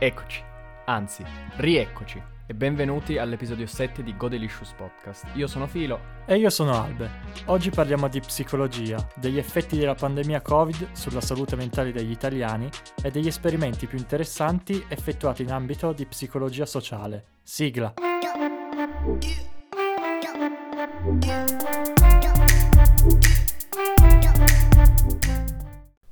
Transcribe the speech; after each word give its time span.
Eccoci, 0.00 0.40
anzi, 0.84 1.24
rieccoci 1.56 2.22
e 2.46 2.54
benvenuti 2.54 3.18
all'episodio 3.18 3.66
7 3.66 4.04
di 4.04 4.16
Godelicious 4.16 4.70
Podcast. 4.74 5.24
Io 5.34 5.48
sono 5.48 5.66
Filo 5.66 5.98
E 6.24 6.36
io 6.36 6.50
sono 6.50 6.80
Albe. 6.80 7.10
Oggi 7.46 7.70
parliamo 7.70 8.06
di 8.06 8.20
psicologia, 8.20 9.04
degli 9.16 9.38
effetti 9.38 9.76
della 9.76 9.96
pandemia 9.96 10.40
Covid 10.40 10.92
sulla 10.92 11.20
salute 11.20 11.56
mentale 11.56 11.90
degli 11.90 12.12
italiani 12.12 12.70
e 13.02 13.10
degli 13.10 13.26
esperimenti 13.26 13.88
più 13.88 13.98
interessanti 13.98 14.84
effettuati 14.86 15.42
in 15.42 15.50
ambito 15.50 15.92
di 15.92 16.06
psicologia 16.06 16.64
sociale. 16.64 17.24
Sigla. 17.42 17.94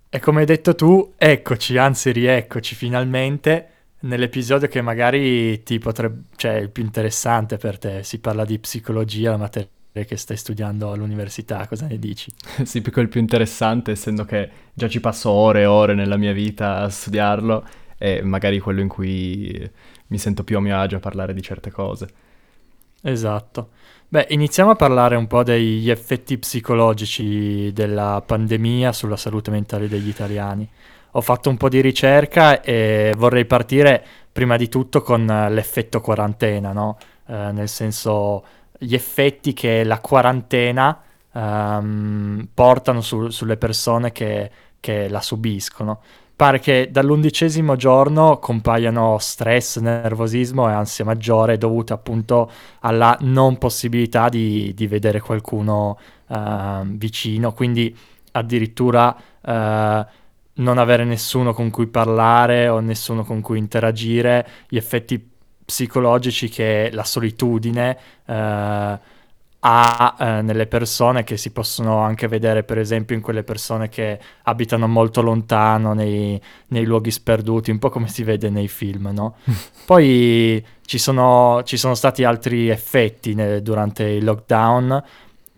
E 0.08 0.18
come 0.18 0.40
hai 0.40 0.46
detto 0.46 0.74
tu, 0.74 1.12
eccoci, 1.16 1.76
anzi 1.76 2.10
rieccoci 2.10 2.74
finalmente 2.74 3.74
nell'episodio 4.00 4.68
che 4.68 4.80
magari 4.80 5.62
ti 5.62 5.78
potrebbe, 5.78 6.24
cioè 6.36 6.56
è 6.56 6.60
il 6.60 6.70
più 6.70 6.82
interessante 6.82 7.56
per 7.56 7.78
te. 7.78 8.02
Si 8.02 8.18
parla 8.18 8.44
di 8.44 8.58
psicologia, 8.58 9.30
la 9.30 9.36
materia 9.36 9.70
che 9.92 10.16
stai 10.16 10.36
studiando 10.36 10.92
all'università, 10.92 11.66
cosa 11.66 11.86
ne 11.86 11.98
dici? 11.98 12.30
sì, 12.64 12.82
più 12.82 12.92
il 13.00 13.08
più 13.08 13.20
interessante, 13.20 13.92
essendo 13.92 14.24
che 14.24 14.50
già 14.74 14.88
ci 14.88 15.00
passo 15.00 15.30
ore 15.30 15.62
e 15.62 15.66
ore 15.66 15.94
nella 15.94 16.16
mia 16.16 16.32
vita 16.32 16.78
a 16.78 16.88
studiarlo, 16.88 17.64
e 17.98 18.22
magari 18.22 18.58
quello 18.58 18.80
in 18.80 18.88
cui 18.88 19.70
mi 20.08 20.18
sento 20.18 20.44
più 20.44 20.58
a 20.58 20.60
mio 20.60 20.78
agio 20.78 20.96
a 20.96 21.00
parlare 21.00 21.32
di 21.32 21.42
certe 21.42 21.70
cose. 21.70 22.08
Esatto. 23.02 23.70
Beh, 24.08 24.26
iniziamo 24.30 24.70
a 24.70 24.76
parlare 24.76 25.16
un 25.16 25.26
po' 25.26 25.42
degli 25.42 25.90
effetti 25.90 26.38
psicologici 26.38 27.72
della 27.72 28.22
pandemia 28.24 28.92
sulla 28.92 29.16
salute 29.16 29.50
mentale 29.50 29.88
degli 29.88 30.08
italiani. 30.08 30.68
Ho 31.16 31.22
fatto 31.22 31.48
un 31.48 31.56
po' 31.56 31.70
di 31.70 31.80
ricerca 31.80 32.60
e 32.60 33.14
vorrei 33.16 33.46
partire 33.46 34.04
prima 34.30 34.58
di 34.58 34.68
tutto 34.68 35.00
con 35.00 35.24
l'effetto 35.24 36.02
quarantena, 36.02 36.72
no? 36.72 36.98
Eh, 37.26 37.52
nel 37.52 37.68
senso 37.68 38.44
gli 38.78 38.94
effetti 38.94 39.54
che 39.54 39.82
la 39.82 39.98
quarantena 40.00 41.00
ehm, 41.32 42.48
portano 42.52 43.00
su, 43.00 43.30
sulle 43.30 43.56
persone 43.56 44.12
che, 44.12 44.50
che 44.78 45.08
la 45.08 45.22
subiscono 45.22 46.00
pare 46.36 46.58
che 46.58 46.90
dall'undicesimo 46.92 47.76
giorno 47.76 48.38
compaiano 48.38 49.16
stress, 49.18 49.78
nervosismo 49.78 50.68
e 50.68 50.72
ansia 50.72 51.06
maggiore 51.06 51.56
dovute 51.56 51.94
appunto 51.94 52.50
alla 52.80 53.16
non 53.22 53.56
possibilità 53.56 54.28
di, 54.28 54.74
di 54.74 54.86
vedere 54.86 55.20
qualcuno 55.20 55.98
uh, 56.26 56.84
vicino, 56.84 57.54
quindi 57.54 57.96
addirittura 58.32 59.16
uh, 59.40 60.06
non 60.56 60.78
avere 60.78 61.04
nessuno 61.04 61.52
con 61.52 61.70
cui 61.70 61.86
parlare 61.86 62.68
o 62.68 62.80
nessuno 62.80 63.24
con 63.24 63.40
cui 63.40 63.58
interagire, 63.58 64.46
gli 64.68 64.76
effetti 64.76 65.34
psicologici 65.64 66.48
che 66.48 66.90
la 66.92 67.04
solitudine 67.04 67.98
uh, 68.26 68.98
ha 69.68 70.16
eh, 70.18 70.42
nelle 70.42 70.66
persone 70.68 71.24
che 71.24 71.36
si 71.36 71.50
possono 71.50 71.98
anche 71.98 72.28
vedere 72.28 72.62
per 72.62 72.78
esempio 72.78 73.16
in 73.16 73.22
quelle 73.22 73.42
persone 73.42 73.88
che 73.88 74.18
abitano 74.44 74.86
molto 74.86 75.22
lontano 75.22 75.92
nei, 75.92 76.40
nei 76.68 76.84
luoghi 76.84 77.10
sperduti, 77.10 77.72
un 77.72 77.80
po' 77.80 77.90
come 77.90 78.06
si 78.06 78.22
vede 78.22 78.48
nei 78.48 78.68
film, 78.68 79.10
no? 79.12 79.36
Poi 79.84 80.64
ci 80.84 80.98
sono, 80.98 81.62
ci 81.64 81.76
sono, 81.76 81.94
stati 81.94 82.22
altri 82.22 82.68
effetti 82.68 83.34
ne, 83.34 83.60
durante 83.60 84.04
il 84.04 84.24
lockdown, 84.24 85.02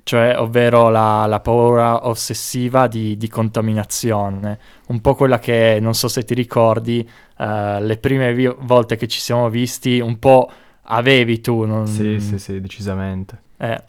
cioè 0.08 0.38
ovvero 0.38 0.88
la, 0.88 1.26
la 1.26 1.40
paura 1.40 2.08
ossessiva 2.08 2.86
di, 2.86 3.18
di, 3.18 3.28
contaminazione, 3.28 4.58
un 4.86 5.02
po' 5.02 5.14
quella 5.14 5.38
che 5.38 5.76
non 5.82 5.92
so 5.92 6.08
se 6.08 6.24
ti 6.24 6.32
ricordi, 6.32 7.06
uh, 7.36 7.44
le 7.78 7.98
prime 8.00 8.32
vi- 8.32 8.50
volte 8.60 8.96
che 8.96 9.06
ci 9.06 9.20
siamo 9.20 9.50
visti 9.50 10.00
un 10.00 10.18
po' 10.18 10.50
avevi 10.84 11.42
tu. 11.42 11.66
Non... 11.66 11.86
Sì, 11.86 12.18
sì, 12.20 12.38
sì, 12.38 12.58
decisamente. 12.58 13.42
Eh, 13.58 13.82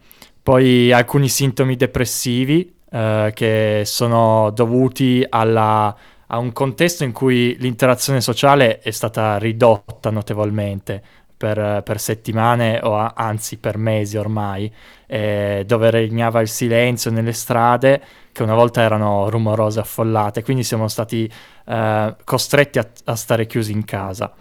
poi 0.44 0.92
alcuni 0.92 1.30
sintomi 1.30 1.78
depressivi 1.78 2.70
eh, 2.92 3.32
che 3.34 3.84
sono 3.86 4.52
dovuti 4.54 5.26
alla, 5.30 5.96
a 6.28 6.38
un 6.38 6.52
contesto 6.52 7.06
in 7.06 7.14
cui 7.14 7.56
l'interazione 7.60 8.20
sociale 8.20 8.80
è 8.80 8.92
stata 8.92 9.38
ridotta 9.38 10.10
notevolmente 10.10 11.02
per, 11.40 11.84
per 11.84 12.00
settimane 12.02 12.82
o 12.84 12.98
a, 12.98 13.14
anzi 13.16 13.58
per 13.60 13.78
mesi 13.78 14.18
ormai, 14.18 14.70
eh, 15.08 15.64
dove 15.66 15.90
regnava 15.90 16.42
il 16.42 16.50
silenzio 16.50 17.12
nelle 17.12 17.32
strade 17.32 18.02
che 18.34 18.44
una 18.44 18.56
volta 18.56 18.82
erano 18.82 19.30
rumorose, 19.30 19.80
affollate, 19.80 20.44
quindi 20.44 20.64
siamo 20.64 20.90
stati 20.90 21.32
eh, 21.66 22.16
costretti 22.26 22.78
a, 22.78 22.88
a 23.06 23.16
stare 23.16 23.48
chiusi 23.48 23.72
in 23.72 23.86
casa. 23.86 24.34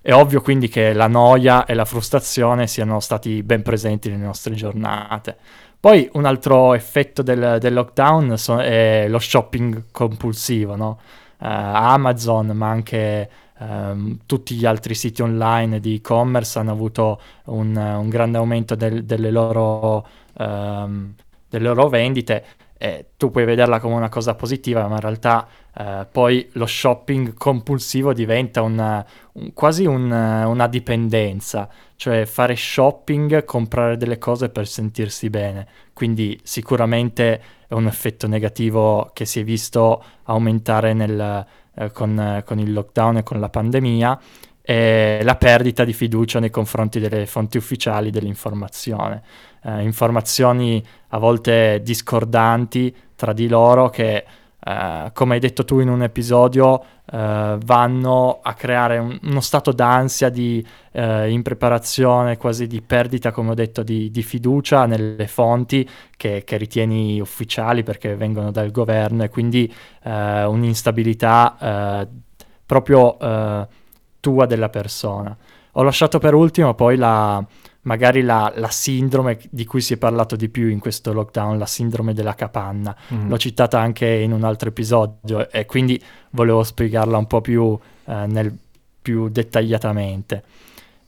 È 0.00 0.14
ovvio 0.14 0.40
quindi 0.40 0.68
che 0.68 0.94
la 0.94 1.08
noia 1.08 1.66
e 1.66 1.74
la 1.74 1.84
frustrazione 1.84 2.66
siano 2.66 3.00
stati 3.00 3.42
ben 3.42 3.60
presenti 3.60 4.08
nelle 4.08 4.24
nostre 4.24 4.54
giornate. 4.54 5.36
Poi 5.78 6.08
un 6.14 6.24
altro 6.24 6.72
effetto 6.72 7.22
del, 7.22 7.58
del 7.60 7.74
lockdown 7.74 8.38
so, 8.38 8.58
è 8.60 9.06
lo 9.08 9.18
shopping 9.18 9.84
compulsivo, 9.92 10.74
no? 10.74 10.98
uh, 11.38 11.44
Amazon, 11.44 12.46
ma 12.48 12.68
anche 12.70 13.28
um, 13.58 14.18
tutti 14.26 14.54
gli 14.54 14.66
altri 14.66 14.94
siti 14.94 15.22
online 15.22 15.80
di 15.80 15.96
e-commerce 15.96 16.58
hanno 16.58 16.72
avuto 16.72 17.20
un, 17.44 17.76
un 17.76 18.08
grande 18.08 18.38
aumento 18.38 18.74
del, 18.74 19.04
delle, 19.04 19.30
loro, 19.30 20.06
um, 20.34 21.14
delle 21.48 21.64
loro 21.66 21.88
vendite 21.88 22.44
eh, 22.78 23.12
tu 23.16 23.30
puoi 23.30 23.44
vederla 23.44 23.80
come 23.80 23.94
una 23.94 24.08
cosa 24.08 24.34
positiva, 24.34 24.86
ma 24.86 24.96
in 24.96 25.00
realtà 25.00 25.48
eh, 25.74 26.06
poi 26.10 26.48
lo 26.52 26.66
shopping 26.66 27.34
compulsivo 27.34 28.12
diventa 28.12 28.62
una, 28.62 29.04
un, 29.32 29.52
quasi 29.54 29.86
un, 29.86 30.10
una 30.10 30.66
dipendenza, 30.66 31.68
cioè 31.96 32.26
fare 32.26 32.54
shopping, 32.54 33.44
comprare 33.44 33.96
delle 33.96 34.18
cose 34.18 34.50
per 34.50 34.66
sentirsi 34.66 35.30
bene. 35.30 35.66
Quindi 35.94 36.38
sicuramente 36.42 37.42
è 37.66 37.72
un 37.74 37.86
effetto 37.86 38.26
negativo 38.26 39.10
che 39.14 39.24
si 39.24 39.40
è 39.40 39.44
visto 39.44 40.04
aumentare 40.24 40.92
nel, 40.92 41.46
eh, 41.76 41.92
con, 41.92 42.42
con 42.44 42.58
il 42.58 42.72
lockdown 42.72 43.18
e 43.18 43.22
con 43.22 43.38
la 43.38 43.48
pandemia 43.48 44.20
e 44.62 45.20
la 45.22 45.36
perdita 45.36 45.84
di 45.84 45.92
fiducia 45.92 46.40
nei 46.40 46.50
confronti 46.50 46.98
delle 46.98 47.26
fonti 47.26 47.56
ufficiali 47.56 48.10
dell'informazione. 48.10 49.22
Eh, 49.62 49.82
informazioni 49.82 50.84
a 51.08 51.18
volte 51.18 51.80
discordanti 51.84 52.94
tra 53.14 53.32
di 53.32 53.46
loro 53.46 53.90
che, 53.90 54.24
eh, 54.66 55.10
come 55.12 55.34
hai 55.34 55.40
detto 55.40 55.64
tu 55.64 55.78
in 55.78 55.88
un 55.88 56.02
episodio, 56.02 56.82
eh, 57.12 57.56
vanno 57.64 58.40
a 58.42 58.52
creare 58.54 58.98
un, 58.98 59.16
uno 59.22 59.40
stato 59.40 59.70
d'ansia, 59.70 60.28
di 60.28 60.66
eh, 60.90 61.30
impreparazione, 61.30 62.36
quasi 62.36 62.66
di 62.66 62.82
perdita, 62.82 63.30
come 63.30 63.50
ho 63.50 63.54
detto, 63.54 63.84
di, 63.84 64.10
di 64.10 64.22
fiducia 64.24 64.86
nelle 64.86 65.28
fonti 65.28 65.88
che, 66.16 66.42
che, 66.44 66.56
ritieni 66.56 67.20
ufficiali 67.20 67.84
perché 67.84 68.16
vengono 68.16 68.50
dal 68.50 68.72
governo 68.72 69.22
e 69.22 69.28
quindi 69.28 69.72
eh, 70.02 70.44
un'instabilità 70.44 71.56
eh, 71.60 72.08
proprio 72.66 73.16
tua 74.18 74.46
della 74.46 74.68
persona. 74.68 75.36
Ho 75.72 75.82
lasciato 75.84 76.18
per 76.18 76.34
ultimo 76.34 76.74
poi 76.74 76.96
la, 76.96 77.44
magari 77.86 78.22
la, 78.22 78.52
la, 78.56 78.70
sindrome 78.70 79.38
di 79.50 79.64
cui 79.64 79.80
si 79.80 79.94
è 79.94 79.96
parlato 79.96 80.36
di 80.36 80.48
più 80.48 80.68
in 80.68 80.78
questo 80.78 81.12
lockdown, 81.12 81.58
la 81.58 81.66
sindrome 81.66 82.14
della 82.14 82.34
capanna. 82.34 82.94
Mm. 83.14 83.28
L'ho 83.28 83.38
citata 83.38 83.80
anche 83.80 84.06
in 84.06 84.32
un 84.32 84.44
altro 84.44 84.68
episodio 84.68 85.50
e 85.50 85.66
quindi 85.66 86.02
volevo 86.30 86.62
spiegarla 86.62 87.16
un 87.16 87.26
po' 87.26 87.40
più, 87.40 87.78
eh, 88.04 88.26
nel, 88.26 88.56
più 89.00 89.28
dettagliatamente. 89.28 90.42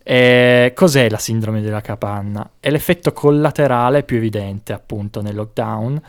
E 0.03 0.73
cos'è 0.75 1.11
la 1.11 1.19
sindrome 1.19 1.61
della 1.61 1.81
capanna? 1.81 2.49
È 2.59 2.71
l'effetto 2.71 3.13
collaterale 3.13 4.05
più 4.05 4.17
evidente 4.17 4.73
appunto 4.73 5.21
nel 5.21 5.35
lockdown 5.35 6.01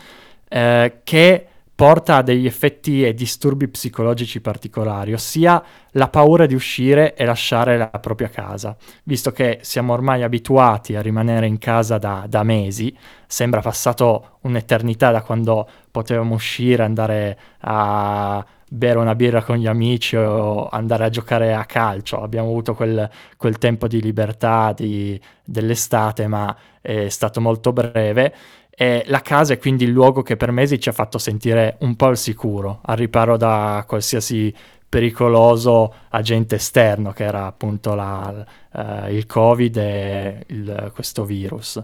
eh, 0.48 1.00
che 1.04 1.48
porta 1.80 2.18
a 2.18 2.22
degli 2.22 2.46
effetti 2.46 3.06
e 3.06 3.14
disturbi 3.14 3.70
psicologici 3.70 4.42
particolari, 4.42 5.14
ossia 5.14 5.64
la 5.92 6.10
paura 6.10 6.46
di 6.46 6.54
uscire 6.54 7.16
e 7.16 7.24
lasciare 7.24 7.78
la 7.78 7.88
propria 7.88 8.28
casa. 8.28 8.76
Visto 9.04 9.32
che 9.32 9.60
siamo 9.62 9.94
ormai 9.94 10.24
abituati 10.24 10.98
a 10.98 11.02
rimanere 11.02 11.48
in 11.48 11.58
casa 11.58 11.98
da, 11.98 12.26
da 12.28 12.44
mesi, 12.44 12.94
sembra 13.26 13.62
passato 13.62 14.40
un'eternità 14.42 15.12
da 15.12 15.22
quando 15.22 15.70
potevamo 15.90 16.34
uscire, 16.34 16.84
andare 16.84 17.40
a 17.60 18.46
bere 18.68 19.00
una 19.00 19.16
birra 19.16 19.42
con 19.42 19.56
gli 19.56 19.66
amici 19.66 20.18
o 20.18 20.68
andare 20.68 21.06
a 21.06 21.10
giocare 21.10 21.54
a 21.54 21.64
calcio. 21.64 22.22
Abbiamo 22.22 22.50
avuto 22.50 22.76
quel, 22.76 23.10
quel 23.38 23.58
tempo 23.58 23.88
di 23.88 24.02
libertà 24.02 24.74
di, 24.76 25.18
dell'estate, 25.46 26.28
ma 26.28 26.54
è 26.82 27.08
stato 27.08 27.40
molto 27.40 27.72
breve 27.72 28.34
e 28.82 29.04
la 29.08 29.20
casa 29.20 29.52
è 29.52 29.58
quindi 29.58 29.84
il 29.84 29.90
luogo 29.90 30.22
che 30.22 30.38
per 30.38 30.52
mesi 30.52 30.80
ci 30.80 30.88
ha 30.88 30.94
fatto 30.94 31.18
sentire 31.18 31.76
un 31.80 31.98
po' 31.98 32.06
al 32.06 32.18
sicuro, 32.18 32.80
al 32.84 32.96
riparo 32.96 33.36
da 33.36 33.84
qualsiasi 33.86 34.56
pericoloso 34.88 35.94
agente 36.08 36.56
esterno 36.56 37.12
che 37.12 37.26
era 37.26 37.46
appunto 37.46 37.94
la, 37.94 38.46
uh, 38.72 39.12
il 39.12 39.26
covid 39.26 39.76
e 39.76 40.46
il, 40.48 40.92
questo 40.94 41.26
virus. 41.26 41.84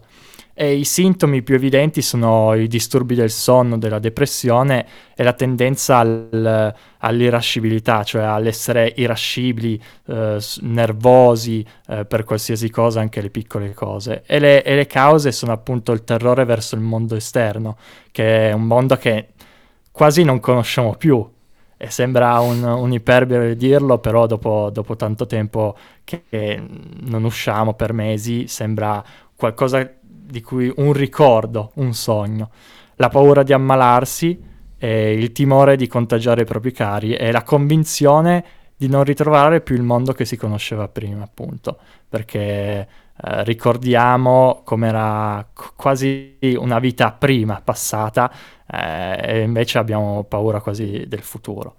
E 0.58 0.74
i 0.74 0.86
sintomi 0.86 1.44
più 1.44 1.56
evidenti 1.56 2.02
sono 2.02 2.54
i 2.54 2.68
disturbi 2.70 3.14
del 3.14 3.30
sonno, 3.30 3.78
della 3.78 4.00
depressione 4.00 4.86
e 5.14 5.22
la 5.22 5.34
tendenza 5.34 5.98
al, 5.98 6.74
all'irascibilità, 7.00 8.04
cioè 8.04 8.24
all'essere 8.24 8.94
irascibili, 8.96 9.80
eh, 10.08 10.40
nervosi 10.62 11.66
eh, 11.88 12.06
per 12.06 12.24
qualsiasi 12.24 12.70
cosa, 12.70 13.02
anche 13.02 13.20
le 13.20 13.30
piccole 13.30 13.74
cose. 13.74 14.24
E 14.26 14.40
le, 14.40 14.64
e 14.64 14.76
le 14.76 14.88
cause 14.88 15.34
sono 15.34 15.52
appunto 15.52 15.92
il 15.92 16.06
terrore 16.06 16.46
verso 16.46 16.76
il 16.76 16.82
mondo 16.82 17.18
esterno, 17.18 17.76
che 18.12 18.50
è 18.50 18.54
un 18.54 18.64
mondo 18.64 18.96
che 18.96 19.28
quasi 19.92 20.24
non 20.24 20.40
conosciamo 20.40 20.96
più. 20.96 21.34
E 21.78 21.90
sembra 21.90 22.40
un, 22.40 22.64
un 22.64 22.94
iperbole 22.94 23.58
dirlo, 23.58 23.98
però 23.98 24.26
dopo, 24.26 24.70
dopo 24.72 24.96
tanto 24.96 25.26
tempo 25.26 25.76
che, 26.06 26.24
che 26.30 26.64
non 27.02 27.26
usciamo 27.26 27.74
per 27.74 27.92
mesi, 27.92 28.48
sembra 28.48 29.04
qualcosa 29.36 29.86
di 30.26 30.42
cui 30.42 30.72
un 30.78 30.94
ricordo, 30.94 31.72
un 31.76 31.94
sogno. 31.94 32.50
La 32.96 33.10
paura 33.10 33.44
di 33.44 33.54
ammalarsi, 33.54 34.54
il 34.78 35.32
timore 35.32 35.76
di 35.78 35.88
contagiare 35.88 36.44
i 36.44 36.46
propri 36.46 36.72
cari 36.72 37.16
e 37.16 37.32
la 37.32 37.44
convinzione 37.44 38.44
di 38.78 38.88
non 38.88 39.04
ritrovare 39.04 39.62
più 39.62 39.76
il 39.76 39.84
mondo 39.84 40.12
che 40.14 40.26
si 40.26 40.36
conosceva 40.36 40.88
prima, 40.88 41.24
appunto, 41.24 41.78
perché 42.10 42.88
eh, 43.24 43.44
ricordiamo 43.46 44.62
com'era 44.66 45.48
quasi 45.76 46.38
una 46.58 46.80
vita 46.80 47.14
prima, 47.14 47.62
passata, 47.64 48.32
eh, 48.70 49.20
e 49.22 49.42
invece 49.42 49.78
abbiamo 49.78 50.26
paura 50.28 50.60
quasi 50.60 51.06
del 51.08 51.22
futuro. 51.22 51.76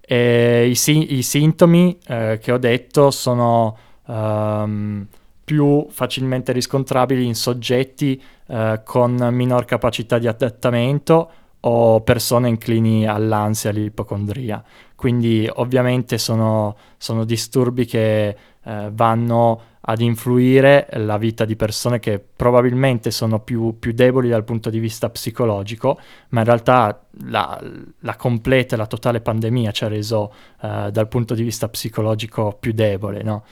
E 0.00 0.68
i, 0.68 0.74
si- 0.74 1.14
i 1.16 1.22
sintomi 1.22 1.98
eh, 2.06 2.38
che 2.40 2.52
ho 2.52 2.58
detto 2.58 3.10
sono 3.10 3.76
um, 4.04 5.06
più 5.46 5.86
facilmente 5.90 6.50
riscontrabili 6.50 7.24
in 7.24 7.36
soggetti 7.36 8.20
eh, 8.48 8.80
con 8.84 9.14
minor 9.30 9.64
capacità 9.64 10.18
di 10.18 10.26
adattamento 10.26 11.30
o 11.60 12.00
persone 12.00 12.48
inclini 12.48 13.06
all'ansia, 13.06 13.70
all'ipocondria. 13.70 14.62
Quindi 14.96 15.48
ovviamente 15.54 16.18
sono, 16.18 16.76
sono 16.96 17.24
disturbi 17.24 17.84
che 17.84 18.28
eh, 18.28 18.90
vanno 18.92 19.60
ad 19.80 20.00
influire 20.00 20.88
la 20.94 21.16
vita 21.16 21.44
di 21.44 21.54
persone 21.54 22.00
che 22.00 22.18
probabilmente 22.18 23.12
sono 23.12 23.38
più, 23.38 23.78
più 23.78 23.92
deboli 23.92 24.28
dal 24.28 24.42
punto 24.42 24.68
di 24.68 24.80
vista 24.80 25.08
psicologico, 25.10 26.00
ma 26.30 26.40
in 26.40 26.46
realtà 26.46 27.06
la, 27.26 27.56
la 28.00 28.16
completa, 28.16 28.76
la 28.76 28.88
totale 28.88 29.20
pandemia 29.20 29.70
ci 29.70 29.84
ha 29.84 29.88
reso 29.88 30.32
eh, 30.60 30.90
dal 30.90 31.06
punto 31.06 31.34
di 31.34 31.44
vista 31.44 31.68
psicologico 31.68 32.56
più 32.58 32.72
debole, 32.72 33.22
no? 33.22 33.44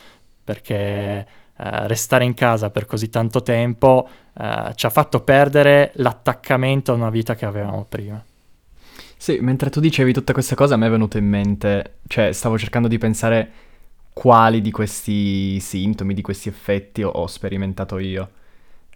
Perché 0.42 1.43
eh, 1.56 1.86
restare 1.86 2.24
in 2.24 2.34
casa 2.34 2.70
per 2.70 2.86
così 2.86 3.08
tanto 3.10 3.42
tempo 3.42 4.08
eh, 4.36 4.72
ci 4.74 4.86
ha 4.86 4.90
fatto 4.90 5.20
perdere 5.20 5.92
l'attaccamento 5.94 6.92
a 6.92 6.96
una 6.96 7.10
vita 7.10 7.34
che 7.34 7.44
avevamo 7.44 7.84
prima. 7.88 8.22
Sì, 9.16 9.38
mentre 9.40 9.70
tu 9.70 9.80
dicevi 9.80 10.12
tutte 10.12 10.32
queste 10.32 10.54
cose 10.54 10.74
a 10.74 10.76
me 10.76 10.86
è 10.86 10.90
venuto 10.90 11.16
in 11.16 11.26
mente, 11.26 11.98
cioè 12.08 12.32
stavo 12.32 12.58
cercando 12.58 12.88
di 12.88 12.98
pensare 12.98 13.50
quali 14.12 14.60
di 14.60 14.70
questi 14.70 15.58
sintomi, 15.60 16.12
di 16.12 16.22
questi 16.22 16.48
effetti 16.48 17.02
ho, 17.02 17.10
ho 17.10 17.26
sperimentato 17.26 17.98
io. 17.98 18.30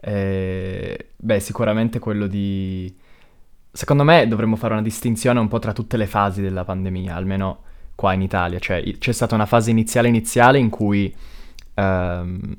E, 0.00 1.10
beh, 1.16 1.40
sicuramente 1.40 1.98
quello 1.98 2.26
di... 2.26 2.94
Secondo 3.70 4.04
me 4.04 4.26
dovremmo 4.26 4.56
fare 4.56 4.72
una 4.74 4.82
distinzione 4.82 5.40
un 5.40 5.48
po' 5.48 5.58
tra 5.58 5.72
tutte 5.72 5.96
le 5.96 6.06
fasi 6.06 6.40
della 6.40 6.64
pandemia, 6.64 7.14
almeno 7.14 7.62
qua 7.94 8.12
in 8.12 8.22
Italia. 8.22 8.58
Cioè, 8.58 8.82
c'è 8.98 9.12
stata 9.12 9.34
una 9.34 9.46
fase 9.46 9.70
iniziale 9.70 10.08
iniziale 10.08 10.58
in 10.58 10.68
cui 10.68 11.14
ehm, 11.78 12.54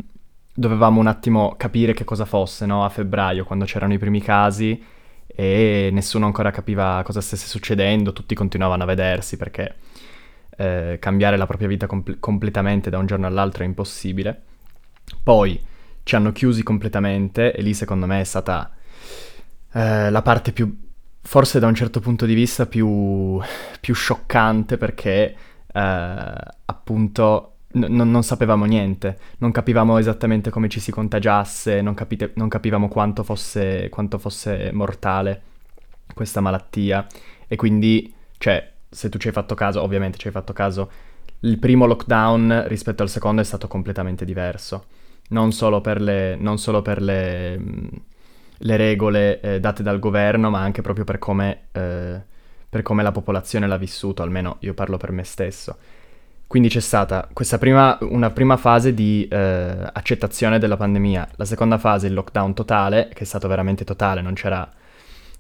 dovevamo 0.53 0.99
un 0.99 1.07
attimo 1.07 1.55
capire 1.57 1.93
che 1.93 2.03
cosa 2.03 2.25
fosse, 2.25 2.65
no? 2.65 2.85
A 2.85 2.89
febbraio, 2.89 3.43
quando 3.43 3.65
c'erano 3.65 3.93
i 3.93 3.97
primi 3.97 4.21
casi 4.21 4.81
e 5.27 5.89
nessuno 5.91 6.25
ancora 6.25 6.51
capiva 6.51 7.01
cosa 7.05 7.21
stesse 7.21 7.47
succedendo, 7.47 8.13
tutti 8.13 8.35
continuavano 8.35 8.83
a 8.83 8.85
vedersi 8.85 9.37
perché 9.37 9.75
eh, 10.57 10.97
cambiare 10.99 11.37
la 11.37 11.45
propria 11.45 11.67
vita 11.67 11.87
com- 11.87 12.19
completamente 12.19 12.89
da 12.89 12.97
un 12.97 13.05
giorno 13.05 13.27
all'altro 13.27 13.63
è 13.63 13.65
impossibile. 13.65 14.41
Poi 15.21 15.61
ci 16.03 16.15
hanno 16.15 16.31
chiusi 16.31 16.63
completamente 16.63 17.53
e 17.53 17.61
lì 17.61 17.73
secondo 17.73 18.05
me 18.05 18.21
è 18.21 18.23
stata 18.23 18.71
eh, 19.73 20.09
la 20.09 20.21
parte 20.21 20.51
più, 20.51 20.75
forse 21.21 21.59
da 21.59 21.67
un 21.67 21.75
certo 21.75 21.99
punto 21.99 22.25
di 22.25 22.33
vista 22.33 22.65
più, 22.65 23.39
più 23.79 23.93
scioccante 23.93 24.77
perché 24.77 25.35
eh, 25.71 26.33
appunto 26.65 27.53
n- 27.73 28.09
non 28.11 28.23
sapevamo 28.23 28.65
niente, 28.65 29.17
non 29.39 29.51
capivamo 29.51 29.97
esattamente 29.97 30.49
come 30.49 30.69
ci 30.69 30.79
si 30.79 30.91
contagiasse, 30.91 31.81
non, 31.81 31.93
capite- 31.93 32.31
non 32.35 32.47
capivamo 32.47 32.87
quanto 32.87 33.23
fosse, 33.23 33.89
quanto 33.89 34.17
fosse 34.17 34.71
mortale 34.73 35.41
questa 36.13 36.41
malattia. 36.41 37.05
E 37.47 37.55
quindi, 37.55 38.13
cioè, 38.37 38.71
se 38.89 39.09
tu 39.09 39.17
ci 39.17 39.27
hai 39.27 39.33
fatto 39.33 39.55
caso, 39.55 39.81
ovviamente 39.81 40.17
ci 40.17 40.27
hai 40.27 40.33
fatto 40.33 40.53
caso, 40.53 40.91
il 41.41 41.57
primo 41.57 41.85
lockdown 41.85 42.65
rispetto 42.67 43.03
al 43.03 43.09
secondo 43.09 43.41
è 43.41 43.45
stato 43.45 43.67
completamente 43.67 44.25
diverso, 44.25 44.85
non 45.29 45.51
solo 45.51 45.81
per 45.81 46.01
le, 46.01 46.35
non 46.35 46.57
solo 46.57 46.81
per 46.81 47.01
le, 47.01 47.59
le 48.61 48.75
regole 48.77 49.39
eh, 49.41 49.59
date 49.59 49.83
dal 49.83 49.99
governo, 49.99 50.49
ma 50.49 50.59
anche 50.61 50.81
proprio 50.81 51.05
per 51.05 51.17
come, 51.19 51.67
eh, 51.71 52.21
per 52.69 52.81
come 52.81 53.03
la 53.03 53.11
popolazione 53.11 53.67
l'ha 53.67 53.77
vissuto, 53.77 54.21
almeno 54.21 54.57
io 54.61 54.73
parlo 54.73 54.97
per 54.97 55.11
me 55.11 55.23
stesso. 55.23 55.77
Quindi 56.49 56.69
c'è 56.69 56.79
stata 56.79 57.29
prima, 57.59 57.95
una 58.01 58.31
prima 58.31 58.57
fase 58.57 58.95
di 58.95 59.27
eh, 59.29 59.37
accettazione 59.93 60.57
della 60.57 60.77
pandemia, 60.77 61.29
la 61.35 61.45
seconda 61.45 61.77
fase 61.77 62.07
il 62.07 62.15
lockdown 62.15 62.55
totale, 62.55 63.07
che 63.13 63.19
è 63.19 63.23
stato 63.23 63.47
veramente 63.47 63.85
totale, 63.85 64.21
non 64.21 64.33
c'era 64.33 64.67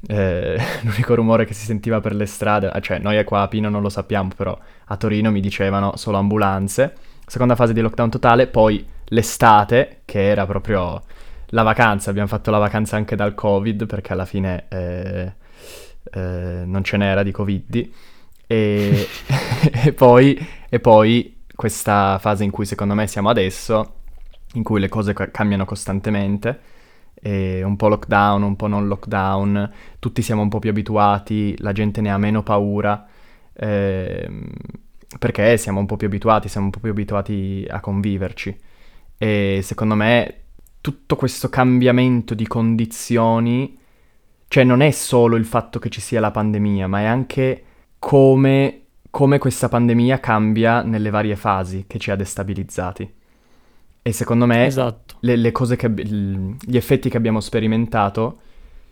eh, 0.05 0.61
l'unico 0.85 1.15
rumore 1.15 1.45
che 1.45 1.55
si 1.55 1.65
sentiva 1.65 1.99
per 1.99 2.13
le 2.13 2.27
strade, 2.27 2.69
ah, 2.69 2.79
cioè 2.79 2.99
noi 2.99 3.23
qua 3.23 3.41
a 3.41 3.47
Pino 3.47 3.69
non 3.69 3.81
lo 3.81 3.89
sappiamo, 3.89 4.29
però 4.35 4.55
a 4.85 4.97
Torino 4.97 5.31
mi 5.31 5.41
dicevano 5.41 5.95
solo 5.95 6.17
ambulanze. 6.17 6.93
Seconda 7.25 7.55
fase 7.55 7.73
di 7.73 7.81
lockdown 7.81 8.11
totale, 8.11 8.45
poi 8.45 8.85
l'estate, 9.05 10.01
che 10.05 10.27
era 10.27 10.45
proprio 10.45 11.01
la 11.47 11.63
vacanza, 11.63 12.11
abbiamo 12.11 12.27
fatto 12.27 12.51
la 12.51 12.59
vacanza 12.59 12.97
anche 12.97 13.15
dal 13.15 13.33
Covid, 13.33 13.87
perché 13.87 14.13
alla 14.13 14.25
fine 14.25 14.65
eh, 14.69 15.33
eh 16.13 16.61
non 16.65 16.83
ce 16.83 16.97
n'era 16.97 17.23
di 17.23 17.31
Covid. 17.31 17.89
E, 18.45 19.07
e, 19.85 19.93
poi, 19.93 20.37
e 20.69 20.79
poi 20.79 21.43
questa 21.55 22.17
fase 22.19 22.43
in 22.43 22.51
cui 22.51 22.65
secondo 22.65 22.93
me 22.93 23.07
siamo 23.07 23.29
adesso, 23.29 23.95
in 24.53 24.63
cui 24.63 24.79
le 24.79 24.89
cose 24.89 25.13
cambiano 25.13 25.65
costantemente, 25.65 26.59
un 27.21 27.75
po' 27.75 27.89
lockdown, 27.89 28.41
un 28.43 28.55
po' 28.55 28.67
non 28.67 28.87
lockdown, 28.87 29.71
tutti 29.99 30.21
siamo 30.21 30.41
un 30.41 30.49
po' 30.49 30.59
più 30.59 30.69
abituati, 30.69 31.55
la 31.59 31.73
gente 31.73 31.99
ne 32.01 32.11
ha 32.11 32.17
meno 32.17 32.43
paura, 32.43 33.05
eh, 33.53 34.29
perché 35.17 35.57
siamo 35.57 35.79
un 35.79 35.85
po' 35.85 35.97
più 35.97 36.07
abituati, 36.07 36.47
siamo 36.47 36.67
un 36.67 36.71
po' 36.71 36.79
più 36.79 36.91
abituati 36.91 37.65
a 37.69 37.79
conviverci. 37.81 38.57
E 39.17 39.59
secondo 39.63 39.95
me 39.95 40.35
tutto 40.79 41.17
questo 41.17 41.49
cambiamento 41.49 42.33
di 42.33 42.47
condizioni, 42.47 43.77
cioè 44.47 44.63
non 44.63 44.81
è 44.81 44.91
solo 44.91 45.35
il 45.35 45.45
fatto 45.45 45.77
che 45.77 45.89
ci 45.89 45.99
sia 45.99 46.21
la 46.21 46.31
pandemia, 46.31 46.87
ma 46.87 47.01
è 47.01 47.05
anche 47.05 47.63
come, 47.99 48.83
come 49.09 49.37
questa 49.37 49.69
pandemia 49.69 50.19
cambia 50.19 50.81
nelle 50.81 51.09
varie 51.09 51.35
fasi 51.35 51.85
che 51.87 51.99
ci 51.99 52.11
ha 52.11 52.15
destabilizzati. 52.15 53.13
E 54.01 54.11
secondo 54.11 54.45
me 54.45 54.65
esatto. 54.65 55.15
le, 55.21 55.35
le 55.35 55.51
che, 55.51 55.89
gli 55.89 56.77
effetti 56.77 57.09
che 57.09 57.17
abbiamo 57.17 57.39
sperimentato 57.39 58.39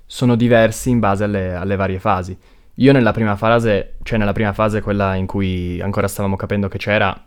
sono 0.06 0.36
diversi 0.36 0.90
in 0.90 1.00
base 1.00 1.24
alle, 1.24 1.54
alle, 1.54 1.76
varie 1.76 2.00
fasi. 2.00 2.38
Io 2.76 2.92
nella 2.92 3.12
prima 3.12 3.36
fase, 3.36 3.96
cioè 4.04 4.18
nella 4.18 4.34
prima 4.34 4.54
fase, 4.54 4.82
quella 4.82 5.16
in 5.16 5.26
cui 5.26 5.82
ancora 5.82 6.08
stavamo 6.08 6.36
capendo 6.36 6.68
che 6.68 6.78
c'era, 6.78 7.26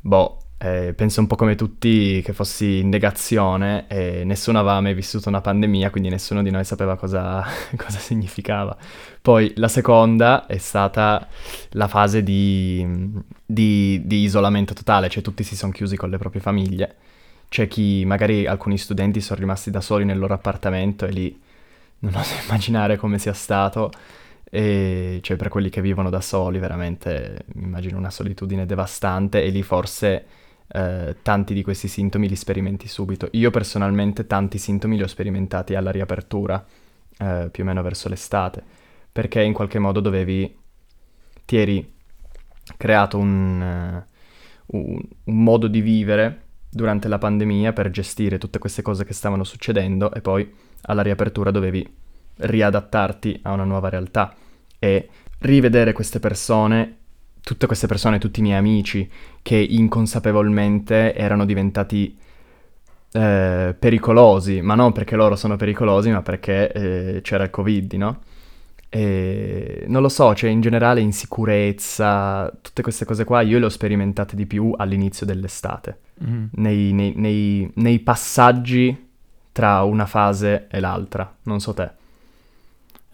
boh, 0.00 0.38
eh, 0.64 0.94
penso 0.94 1.20
un 1.20 1.26
po' 1.26 1.36
come 1.36 1.56
tutti 1.56 2.22
che 2.22 2.32
fossi 2.32 2.78
in 2.78 2.88
negazione 2.88 3.84
e 3.86 4.24
nessuno 4.24 4.58
aveva 4.58 4.80
mai 4.80 4.94
vissuto 4.94 5.28
una 5.28 5.42
pandemia, 5.42 5.90
quindi 5.90 6.08
nessuno 6.08 6.42
di 6.42 6.50
noi 6.50 6.64
sapeva 6.64 6.96
cosa, 6.96 7.44
cosa 7.76 7.98
significava. 7.98 8.74
Poi 9.20 9.52
la 9.56 9.68
seconda 9.68 10.46
è 10.46 10.56
stata 10.56 11.28
la 11.72 11.86
fase 11.86 12.22
di, 12.22 13.12
di, 13.44 14.00
di 14.06 14.22
isolamento 14.22 14.72
totale, 14.72 15.10
cioè 15.10 15.22
tutti 15.22 15.42
si 15.42 15.54
sono 15.54 15.70
chiusi 15.70 15.96
con 15.96 16.08
le 16.08 16.16
proprie 16.16 16.40
famiglie. 16.40 16.96
C'è 17.50 17.68
chi, 17.68 18.04
magari 18.06 18.46
alcuni 18.46 18.78
studenti 18.78 19.20
sono 19.20 19.40
rimasti 19.40 19.70
da 19.70 19.82
soli 19.82 20.06
nel 20.06 20.18
loro 20.18 20.32
appartamento 20.32 21.04
e 21.04 21.10
lì 21.10 21.40
non 21.98 22.14
oso 22.16 22.32
immaginare 22.42 22.96
come 22.96 23.18
sia 23.18 23.34
stato. 23.34 23.90
E 24.50 25.18
cioè 25.20 25.36
per 25.36 25.48
quelli 25.48 25.68
che 25.68 25.82
vivono 25.82 26.08
da 26.08 26.22
soli 26.22 26.58
veramente 26.58 27.44
immagino 27.56 27.98
una 27.98 28.10
solitudine 28.10 28.64
devastante 28.64 29.42
e 29.42 29.50
lì 29.50 29.62
forse 29.62 30.24
eh, 30.68 31.16
tanti 31.22 31.54
di 31.54 31.62
questi 31.62 31.88
sintomi 31.88 32.28
li 32.28 32.36
sperimenti 32.36 32.88
subito. 32.88 33.28
Io 33.32 33.50
personalmente 33.50 34.26
tanti 34.26 34.58
sintomi 34.58 34.96
li 34.96 35.02
ho 35.02 35.06
sperimentati 35.06 35.74
alla 35.74 35.90
riapertura, 35.90 36.64
eh, 37.18 37.48
più 37.50 37.62
o 37.62 37.66
meno 37.66 37.82
verso 37.82 38.08
l'estate, 38.08 38.62
perché 39.12 39.42
in 39.42 39.52
qualche 39.52 39.78
modo 39.78 40.00
dovevi, 40.00 40.56
ti 41.44 41.56
eri 41.56 41.92
creato 42.76 43.18
un, 43.18 44.04
uh, 44.66 44.76
un, 44.76 45.00
un 45.24 45.42
modo 45.42 45.66
di 45.66 45.80
vivere 45.80 46.42
durante 46.70 47.08
la 47.08 47.18
pandemia 47.18 47.72
per 47.72 47.90
gestire 47.90 48.38
tutte 48.38 48.58
queste 48.58 48.82
cose 48.82 49.04
che 49.04 49.12
stavano 49.12 49.44
succedendo 49.44 50.12
e 50.12 50.20
poi 50.20 50.52
alla 50.82 51.02
riapertura 51.02 51.50
dovevi 51.50 51.86
riadattarti 52.36 53.40
a 53.42 53.52
una 53.52 53.64
nuova 53.64 53.88
realtà 53.88 54.34
e 54.78 55.08
rivedere 55.40 55.92
queste 55.92 56.18
persone, 56.18 56.98
tutte 57.44 57.66
queste 57.66 57.86
persone, 57.86 58.18
tutti 58.18 58.40
i 58.40 58.42
miei 58.42 58.56
amici 58.56 59.08
che 59.42 59.56
inconsapevolmente 59.56 61.14
erano 61.14 61.44
diventati 61.44 62.16
eh, 63.12 63.76
pericolosi, 63.78 64.62
ma 64.62 64.74
non 64.74 64.92
perché 64.92 65.14
loro 65.14 65.36
sono 65.36 65.56
pericolosi, 65.56 66.10
ma 66.10 66.22
perché 66.22 66.72
eh, 66.72 67.20
c'era 67.20 67.44
il 67.44 67.50
Covid, 67.50 67.92
no? 67.92 68.20
E 68.88 69.84
non 69.88 70.00
lo 70.00 70.08
so, 70.08 70.34
cioè 70.34 70.50
in 70.50 70.62
generale 70.62 71.00
insicurezza, 71.00 72.50
tutte 72.62 72.82
queste 72.82 73.04
cose 73.04 73.24
qua 73.24 73.42
io 73.42 73.58
le 73.58 73.66
ho 73.66 73.68
sperimentate 73.68 74.36
di 74.36 74.46
più 74.46 74.72
all'inizio 74.76 75.26
dell'estate, 75.26 75.98
mm. 76.24 76.44
nei, 76.52 76.92
nei, 76.92 77.12
nei, 77.16 77.70
nei 77.74 77.98
passaggi 77.98 79.10
tra 79.52 79.82
una 79.82 80.06
fase 80.06 80.66
e 80.70 80.80
l'altra, 80.80 81.30
non 81.42 81.60
so 81.60 81.74
te. 81.74 81.90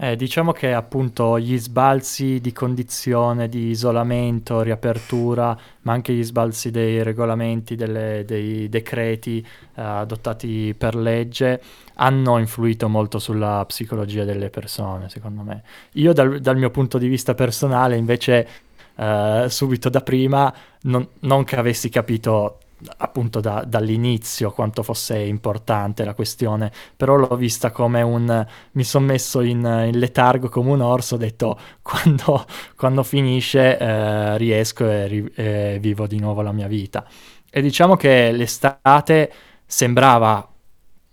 Eh, 0.03 0.17
diciamo 0.17 0.53
che 0.53 0.73
appunto 0.73 1.39
gli 1.39 1.59
sbalzi 1.59 2.41
di 2.41 2.53
condizione, 2.53 3.51
di 3.51 3.69
isolamento, 3.69 4.63
riapertura, 4.63 5.55
ma 5.83 5.93
anche 5.93 6.15
gli 6.15 6.25
sbalzi 6.25 6.71
dei 6.71 7.03
regolamenti, 7.03 7.77
delle, 7.77 8.25
dei 8.25 8.71
decreti 8.71 9.41
eh, 9.41 9.83
adottati 9.83 10.75
per 10.75 10.95
legge 10.95 11.61
hanno 11.97 12.39
influito 12.39 12.89
molto 12.89 13.19
sulla 13.19 13.63
psicologia 13.67 14.25
delle 14.25 14.49
persone, 14.49 15.11
secondo 15.11 15.43
me. 15.43 15.65
Io 15.93 16.15
dal, 16.15 16.41
dal 16.41 16.57
mio 16.57 16.71
punto 16.71 16.97
di 16.97 17.07
vista 17.07 17.35
personale 17.35 17.97
invece 17.97 18.49
eh, 18.97 19.45
subito 19.51 19.91
da 19.91 20.01
prima 20.01 20.51
non, 20.85 21.07
non 21.21 21.45
che 21.45 21.57
avessi 21.57 21.91
capito 21.91 22.61
appunto 22.99 23.41
da, 23.41 23.65
dall'inizio 23.67 24.51
quanto 24.51 24.83
fosse 24.83 25.19
importante 25.19 26.05
la 26.05 26.15
questione, 26.15 26.71
però 26.97 27.17
l'ho 27.17 27.37
vista 27.37 27.71
come 27.71 28.03
un... 28.03 28.47
mi 28.73 28.85
sono 28.85 29.07
messo 29.07 29.41
in, 29.41 29.59
in, 29.59 29.99
letargo 29.99 30.49
come 30.49 30.71
un 30.71 30.81
orso, 30.81 31.15
ho 31.15 31.19
detto 31.19 31.59
quando, 31.83 32.47
quando 32.77 33.03
finisce 33.03 33.79
eh, 33.79 34.39
riesco 34.39 34.89
e, 34.89 35.07
ri, 35.07 35.33
e 35.35 35.79
vivo 35.81 36.07
di 36.07 36.19
nuovo 36.19 36.43
la 36.43 36.53
mia 36.53 36.69
vita. 36.69 37.07
E 37.51 37.63
diciamo 37.63 37.97
che 37.97 38.31
l'estate 38.33 39.33
sembrava 39.67 40.47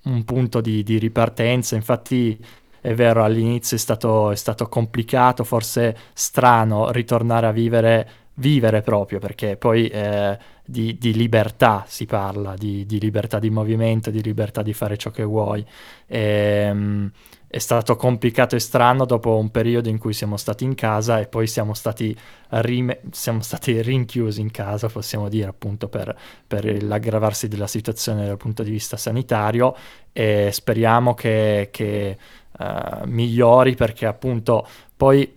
un 0.04 0.24
punto 0.24 0.62
di, 0.62 0.84
di 0.84 0.98
ripartenza, 0.98 1.76
infatti 1.76 2.40
è 2.80 2.94
vero, 2.94 3.24
all'inizio 3.24 3.76
è 3.76 3.80
stato, 3.80 4.32
è 4.32 4.36
stato, 4.36 4.70
complicato, 4.70 5.44
forse 5.44 5.96
strano 6.14 6.92
ritornare 6.92 7.48
a 7.48 7.52
vivere, 7.52 8.10
vivere 8.36 8.82
proprio, 8.82 9.20
perché 9.20 9.58
poi 9.58 9.88
eh, 9.88 10.38
di, 10.70 10.98
di, 10.98 11.14
libertà 11.14 11.86
si 11.88 12.06
parla, 12.06 12.54
di, 12.56 12.86
di, 12.86 13.00
libertà 13.00 13.40
di 13.40 13.50
movimento, 13.50 14.12
di 14.12 14.22
libertà 14.22 14.62
di 14.62 14.74
fare 14.74 14.98
ciò 14.98 15.12
che 15.12 15.24
vuoi. 15.24 15.66
E, 16.06 16.70
um, 16.70 17.10
è 17.48 17.60
stato 17.60 17.96
complicato 17.96 18.58
e 18.58 18.60
strano 18.60 19.06
dopo 19.06 19.38
un 19.38 19.50
periodo 19.50 19.88
in 19.88 19.98
cui 19.98 20.12
siamo 20.12 20.36
stati 20.36 20.66
in 20.66 20.76
casa 20.76 21.22
e 21.22 21.28
poi 21.28 21.48
siamo 21.48 21.74
stati, 21.74 22.14
rime- 22.50 23.00
siamo 23.12 23.42
stati 23.42 23.82
rinchiusi 23.82 24.42
in 24.42 24.52
casa, 24.52 24.90
possiamo 24.90 25.30
dire, 25.30 25.48
appunto 25.48 25.88
per, 25.88 26.14
per, 26.46 26.84
l'aggravarsi 26.84 27.48
della 27.48 27.68
situazione 27.68 28.26
dal 28.26 28.36
punto 28.36 28.64
di 28.64 28.72
vista 28.72 28.98
sanitario 28.98 29.74
e 30.12 30.50
speriamo 30.52 31.14
che, 31.14 31.70
che 31.72 32.18
uh, 32.60 33.06
migliori 33.06 33.76
perché 33.76 34.06
appunto 34.06 34.68
poi 34.98 35.34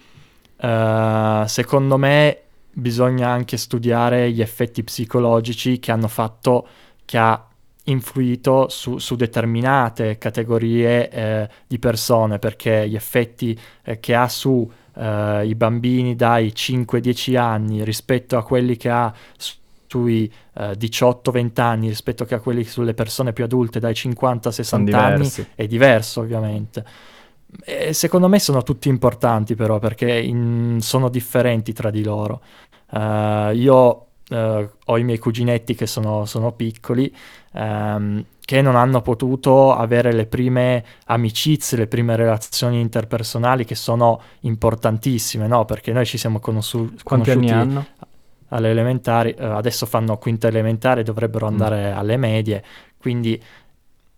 uh, 0.63 1.47
secondo 1.47 1.97
me 1.97 2.39
bisogna 2.73 3.29
anche 3.29 3.57
studiare 3.57 4.31
gli 4.31 4.41
effetti 4.41 4.83
psicologici 4.83 5.79
che 5.79 5.93
hanno 5.93 6.09
fatto, 6.09 6.67
che 7.05 7.19
ha 7.19 7.45
influito 7.85 8.69
su, 8.69 8.99
su 8.99 9.17
determinate 9.17 10.19
categorie 10.19 11.11
eh, 11.11 11.49
di 11.67 11.79
persone, 11.79 12.39
perché 12.39 12.89
gli 12.89 12.95
effetti 12.95 13.59
eh, 13.83 13.99
che 14.01 14.15
ha 14.15 14.29
su 14.29 14.71
eh, 14.95 15.47
i 15.47 15.55
bambini 15.55 16.15
dai 16.15 16.53
5-10 16.55 17.37
anni 17.37 17.85
rispetto 17.85 18.37
a 18.37 18.45
quelli 18.45 18.77
che 18.77 18.91
ha 18.91 19.13
su, 19.37 19.55
sui 19.87 20.31
18-20 20.55 21.51
eh, 21.55 21.61
anni 21.63 21.89
rispetto 21.89 22.23
a 22.23 22.39
quelli 22.39 22.63
sulle 22.65 22.95
persone 22.95 23.33
più 23.33 23.43
adulte 23.43 23.81
dai 23.81 23.93
50-60 23.93 24.95
anni 24.95 25.31
è 25.55 25.67
diverso 25.67 26.21
ovviamente. 26.21 26.85
E 27.65 27.93
secondo 27.93 28.29
me 28.29 28.39
sono 28.39 28.63
tutti 28.63 28.89
importanti 28.89 29.55
però 29.55 29.79
perché 29.79 30.11
in, 30.11 30.79
sono 30.81 31.09
differenti 31.09 31.73
tra 31.73 31.91
di 31.91 32.03
loro. 32.03 32.43
Uh, 32.91 33.53
io 33.53 34.07
uh, 34.29 34.71
ho 34.85 34.99
i 34.99 35.05
miei 35.05 35.19
cuginetti 35.19 35.75
che 35.75 35.87
sono, 35.87 36.25
sono 36.25 36.53
piccoli, 36.53 37.15
um, 37.53 38.25
che 38.41 38.63
non 38.63 38.77
hanno 38.77 39.01
potuto 39.01 39.73
avere 39.73 40.13
le 40.13 40.27
prime 40.27 40.85
amicizie, 41.07 41.79
le 41.79 41.87
prime 41.87 42.17
relazioni 42.17 42.81
interpersonali 42.81 43.65
che 43.65 43.75
sono 43.75 44.21
importantissime, 44.41 45.47
no? 45.47 45.65
Perché 45.65 45.93
noi 45.93 46.07
ci 46.07 46.19
siamo 46.19 46.41
conosciuti. 46.41 47.03
Quanti 47.03 47.31
anni 47.31 47.51
hanno? 47.51 47.87
Alle 48.49 48.71
elementari, 48.71 49.35
uh, 49.39 49.43
adesso 49.43 49.87
fanno 49.87 50.19
quinta 50.19 50.49
elementare, 50.49 51.05
dovrebbero 51.05 51.47
mm. 51.47 51.51
andare 51.51 51.93
mm. 51.93 51.97
alle 51.97 52.17
medie, 52.17 52.65
quindi 52.99 53.41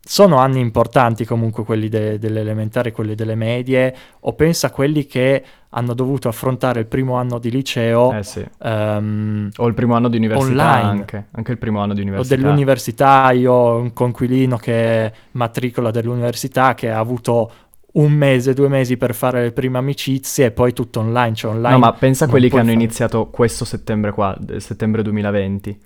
sono 0.04 0.37
anni 0.38 0.61
importanti 0.61 1.25
comunque 1.25 1.64
quelli 1.64 1.88
de- 1.88 2.18
delle 2.18 2.40
elementari, 2.40 2.90
quelli 2.90 3.14
delle 3.14 3.37
medie, 3.37 3.94
o 4.21 4.32
pensa 4.35 4.66
a 4.66 4.71
quelli 4.71 5.06
che 5.06 5.44
hanno 5.75 5.94
dovuto 5.94 6.28
affrontare 6.28 6.80
il 6.80 6.87
primo 6.87 7.14
anno 7.14 7.38
di 7.38 7.50
liceo 7.50 8.12
eh 8.12 8.23
sì. 8.23 8.44
um, 8.59 9.49
o 9.56 9.66
il 9.66 9.75
primo 9.75 9.94
anno 9.94 10.09
di 10.09 10.16
università 10.16 10.47
online. 10.50 10.90
Anche. 11.00 11.26
anche 11.30 11.52
il 11.52 11.59
primo 11.59 11.80
anno 11.80 11.94
di 11.94 12.02
università 12.02 12.35
o 12.35 12.37
dell'università 12.37 13.30
io 13.30 13.52
ho 13.52 13.76
un 13.76 13.92
conquilino 13.94 14.56
che 14.59 15.12
matricola 15.32 15.90
dell'università 15.90 16.75
che 16.75 16.90
ha 16.90 16.99
avuto 16.99 17.52
un 17.92 18.12
mese, 18.12 18.54
due 18.54 18.68
mesi 18.68 18.97
per 18.97 19.14
fare 19.14 19.42
le 19.42 19.52
prime 19.52 19.78
amicizie 19.78 20.47
e 20.47 20.50
poi 20.50 20.73
tutto 20.73 21.00
online, 21.00 21.35
cioè 21.35 21.52
online 21.52 21.73
no 21.73 21.78
ma 21.78 21.92
pensa 21.92 22.26
a 22.26 22.28
quelli 22.28 22.49
che 22.49 22.56
hanno 22.56 22.64
fare... 22.71 22.76
iniziato 22.76 23.28
questo 23.28 23.64
settembre 23.64 24.12
qua, 24.12 24.37
settembre 24.59 25.02
2020 25.02 25.80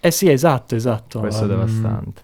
eh 0.00 0.10
sì 0.10 0.30
esatto 0.30 0.74
esatto 0.74 1.20
questo 1.20 1.44
um, 1.44 1.50
è 1.50 1.54
devastante 1.54 2.22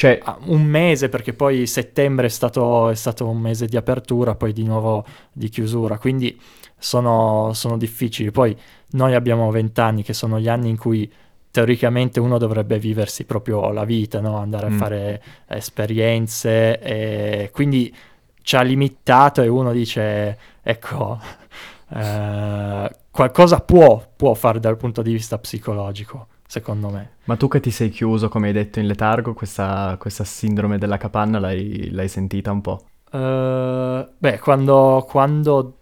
cioè, 0.00 0.18
un 0.44 0.62
mese, 0.62 1.10
perché 1.10 1.34
poi 1.34 1.66
settembre 1.66 2.24
è 2.24 2.30
stato, 2.30 2.88
è 2.88 2.94
stato, 2.94 3.28
un 3.28 3.38
mese 3.38 3.66
di 3.66 3.76
apertura, 3.76 4.34
poi 4.34 4.54
di 4.54 4.64
nuovo 4.64 5.04
di 5.30 5.50
chiusura, 5.50 5.98
quindi 5.98 6.40
sono, 6.78 7.50
sono 7.52 7.76
difficili. 7.76 8.30
Poi 8.30 8.56
noi 8.92 9.14
abbiamo 9.14 9.50
vent'anni, 9.50 10.02
che 10.02 10.14
sono 10.14 10.40
gli 10.40 10.48
anni 10.48 10.70
in 10.70 10.78
cui 10.78 11.12
teoricamente 11.50 12.18
uno 12.18 12.38
dovrebbe 12.38 12.78
viversi 12.78 13.26
proprio 13.26 13.72
la 13.72 13.84
vita, 13.84 14.22
no? 14.22 14.38
andare 14.38 14.70
mm. 14.70 14.72
a 14.72 14.78
fare 14.78 15.22
esperienze, 15.48 16.80
e 16.80 17.50
quindi 17.52 17.94
ci 18.40 18.56
ha 18.56 18.62
limitato 18.62 19.42
e 19.42 19.48
uno 19.48 19.70
dice, 19.70 20.38
ecco, 20.62 21.20
eh, 21.92 22.90
qualcosa 23.10 23.60
può, 23.60 24.02
può 24.16 24.32
fare 24.32 24.60
dal 24.60 24.78
punto 24.78 25.02
di 25.02 25.12
vista 25.12 25.36
psicologico 25.36 26.28
secondo 26.50 26.88
me. 26.88 27.10
Ma 27.26 27.36
tu 27.36 27.46
che 27.46 27.60
ti 27.60 27.70
sei 27.70 27.90
chiuso, 27.90 28.28
come 28.28 28.48
hai 28.48 28.52
detto, 28.52 28.80
in 28.80 28.88
letargo, 28.88 29.34
questa, 29.34 29.94
questa 30.00 30.24
sindrome 30.24 30.78
della 30.78 30.96
capanna 30.96 31.38
l'hai, 31.38 31.90
l'hai 31.92 32.08
sentita 32.08 32.50
un 32.50 32.60
po'? 32.60 32.86
Uh, 33.12 34.04
beh, 34.18 34.40
quando, 34.40 35.06
quando 35.08 35.76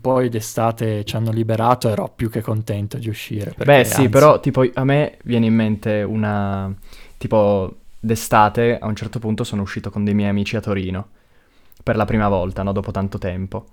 poi 0.00 0.30
d'estate 0.30 1.04
ci 1.04 1.16
hanno 1.16 1.30
liberato 1.30 1.90
ero 1.90 2.10
più 2.16 2.30
che 2.30 2.40
contento 2.40 2.96
di 2.96 3.10
uscire. 3.10 3.52
Perché, 3.54 3.64
Beh 3.64 3.84
sì, 3.84 3.96
anzi... 3.96 4.08
però 4.08 4.40
tipo 4.40 4.64
a 4.72 4.84
me 4.84 5.18
viene 5.24 5.46
in 5.46 5.54
mente 5.54 6.02
una... 6.02 6.74
tipo 7.18 7.80
d'estate 8.00 8.78
a 8.78 8.86
un 8.86 8.96
certo 8.96 9.18
punto 9.18 9.44
sono 9.44 9.60
uscito 9.60 9.90
con 9.90 10.02
dei 10.02 10.14
miei 10.14 10.30
amici 10.30 10.56
a 10.56 10.60
Torino 10.60 11.08
per 11.82 11.96
la 11.96 12.06
prima 12.06 12.28
volta, 12.28 12.62
no? 12.62 12.72
Dopo 12.72 12.90
tanto 12.90 13.18
tempo. 13.18 13.66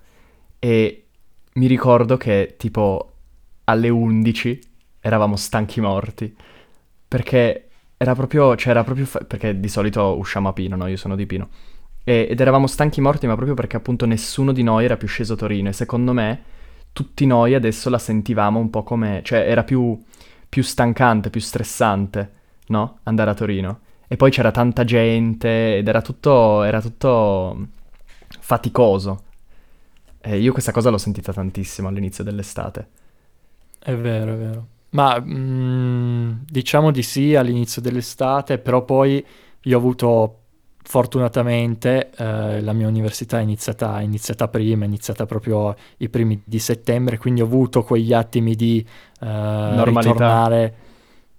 E 0.58 1.06
mi 1.54 1.66
ricordo 1.68 2.18
che 2.18 2.56
tipo 2.58 3.12
alle 3.64 3.88
11 3.88 4.72
eravamo 5.04 5.36
stanchi 5.36 5.80
morti. 5.82 6.34
Perché 7.06 7.68
era 7.96 8.14
proprio, 8.14 8.56
cioè 8.56 8.70
era 8.70 8.84
proprio, 8.84 9.04
fa- 9.04 9.20
perché 9.20 9.60
di 9.60 9.68
solito 9.68 10.16
usciamo 10.16 10.48
a 10.48 10.52
Pino, 10.54 10.76
no? 10.76 10.86
Io 10.86 10.96
sono 10.96 11.14
di 11.14 11.26
Pino. 11.26 11.48
E, 12.02 12.26
ed 12.30 12.40
eravamo 12.40 12.66
stanchi 12.66 13.00
morti, 13.02 13.26
ma 13.26 13.34
proprio 13.34 13.54
perché 13.54 13.76
appunto 13.76 14.06
nessuno 14.06 14.52
di 14.52 14.62
noi 14.62 14.84
era 14.86 14.96
più 14.96 15.06
sceso 15.06 15.34
a 15.34 15.36
Torino. 15.36 15.68
E 15.68 15.72
secondo 15.72 16.12
me 16.14 16.42
tutti 16.92 17.26
noi 17.26 17.54
adesso 17.54 17.90
la 17.90 17.98
sentivamo 17.98 18.58
un 18.58 18.70
po' 18.70 18.82
come, 18.82 19.20
cioè 19.24 19.40
era 19.48 19.62
più, 19.62 20.02
più 20.48 20.62
stancante, 20.62 21.28
più 21.30 21.40
stressante, 21.40 22.32
no? 22.68 23.00
Andare 23.04 23.30
a 23.30 23.34
Torino. 23.34 23.80
E 24.08 24.16
poi 24.16 24.30
c'era 24.30 24.50
tanta 24.50 24.84
gente 24.84 25.76
ed 25.76 25.86
era 25.88 26.00
tutto, 26.00 26.62
era 26.62 26.80
tutto 26.80 27.68
faticoso. 28.40 29.22
E 30.20 30.38
io 30.38 30.52
questa 30.52 30.72
cosa 30.72 30.88
l'ho 30.88 30.98
sentita 30.98 31.32
tantissimo 31.32 31.88
all'inizio 31.88 32.24
dell'estate. 32.24 32.88
È 33.78 33.94
vero, 33.94 34.32
è 34.32 34.36
vero. 34.36 34.66
Ma 34.94 35.20
mh, 35.20 35.34
mm, 35.34 36.32
diciamo 36.46 36.90
di 36.90 37.02
sì 37.02 37.34
all'inizio 37.34 37.82
dell'estate, 37.82 38.58
però 38.58 38.84
poi 38.84 39.24
io 39.62 39.76
ho 39.76 39.78
avuto 39.78 40.38
fortunatamente 40.86 42.10
eh, 42.16 42.60
la 42.60 42.72
mia 42.72 42.86
università 42.86 43.38
è 43.38 43.42
iniziata, 43.42 43.98
è 43.98 44.02
iniziata, 44.02 44.48
prima, 44.48 44.84
è 44.84 44.86
iniziata 44.86 45.26
proprio 45.26 45.74
i 45.98 46.08
primi 46.08 46.40
di 46.44 46.58
settembre, 46.58 47.18
quindi 47.18 47.40
ho 47.40 47.46
avuto 47.46 47.82
quegli 47.82 48.12
attimi 48.12 48.54
di 48.54 48.86
eh, 49.20 49.84
ritornare 49.84 50.74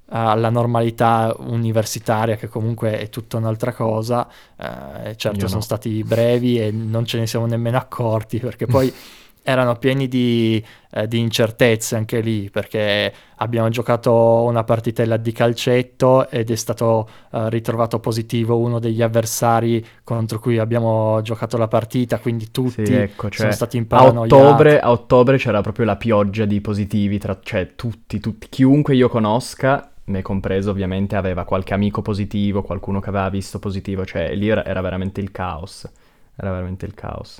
alla 0.07 0.49
normalità 0.49 1.33
universitaria 1.39 2.35
che 2.35 2.47
comunque 2.47 2.99
è 2.99 3.09
tutta 3.09 3.37
un'altra 3.37 3.73
cosa, 3.73 4.27
eh, 4.57 5.15
certo 5.15 5.39
Io 5.39 5.47
sono 5.47 5.59
no. 5.59 5.65
stati 5.65 6.03
brevi 6.03 6.59
e 6.59 6.71
non 6.71 7.05
ce 7.05 7.19
ne 7.19 7.27
siamo 7.27 7.45
nemmeno 7.45 7.77
accorti 7.77 8.39
perché 8.39 8.65
poi 8.65 8.93
erano 9.47 9.75
pieni 9.75 10.07
di, 10.07 10.61
eh, 10.91 11.07
di 11.07 11.19
incertezze 11.19 11.95
anche 11.95 12.19
lì 12.19 12.49
perché 12.49 13.13
abbiamo 13.35 13.69
giocato 13.69 14.41
una 14.41 14.63
partitella 14.63 15.17
di 15.17 15.31
calcetto 15.31 16.27
ed 16.31 16.49
è 16.49 16.55
stato 16.55 17.07
eh, 17.31 17.47
ritrovato 17.51 17.99
positivo 17.99 18.57
uno 18.57 18.79
degli 18.79 19.03
avversari 19.03 19.85
contro 20.03 20.39
cui 20.39 20.57
abbiamo 20.57 21.21
giocato 21.21 21.57
la 21.57 21.67
partita, 21.67 22.17
quindi 22.17 22.49
tutti 22.49 22.85
Sì, 22.87 22.93
ecco, 22.93 23.27
sono 23.31 23.49
cioè, 23.49 23.51
stati 23.51 23.77
in 23.77 23.83
a 23.83 23.85
paranoia. 23.85 24.35
ottobre, 24.35 24.79
a 24.79 24.89
ottobre 24.89 25.37
c'era 25.37 25.61
proprio 25.61 25.85
la 25.85 25.95
pioggia 25.95 26.45
di 26.45 26.59
positivi, 26.59 27.19
tra, 27.19 27.37
cioè 27.43 27.75
tutti, 27.75 28.19
tutti, 28.19 28.49
chiunque 28.49 28.95
io 28.95 29.09
conosca, 29.09 29.91
me 30.05 30.21
compreso 30.23 30.71
ovviamente, 30.71 31.15
aveva 31.15 31.43
qualche 31.43 31.75
amico 31.75 32.01
positivo, 32.01 32.63
qualcuno 32.63 32.99
che 32.99 33.09
aveva 33.09 33.29
visto 33.29 33.59
positivo, 33.59 34.05
cioè 34.05 34.33
lì 34.33 34.47
era, 34.47 34.65
era 34.65 34.81
veramente 34.81 35.21
il 35.21 35.29
caos, 35.29 35.87
era 36.35 36.49
veramente 36.49 36.87
il 36.87 36.95
caos. 36.95 37.39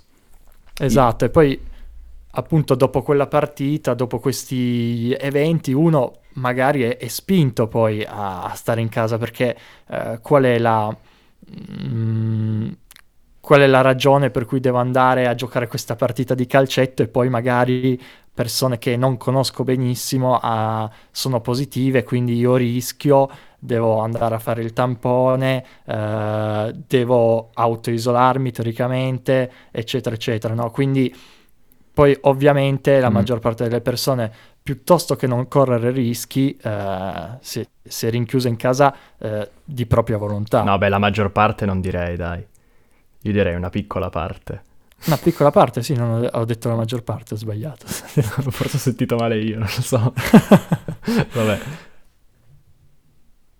Esatto, 0.77 1.25
e 1.25 1.29
poi 1.29 1.59
appunto 2.35 2.75
dopo 2.75 3.01
quella 3.01 3.27
partita, 3.27 3.93
dopo 3.93 4.19
questi 4.19 5.13
eventi, 5.13 5.71
uno 5.73 6.19
magari 6.33 6.81
è, 6.83 6.97
è 6.97 7.07
spinto 7.07 7.67
poi 7.67 8.03
a, 8.03 8.43
a 8.43 8.53
stare 8.55 8.81
in 8.81 8.89
casa 8.89 9.17
perché 9.17 9.57
eh, 9.87 10.19
qual 10.21 10.43
è 10.43 10.57
la... 10.59 10.95
mm, 11.83 12.71
qual 13.39 13.61
è 13.61 13.67
la 13.67 13.81
ragione 13.81 14.31
per 14.31 14.45
cui 14.45 14.59
devo 14.59 14.79
andare 14.79 15.27
a 15.27 15.35
giocare 15.35 15.67
questa 15.67 15.95
partita 15.95 16.33
di 16.33 16.47
calcetto 16.47 17.03
e 17.03 17.07
poi 17.07 17.29
magari 17.29 17.99
persone 18.33 18.79
che 18.79 18.97
non 18.97 19.17
conosco 19.17 19.63
benissimo 19.63 20.39
ah, 20.41 20.89
sono 21.11 21.39
positive, 21.41 22.03
quindi 22.03 22.35
io 22.35 22.55
rischio, 22.55 23.29
devo 23.59 23.99
andare 23.99 24.35
a 24.35 24.39
fare 24.39 24.61
il 24.61 24.73
tampone, 24.73 25.63
eh, 25.85 26.73
devo 26.87 27.51
autoisolarmi 27.53 28.51
teoricamente, 28.51 29.51
eccetera, 29.71 30.15
eccetera, 30.15 30.53
no? 30.53 30.69
Quindi 30.71 31.13
poi 31.95 32.15
ovviamente 32.23 32.99
la 32.99 33.09
Mm. 33.09 33.13
maggior 33.13 33.39
parte 33.39 33.63
delle 33.63 33.79
persone, 33.79 34.29
piuttosto 34.61 35.15
che 35.15 35.27
non 35.27 35.47
correre 35.47 35.91
rischi, 35.91 36.55
eh, 36.61 37.37
si, 37.39 37.65
si 37.81 38.05
è 38.05 38.09
rinchiusa 38.09 38.49
in 38.49 38.57
casa 38.57 38.93
eh, 39.17 39.49
di 39.63 39.85
propria 39.85 40.17
volontà. 40.17 40.61
No, 40.61 40.77
beh, 40.77 40.89
la 40.89 40.97
maggior 40.97 41.31
parte 41.31 41.65
non 41.65 41.79
direi, 41.79 42.17
dai. 42.17 42.45
Io 43.21 43.31
direi 43.31 43.55
una 43.55 43.69
piccola 43.69 44.09
parte. 44.09 44.63
Una 45.05 45.17
piccola 45.17 45.51
parte, 45.51 45.81
sì, 45.83 45.93
non 45.93 46.27
ho, 46.31 46.45
detto 46.45 46.67
la 46.67 46.75
maggior 46.75 47.01
parte, 47.03 47.35
ho 47.35 47.37
sbagliato. 47.37 47.85
Forse 47.87 48.75
ho 48.75 48.79
sentito 48.79 49.15
male 49.15 49.39
io, 49.39 49.57
non 49.59 49.69
lo 49.73 49.81
so. 49.81 50.13
Vabbè. 51.33 51.59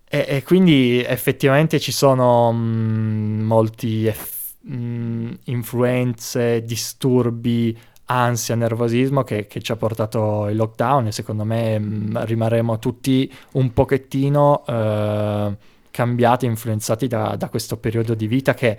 E, 0.08 0.24
e 0.28 0.42
quindi 0.42 1.02
effettivamente 1.04 1.80
ci 1.80 1.92
sono 1.92 2.52
mm, 2.52 3.40
molti 3.42 4.06
eff- 4.06 4.54
mm, 4.68 5.32
influenze, 5.44 6.62
disturbi, 6.62 7.76
ansia, 8.06 8.54
nervosismo 8.54 9.22
che, 9.22 9.46
che 9.46 9.60
ci 9.60 9.72
ha 9.72 9.76
portato 9.76 10.48
il 10.48 10.56
lockdown 10.56 11.06
e 11.08 11.12
secondo 11.12 11.44
me 11.44 11.78
mm, 11.78 12.16
rimarremo 12.18 12.78
tutti 12.78 13.32
un 13.52 13.72
pochettino 13.72 14.64
eh, 14.66 15.56
cambiati, 15.90 16.46
influenzati 16.46 17.06
da, 17.06 17.34
da 17.36 17.48
questo 17.48 17.76
periodo 17.78 18.14
di 18.14 18.26
vita 18.26 18.54
che 18.54 18.78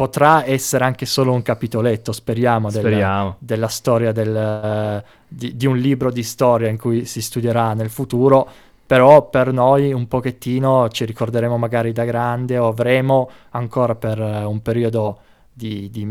potrà 0.00 0.46
essere 0.46 0.84
anche 0.84 1.04
solo 1.04 1.32
un 1.32 1.42
capitoletto, 1.42 2.12
speriamo, 2.12 2.70
Speriamo. 2.70 3.36
della 3.38 3.68
storia 3.68 4.12
del, 4.12 5.04
di, 5.28 5.56
di 5.56 5.66
un 5.66 5.76
libro 5.76 6.10
di 6.10 6.22
storia 6.22 6.68
in 6.68 6.78
cui 6.78 7.04
si 7.04 7.20
studierà 7.20 7.74
nel 7.74 7.90
futuro, 7.90 8.48
però 8.86 9.28
per 9.28 9.52
noi 9.52 9.92
un 9.92 10.08
pochettino 10.08 10.88
ci 10.88 11.04
ricorderemo 11.04 11.58
magari 11.58 11.92
da 11.92 12.04
grande 12.04 12.56
o 12.56 12.68
avremo 12.68 13.28
ancora 13.50 13.94
per 13.94 14.18
eh, 14.18 14.44
un 14.44 14.62
periodo 14.62 15.18
di, 15.52 15.90
di 15.90 16.06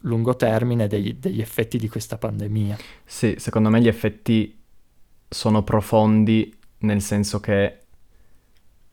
medio-lungo 0.00 0.36
termine 0.36 0.86
degli, 0.86 1.14
degli 1.14 1.40
effetti 1.40 1.78
di 1.78 1.88
questa 1.88 2.16
pandemia. 2.16 2.76
Sì, 3.04 3.34
secondo 3.38 3.68
me 3.68 3.80
gli 3.80 3.88
effetti 3.88 4.58
sono 5.28 5.62
profondi 5.62 6.54
nel 6.78 7.02
senso 7.02 7.40
che 7.40 7.78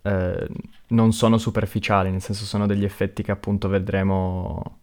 eh, 0.01 0.47
non 0.87 1.13
sono 1.13 1.37
superficiali, 1.37 2.11
nel 2.11 2.21
senso 2.21 2.45
sono 2.45 2.65
degli 2.65 2.83
effetti 2.83 3.23
che 3.23 3.31
appunto 3.31 3.67
vedremo, 3.69 4.79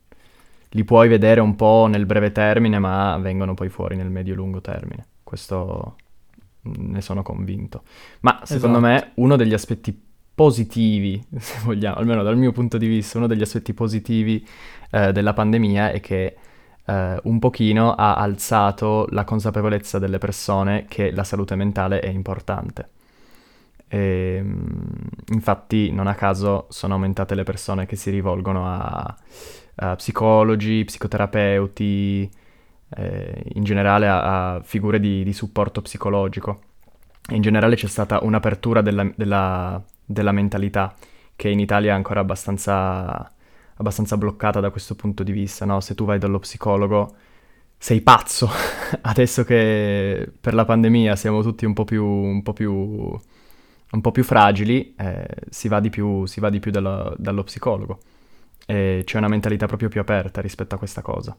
li 0.71 0.85
puoi 0.85 1.09
vedere 1.09 1.41
un 1.41 1.55
po' 1.55 1.87
nel 1.89 2.07
breve 2.07 2.33
termine, 2.33 2.79
ma 2.79 3.17
vengono 3.19 3.55
poi 3.55 3.69
fuori 3.69 3.97
nel 3.97 4.11
medio-lungo 4.11 4.61
termine. 4.61 5.07
Questo 5.23 5.97
mm, 6.67 6.93
ne 6.93 7.01
sono 7.01 7.23
convinto. 7.23 7.83
Ma 8.21 8.41
secondo 8.45 8.79
Esatto. 8.79 9.05
me 9.05 9.13
uno 9.17 9.37
degli 9.37 9.55
aspetti 9.55 10.03
positivi, 10.35 11.25
se 11.39 11.61
vogliamo, 11.65 11.97
almeno 11.97 12.23
dal 12.23 12.37
mio 12.37 12.53
punto 12.53 12.77
di 12.77 12.87
vista, 12.87 13.19
uno 13.19 13.27
degli 13.27 13.43
aspetti 13.43 13.73
positivi 13.73 14.45
eh, 14.95 15.13
della 15.13 15.33
pandemia 15.33 15.91
è 15.91 16.01
che 16.01 16.37
eh, 16.85 17.21
un 17.25 17.39
pochino 17.41 17.95
ha 17.95 18.15
alzato 18.15 19.07
la 19.11 19.25
consapevolezza 19.25 19.99
delle 19.99 20.19
persone 20.19 20.85
che 20.89 21.11
la 21.11 21.25
salute 21.25 21.57
mentale 21.57 21.99
è 22.01 22.09
importante. 22.09 22.91
E, 23.89 24.41
mm, 24.43 24.83
infatti, 25.33 25.91
non 25.91 26.07
a 26.07 26.15
caso 26.15 26.67
sono 26.71 26.95
aumentate 26.95 27.35
le 27.35 27.43
persone 27.43 27.87
che 27.87 27.97
si 27.97 28.11
rivolgono 28.11 28.67
a, 28.69 29.17
a 29.77 29.97
psicologi, 29.97 30.85
psicoterapeuti, 30.85 32.31
eh, 32.97 33.43
in 33.55 33.65
generale 33.65 34.09
a, 34.09 34.55
a 34.55 34.61
figure 34.63 35.01
di, 35.01 35.25
di 35.25 35.33
supporto 35.33 35.83
psicologico. 35.83 36.61
In 37.31 37.43
generale 37.43 37.75
c'è 37.77 37.89
stata 37.89 38.21
un'apertura 38.23 38.81
della, 38.83 39.11
della- 39.17 39.83
della 40.05 40.33
mentalità 40.33 40.95
che 41.37 41.49
in 41.49 41.59
Italia 41.59 41.93
è 41.93 41.95
ancora 41.95 42.21
abbastanza, 42.21 43.33
abbastanza 43.77 44.17
bloccata 44.17 44.61
da 44.61 44.71
questo 44.71 44.95
punto 44.95 45.23
di 45.23 45.33
vista, 45.33 45.65
no? 45.65 45.81
Se 45.81 45.95
tu 45.95 46.05
vai 46.05 46.19
dallo 46.19 46.39
psicologo 46.39 47.15
sei 47.85 48.01
pazzo. 48.01 48.49
Adesso 49.03 49.45
che 49.45 50.33
per 50.41 50.55
la 50.55 50.65
pandemia 50.65 51.17
siamo 51.17 51.43
tutti 51.43 51.67
un 51.67 51.75
po' 51.75 51.85
più, 51.85 52.03
un 52.03 52.43
po' 52.43 52.55
più, 52.55 52.73
un 52.73 54.01
po' 54.01 54.11
più 54.11 54.25
fragili, 54.25 54.95
eh, 54.97 55.27
si 55.51 55.69
va 55.69 55.81
di 55.81 55.91
più, 55.91 56.25
va 56.37 56.49
di 56.49 56.61
più 56.61 56.71
dallo, 56.71 57.15
dallo 57.19 57.43
psicologo. 57.45 57.99
E 58.67 59.03
c'è 59.05 59.19
una 59.19 59.29
mentalità 59.29 59.67
proprio 59.67 59.91
più 59.91 60.01
aperta 60.01 60.41
rispetto 60.41 60.75
a 60.75 60.79
questa 60.79 61.03
cosa. 61.03 61.37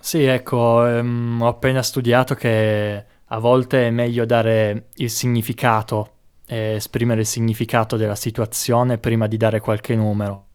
Sì, 0.00 0.24
ecco, 0.24 0.84
ehm, 0.84 1.42
ho 1.42 1.48
appena 1.48 1.82
studiato 1.82 2.34
che 2.34 3.04
a 3.24 3.38
volte 3.38 3.86
è 3.86 3.90
meglio 3.90 4.24
dare 4.24 4.88
il 4.96 5.10
significato, 5.10 6.14
eh, 6.46 6.74
esprimere 6.74 7.20
il 7.20 7.26
significato 7.26 7.96
della 7.96 8.14
situazione 8.16 8.98
prima 8.98 9.28
di 9.28 9.36
dare 9.36 9.60
qualche 9.60 9.94
numero. 9.94 10.47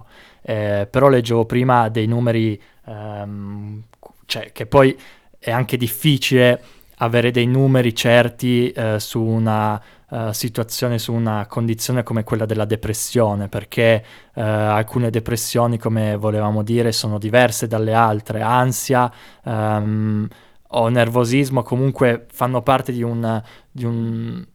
Eh, 0.45 0.87
però 0.89 1.07
leggevo 1.09 1.45
prima 1.45 1.87
dei 1.89 2.05
numeri, 2.05 2.61
ehm, 2.85 3.81
cioè 4.25 4.51
che 4.51 4.65
poi 4.65 4.97
è 5.39 5.51
anche 5.51 5.77
difficile 5.77 6.61
avere 6.97 7.31
dei 7.31 7.47
numeri 7.47 7.95
certi 7.95 8.69
eh, 8.71 8.99
su 8.99 9.21
una 9.21 9.81
eh, 10.09 10.33
situazione, 10.33 10.99
su 10.99 11.13
una 11.13 11.45
condizione 11.47 12.03
come 12.03 12.23
quella 12.23 12.45
della 12.45 12.65
depressione, 12.65 13.47
perché 13.49 14.03
eh, 14.33 14.41
alcune 14.41 15.09
depressioni, 15.09 15.77
come 15.77 16.15
volevamo 16.17 16.61
dire, 16.63 16.91
sono 16.91 17.17
diverse 17.17 17.67
dalle 17.67 17.93
altre. 17.93 18.41
Ansia 18.41 19.11
ehm, 19.43 20.27
o 20.75 20.87
nervosismo 20.89 21.61
comunque 21.63 22.25
fanno 22.31 22.61
parte 22.61 22.91
di 22.91 23.03
un, 23.03 23.41
di 23.71 23.85
un- 23.85 24.45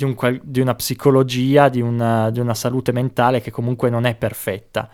di 0.00 0.04
un 0.04 0.40
di 0.42 0.60
una 0.60 0.74
psicologia, 0.74 1.68
di 1.68 1.80
una, 1.82 2.30
di 2.30 2.40
una 2.40 2.54
salute 2.54 2.92
mentale 2.92 3.40
che 3.40 3.50
comunque 3.50 3.90
non 3.90 4.06
è 4.06 4.14
perfetta. 4.14 4.88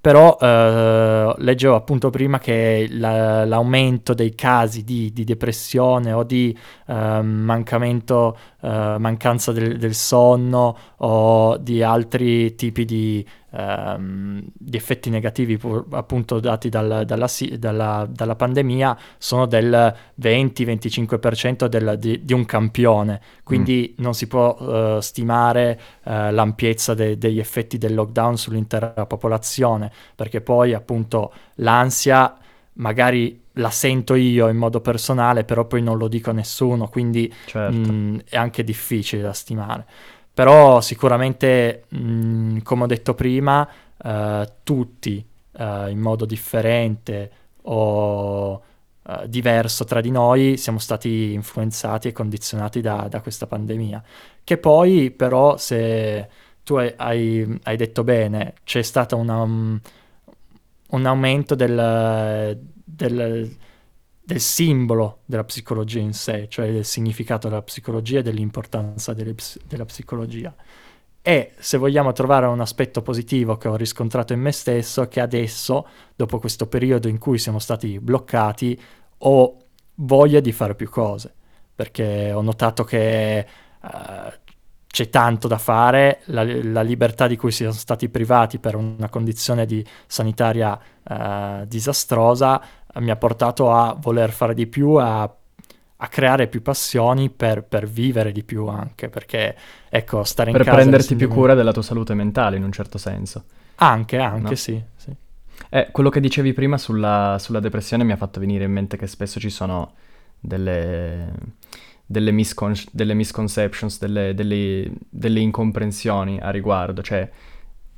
Però 0.00 0.38
eh, 0.40 1.34
leggevo 1.38 1.74
appunto 1.74 2.10
prima 2.10 2.38
che 2.38 2.86
la- 2.90 3.44
l'aumento 3.44 4.14
dei 4.14 4.36
casi 4.36 4.84
di, 4.84 5.12
di 5.12 5.24
depressione 5.24 6.12
o 6.12 6.22
di 6.22 6.56
ehm, 6.86 7.26
mancamento, 7.26 8.38
eh, 8.60 8.96
mancanza 8.98 9.50
del, 9.50 9.76
del 9.78 9.94
sonno 9.94 10.76
o 10.98 11.56
di 11.56 11.82
altri 11.82 12.54
tipi 12.54 12.84
di, 12.84 13.26
ehm, 13.56 14.42
di 14.52 14.76
effetti 14.76 15.10
negativi 15.10 15.56
pu- 15.56 15.86
appunto 15.90 16.40
dati 16.40 16.68
dal- 16.68 17.04
dalla, 17.06 17.26
dalla- 17.58 18.06
dalla 18.10 18.34
pandemia 18.36 18.96
sono 19.18 19.46
del 19.46 19.94
20-25% 20.14 21.66
del- 21.68 21.96
di, 21.98 22.24
di 22.24 22.32
un 22.32 22.44
campione, 22.44 23.20
quindi 23.42 23.94
non 23.98 24.14
si 24.14 24.26
può 24.26 24.56
eh, 24.58 24.98
stimare 25.00 25.80
eh, 26.04 26.30
l'ampiezza 26.30 26.94
de- 26.94 27.16
degli 27.18 27.38
effetti 27.38 27.78
del 27.78 27.94
lockdown 27.94 28.36
sull'intera 28.36 29.06
popolazione, 29.06 29.90
perché 30.14 30.40
poi 30.40 30.74
appunto 30.74 31.32
l'ansia 31.56 32.36
magari 32.74 33.42
la 33.54 33.70
sento 33.70 34.14
io 34.14 34.48
in 34.48 34.56
modo 34.58 34.80
personale, 34.82 35.44
però 35.44 35.64
poi 35.64 35.82
non 35.82 35.96
lo 35.96 36.08
dico 36.08 36.28
a 36.30 36.34
nessuno, 36.34 36.88
quindi 36.88 37.32
Certo. 37.46 37.74
mm, 37.74 38.18
è 38.28 38.36
anche 38.36 38.62
difficile 38.64 39.22
da 39.22 39.32
stimare. 39.32 39.86
Però 40.36 40.82
sicuramente, 40.82 41.86
mm, 41.96 42.58
come 42.58 42.82
ho 42.82 42.86
detto 42.86 43.14
prima, 43.14 43.66
eh, 44.04 44.52
tutti 44.62 45.26
eh, 45.52 45.90
in 45.90 45.98
modo 45.98 46.26
differente 46.26 47.30
o 47.62 48.52
uh, 48.52 49.26
diverso 49.26 49.84
tra 49.84 50.02
di 50.02 50.10
noi, 50.10 50.58
siamo 50.58 50.78
stati 50.78 51.32
influenzati 51.32 52.08
e 52.08 52.12
condizionati 52.12 52.82
da, 52.82 53.06
da 53.08 53.22
questa 53.22 53.46
pandemia. 53.46 54.02
Che 54.44 54.58
poi 54.58 55.10
però, 55.10 55.56
se 55.56 56.28
tu 56.62 56.74
hai, 56.74 57.58
hai 57.62 57.76
detto 57.78 58.04
bene, 58.04 58.56
c'è 58.62 58.82
stato 58.82 59.16
una, 59.16 59.40
um, 59.40 59.80
un 60.90 61.06
aumento 61.06 61.54
del, 61.54 62.60
del, 62.84 63.56
del, 64.26 64.40
simbolo 64.40 65.20
della 65.24 65.44
psicologia 65.44 66.00
in 66.00 66.12
sé, 66.12 66.48
cioè 66.48 66.72
del 66.72 66.84
significato 66.84 67.48
della 67.48 67.62
psicologia 67.62 68.18
e 68.18 68.22
dell'importanza 68.22 69.14
delle, 69.14 69.34
della 69.66 69.84
psicologia. 69.84 70.54
E 71.22 71.52
se 71.58 71.78
vogliamo 71.78 72.12
trovare 72.12 72.46
un 72.46 72.60
aspetto 72.60 73.02
positivo 73.02 73.56
che 73.56 73.68
ho 73.68 73.76
riscontrato 73.76 74.32
in 74.32 74.40
me 74.40 74.52
stesso, 74.52 75.06
che 75.08 75.20
adesso, 75.20 75.86
dopo 76.14 76.38
questo 76.38 76.66
periodo 76.66 77.08
in 77.08 77.18
cui 77.18 77.38
siamo 77.38 77.58
stati 77.58 77.98
bloccati, 77.98 78.80
ho 79.18 79.56
voglia 79.96 80.40
di 80.40 80.52
fare 80.52 80.74
più 80.74 80.88
cose, 80.88 81.32
perché 81.74 82.32
ho 82.32 82.42
notato 82.42 82.84
che 82.84 83.46
uh, 83.80 83.88
c'è 84.86 85.10
tanto 85.10 85.48
da 85.48 85.58
fare, 85.58 86.20
la, 86.26 86.44
la, 86.44 86.82
libertà 86.82 87.26
di 87.26 87.36
cui 87.36 87.50
siamo 87.50 87.72
stati 87.72 88.08
privati 88.08 88.58
per 88.58 88.76
una 88.76 89.08
condizione 89.08 89.66
di 89.66 89.84
sanitaria 90.06 90.78
uh, 91.02 91.64
disastrosa 91.66 92.62
mi 93.00 93.10
ha 93.10 93.16
portato 93.16 93.72
a 93.72 93.96
voler 93.98 94.30
fare 94.30 94.54
di 94.54 94.66
più, 94.66 94.94
a 94.94 95.32
a 95.98 96.08
creare 96.08 96.46
più 96.46 96.60
passioni 96.60 97.30
per, 97.30 97.62
per, 97.62 97.86
vivere 97.86 98.32
di 98.32 98.42
più 98.42 98.66
anche, 98.66 99.08
perché 99.08 99.56
ecco, 99.88 100.24
stare 100.24 100.50
in 100.50 100.56
per 100.56 100.64
casa... 100.64 100.76
Per 100.76 100.84
prenderti 100.84 101.16
più 101.16 101.28
cura 101.28 101.54
della 101.54 101.72
tua 101.72 101.82
salute 101.82 102.12
mentale 102.14 102.56
in 102.56 102.64
un 102.64 102.72
certo 102.72 102.98
senso. 102.98 103.44
Anche, 103.76 104.18
anche, 104.18 104.48
no? 104.50 104.54
sì, 104.54 104.82
sì. 104.94 105.14
Eh, 105.70 105.88
quello 105.90 106.10
che 106.10 106.20
dicevi 106.20 106.52
prima 106.52 106.76
sulla, 106.76 107.36
sulla, 107.40 107.60
depressione 107.60 108.04
mi 108.04 108.12
ha 108.12 108.16
fatto 108.16 108.40
venire 108.40 108.64
in 108.64 108.72
mente 108.72 108.98
che 108.98 109.06
spesso 109.06 109.40
ci 109.40 109.48
sono 109.48 109.94
delle, 110.38 111.32
delle, 112.04 112.30
miscon- 112.30 112.74
delle 112.92 113.14
misconceptions, 113.14 113.98
delle, 113.98 114.34
delle, 114.34 114.90
delle, 115.08 115.40
incomprensioni 115.40 116.38
a 116.40 116.50
riguardo, 116.50 117.02
cioè... 117.02 117.28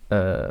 Eh, 0.07 0.51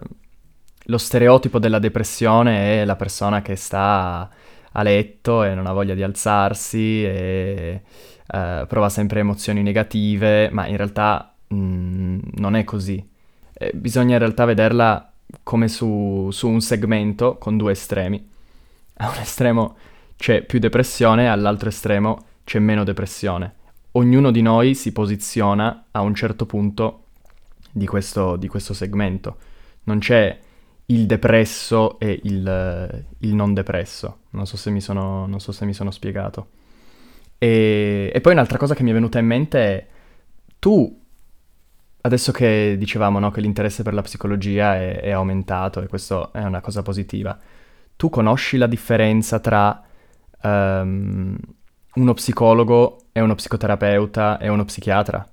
lo 0.90 0.98
stereotipo 0.98 1.60
della 1.60 1.80
depressione 1.80 2.82
è 2.82 2.86
la 2.86 2.96
persona 2.96 3.42
che 3.42 3.56
sta 3.56 4.30
a 4.72 4.84
letto 4.84 5.44
e 5.44 5.54
non 5.54 5.66
ha 5.68 5.74
voglia 5.74 5.94
di 5.94 6.04
alzarsi 6.04 7.04
e 7.04 7.82
uh, 8.28 8.66
prova 8.68 8.90
sempre 8.90 9.20
emozioni 9.20 9.64
negative, 9.64 10.50
ma 10.52 10.68
in 10.68 10.78
realtà 10.78 11.34
mh, 11.48 11.56
mm, 11.56 12.20
non 12.36 12.56
è 12.56 12.64
così. 12.64 13.06
Eh, 13.54 13.72
bisogna 13.74 14.14
in 14.14 14.20
realtà 14.20 14.46
vederla 14.46 15.12
come 15.44 15.68
su, 15.68 16.30
su 16.32 16.48
un 16.48 16.62
segmento 16.62 17.38
con 17.38 17.58
due 17.58 17.74
estremi. 17.74 18.26
A 19.00 19.10
un 19.10 19.18
estremo 19.20 19.76
c'è 20.16 20.42
più 20.44 20.60
depressione, 20.60 21.30
all'altro 21.30 21.70
estremo 21.70 22.26
c'è 22.44 22.60
meno 22.60 22.84
depressione. 22.84 23.56
Ognuno 23.94 24.32
di 24.32 24.42
noi 24.42 24.74
si 24.74 24.92
posiziona 24.94 25.88
a 25.92 26.02
un 26.02 26.16
certo 26.16 26.46
punto 26.46 27.04
di 27.72 27.86
questo, 27.88 28.38
di 28.38 28.48
questo 28.48 28.74
segmento. 28.74 29.38
Non 29.84 30.00
c'è 30.00 30.40
il 30.88 31.06
depresso 31.06 32.00
e 32.00 32.20
il, 32.24 33.06
il 33.20 33.34
non 33.34 33.54
depresso. 33.54 34.20
Non 34.32 34.46
so, 34.46 34.58
se 34.58 34.70
mi 34.70 34.82
sono, 34.82 35.28
so 35.38 35.52
se 35.52 35.66
mi 35.66 35.74
sono 35.74 35.92
spiegato. 35.92 36.50
E, 37.38 38.12
e, 38.14 38.22
poi 38.22 38.34
un'altra 38.34 38.58
cosa 38.58 38.74
che 38.74 38.84
mi 38.84 38.92
è 38.92 38.94
venuta 38.94 39.20
in 39.20 39.26
mente 39.26 39.60
è, 39.60 39.88
tu, 40.60 41.02
adesso 42.02 42.32
che 42.32 42.76
dicevamo 42.78 43.20
no, 43.20 43.32
che 43.32 43.42
l'interesse 43.42 43.84
per 43.84 43.94
la 43.94 44.02
psicologia 44.02 44.76
è, 44.76 45.02
è 45.02 45.12
aumentato 45.12 45.82
e 45.82 45.88
questo 45.88 46.32
è 46.34 46.44
una 46.44 46.62
cosa 46.62 46.82
positiva, 46.82 47.38
tu 47.96 48.10
conosci 48.10 48.58
la 48.58 48.68
differenza 48.68 49.40
tra 49.40 49.84
um, 50.44 51.38
uno 51.96 52.14
psicologo 52.14 52.98
e 53.12 53.22
uno 53.22 53.36
psicoterapeuta 53.36 54.40
e 54.40 54.50
uno 54.50 54.66
psichiatra? 54.66 55.28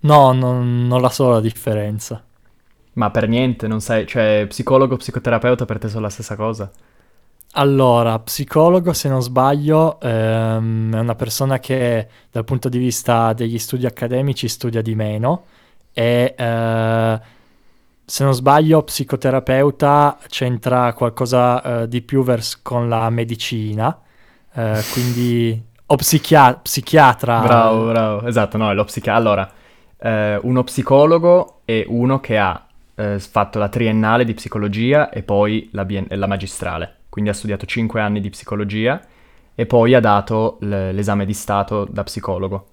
No, 0.00 0.32
non, 0.32 0.86
non 0.86 1.00
la 1.00 1.10
so 1.10 1.30
la 1.30 1.40
differenza. 1.40 2.22
Ma 2.96 3.10
per 3.10 3.28
niente, 3.28 3.66
non 3.66 3.80
sai, 3.80 4.06
cioè 4.06 4.46
psicologo, 4.48 4.96
psicoterapeuta 4.96 5.66
per 5.66 5.78
te 5.78 5.88
sono 5.88 6.02
la 6.02 6.10
stessa 6.10 6.34
cosa? 6.34 6.70
Allora, 7.52 8.18
psicologo, 8.18 8.92
se 8.94 9.08
non 9.08 9.22
sbaglio, 9.22 10.00
ehm, 10.00 10.94
è 10.94 10.98
una 10.98 11.14
persona 11.14 11.58
che 11.58 12.08
dal 12.30 12.44
punto 12.44 12.68
di 12.68 12.78
vista 12.78 13.32
degli 13.34 13.58
studi 13.58 13.86
accademici 13.86 14.48
studia 14.48 14.80
di 14.82 14.94
meno 14.94 15.44
e 15.92 16.34
eh, 16.36 17.20
se 18.04 18.24
non 18.24 18.34
sbaglio 18.34 18.82
psicoterapeuta 18.82 20.18
c'entra 20.28 20.92
qualcosa 20.94 21.82
eh, 21.82 21.88
di 21.88 22.00
più 22.02 22.22
vers- 22.22 22.60
con 22.62 22.88
la 22.88 23.08
medicina, 23.10 23.98
eh, 24.54 24.80
quindi 24.92 25.62
o 25.86 25.96
psichia- 25.96 26.54
psichiatra. 26.54 27.40
Bravo, 27.40 27.86
bravo, 27.86 28.26
esatto, 28.26 28.56
no, 28.56 28.70
è 28.70 28.74
lo 28.74 28.84
psichiatra. 28.84 29.20
Allora, 29.20 29.50
eh, 29.98 30.38
uno 30.42 30.64
psicologo 30.64 31.60
è 31.64 31.84
uno 31.88 32.20
che 32.20 32.38
ha 32.38 32.65
eh, 32.96 33.18
fatto 33.20 33.58
la 33.58 33.68
triennale 33.68 34.24
di 34.24 34.34
psicologia 34.34 35.10
e 35.10 35.22
poi 35.22 35.68
la, 35.72 35.84
bien- 35.84 36.06
la, 36.08 36.26
magistrale. 36.26 36.96
Quindi 37.08 37.30
ha 37.30 37.34
studiato 37.34 37.66
5 37.66 38.00
anni 38.00 38.20
di 38.20 38.30
psicologia 38.30 39.00
e 39.54 39.66
poi 39.66 39.94
ha 39.94 40.00
dato 40.00 40.58
l- 40.60 40.90
l'esame 40.92 41.24
di 41.24 41.34
Stato 41.34 41.84
da 41.84 42.02
psicologo, 42.02 42.68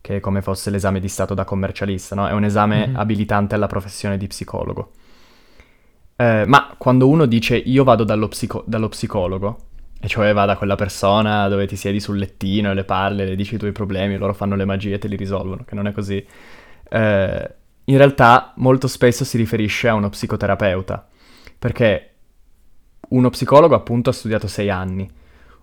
che 0.00 0.16
è 0.16 0.20
come 0.20 0.42
fosse 0.42 0.70
l'esame 0.70 1.00
di 1.00 1.08
Stato 1.08 1.34
da 1.34 1.44
commercialista, 1.44 2.14
no? 2.14 2.28
È 2.28 2.32
un 2.32 2.44
esame 2.44 2.86
mm-hmm. 2.86 2.96
abilitante 2.96 3.54
alla 3.54 3.66
professione 3.66 4.16
di 4.16 4.26
psicologo. 4.26 4.90
Eh, 6.16 6.44
ma 6.46 6.74
quando 6.76 7.08
uno 7.08 7.24
dice 7.26 7.56
io 7.56 7.84
vado 7.84 8.04
dallo, 8.04 8.28
psico- 8.28 8.64
dallo 8.66 8.88
psicologo, 8.88 9.56
e 10.02 10.08
cioè 10.08 10.32
va 10.32 10.46
da 10.46 10.56
quella 10.56 10.76
persona 10.76 11.46
dove 11.48 11.66
ti 11.66 11.76
siedi 11.76 12.00
sul 12.00 12.18
lettino 12.18 12.70
e 12.70 12.74
le 12.74 12.84
parli, 12.84 13.24
le 13.24 13.36
dici 13.36 13.54
i 13.54 13.58
tuoi 13.58 13.72
problemi, 13.72 14.16
loro 14.16 14.32
fanno 14.32 14.56
le 14.56 14.64
magie 14.64 14.94
e 14.94 14.98
te 14.98 15.08
li 15.08 15.16
risolvono, 15.16 15.62
che 15.64 15.74
non 15.74 15.86
è 15.86 15.92
così. 15.92 16.24
Eh, 16.88 17.54
in 17.90 17.96
realtà 17.96 18.52
molto 18.56 18.86
spesso 18.86 19.24
si 19.24 19.36
riferisce 19.36 19.88
a 19.88 19.94
uno 19.94 20.08
psicoterapeuta, 20.08 21.08
perché 21.58 22.14
uno 23.08 23.30
psicologo 23.30 23.74
appunto 23.74 24.10
ha 24.10 24.12
studiato 24.12 24.46
sei 24.46 24.70
anni, 24.70 25.10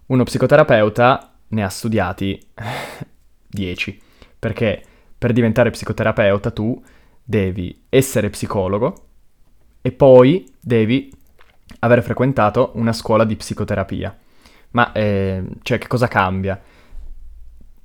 uno 0.07 0.23
psicoterapeuta 0.23 1.33
ne 1.47 1.63
ha 1.63 1.69
studiati 1.69 2.37
dieci, 3.47 3.99
perché 4.37 4.83
per 5.17 5.31
diventare 5.31 5.69
psicoterapeuta 5.69 6.51
tu 6.51 6.83
devi 7.23 7.85
essere 7.87 8.29
psicologo 8.29 9.05
e 9.81 9.93
poi 9.93 10.45
devi 10.59 11.09
aver 11.79 12.03
frequentato 12.03 12.71
una 12.75 12.91
scuola 12.91 13.23
di 13.23 13.37
psicoterapia. 13.37 14.15
Ma 14.71 14.91
eh, 14.91 15.43
cioè 15.61 15.77
che 15.77 15.87
cosa 15.87 16.09
cambia? 16.09 16.61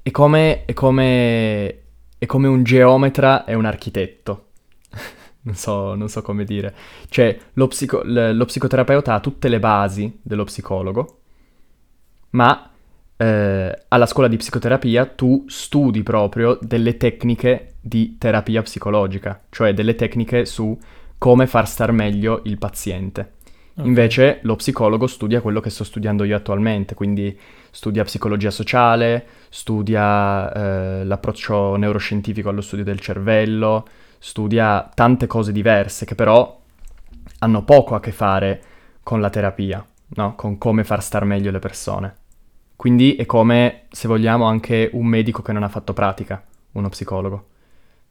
È 0.03 0.11
come, 0.11 0.65
è 0.65 0.73
come 0.73 1.82
è 2.23 2.27
come 2.27 2.47
un 2.47 2.63
geometra 2.63 3.45
e 3.45 3.55
un 3.55 3.65
architetto. 3.65 4.51
non, 5.43 5.57
so, 5.57 5.97
non, 5.97 6.09
so, 6.09 6.23
come 6.23 6.45
dire. 6.45 6.73
Cioè, 7.09 7.37
lo, 7.55 7.67
psico- 7.67 8.03
lo, 8.05 8.45
psicoterapeuta 8.45 9.15
ha 9.15 9.19
tutte 9.19 9.49
le 9.49 9.59
basi 9.59 10.21
dello 10.23 10.45
psicologo, 10.45 11.19
ma 12.31 12.71
eh, 13.17 13.83
alla 13.89 14.07
scuola 14.07 14.29
di 14.29 14.37
psicoterapia 14.37 15.05
tu 15.05 15.47
studi 15.49 16.05
proprio 16.05 16.57
delle 16.61 16.97
tecniche 16.97 17.75
di 17.81 18.19
terapia 18.19 18.63
psicologica, 18.63 19.43
cioè 19.51 19.75
delle 19.75 19.97
tecniche 19.97 20.45
su 20.45 20.79
come 21.19 21.49
far 21.49 21.67
star 21.67 21.91
meglio 21.91 22.43
il 22.45 22.57
paziente. 22.57 23.33
Okay. 23.73 23.85
Invece 23.85 24.39
lo 24.43 24.55
psicologo 24.55 25.09
studia 25.09 25.41
quello 25.41 25.59
che 25.59 25.71
sto 25.71 25.83
studiando 25.83 26.23
io 26.23 26.37
attualmente, 26.37 26.95
quindi 26.95 27.37
studia 27.73 28.05
psicologia 28.05 28.51
sociale, 28.51 29.27
studia 29.49 30.53
eh, 30.53 31.05
l'approccio 31.05 31.75
neuroscientifico 31.77 32.51
allo 32.51 32.61
studio 32.61 32.85
del 32.85 33.01
cervello, 33.01 33.87
studia 34.19 34.89
tante 34.95 35.27
cose 35.27 35.53
diverse 35.53 36.05
che 36.05 36.15
però 36.15 36.61
hanno 37.39 37.65
poco 37.65 37.95
a 37.95 38.01
che 38.01 38.13
fare 38.13 38.63
con 39.03 39.21
la 39.21 39.31
terapia, 39.31 39.85
no? 40.09 40.35
con 40.37 40.59
come 40.59 40.85
far 40.85 41.03
star 41.03 41.25
meglio 41.25 41.51
le 41.51 41.59
persone. 41.59 42.17
Quindi 42.77 43.17
è 43.17 43.27
come, 43.27 43.85
se 43.91 44.07
vogliamo, 44.07 44.45
anche 44.45 44.91
un 44.93 45.07
medico 45.07 45.41
che 45.41 45.53
non 45.53 45.63
ha 45.63 45.69
fatto 45.69 45.93
pratica, 45.93 46.45
uno 46.73 46.89
psicologo, 46.89 47.47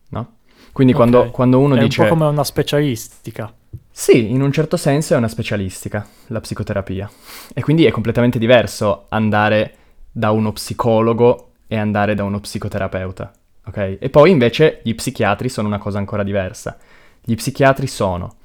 no? 0.10 0.36
Quindi 0.72 0.94
okay. 0.94 1.10
quando, 1.10 1.32
quando, 1.32 1.60
uno 1.60 1.76
è 1.76 1.80
dice... 1.80 2.02
È 2.02 2.04
un 2.04 2.10
po' 2.10 2.16
come 2.16 2.30
una 2.30 2.44
specialistica. 2.44 3.54
Sì, 3.94 4.32
in 4.32 4.42
un 4.42 4.52
certo 4.52 4.78
senso 4.78 5.14
è 5.14 5.18
una 5.18 5.28
specialistica, 5.28 6.08
la 6.28 6.40
psicoterapia. 6.40 7.10
E 7.54 7.62
quindi 7.62 7.86
è 7.86 7.92
completamente 7.92 8.40
diverso 8.40 9.06
andare 9.10 9.76
da 10.12 10.32
uno 10.32 10.54
psicologo 10.54 11.52
e 11.68 11.78
andare 11.78 12.16
da 12.16 12.24
uno 12.24 12.40
psicoterapeuta, 12.40 13.32
ok? 13.66 13.98
E 14.00 14.10
poi 14.10 14.32
invece 14.32 14.80
gli 14.84 14.96
psichiatri 14.96 15.50
sono 15.50 15.68
una 15.68 15.78
cosa 15.78 15.98
ancora 16.00 16.24
diversa. 16.24 16.78
Gli 17.22 17.36
psichiatri 17.36 17.88
sono 17.88 18.36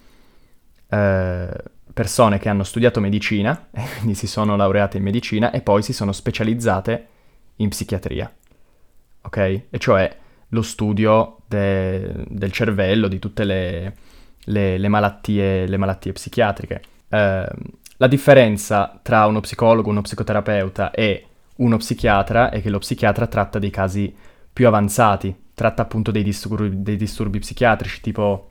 eh, 0.89 1.49
persone 1.93 2.39
che 2.39 2.49
hanno 2.49 2.65
studiato 2.65 3.01
medicina, 3.01 3.69
e 3.73 3.83
quindi 3.97 4.15
si 4.15 4.27
sono 4.27 4.57
laureate 4.57 4.99
in 4.99 5.05
medicina, 5.05 5.51
e 5.53 5.61
poi 5.63 5.83
si 5.83 5.93
sono 5.93 6.13
specializzate 6.13 7.07
in 7.57 7.69
psichiatria, 7.69 8.33
ok? 9.23 9.37
E 9.71 9.79
cioè 9.79 10.15
lo 10.51 10.63
studio 10.63 11.39
de- 11.47 12.25
del 12.29 12.53
cervello, 12.53 13.09
di 13.09 13.19
tutte 13.19 13.45
le, 13.45 13.95
le, 14.47 14.79
le, 14.79 14.89
malattie, 14.89 15.67
le 15.67 15.77
malattie, 15.77 16.13
psichiatriche. 16.13 16.83
Eh, 17.09 17.49
la 17.99 18.07
differenza 18.07 18.99
tra 19.03 19.27
uno 19.27 19.41
psicologo, 19.41 19.91
uno 19.91 20.03
psicoterapeuta 20.03 20.91
e 20.91 21.27
uno 21.57 21.77
psichiatra 21.79 22.51
e 22.51 22.61
che 22.61 22.69
lo 22.69 22.79
psichiatra 22.79 23.27
tratta 23.27 23.59
dei 23.59 23.71
casi 23.71 24.15
più 24.53 24.67
avanzati, 24.67 25.35
tratta 25.55 25.83
appunto 25.83 26.11
dei 26.11 26.23
disturbi, 26.23 26.83
dei 26.83 26.97
disturbi 26.97 27.39
psichiatrici 27.39 28.01
tipo 28.01 28.51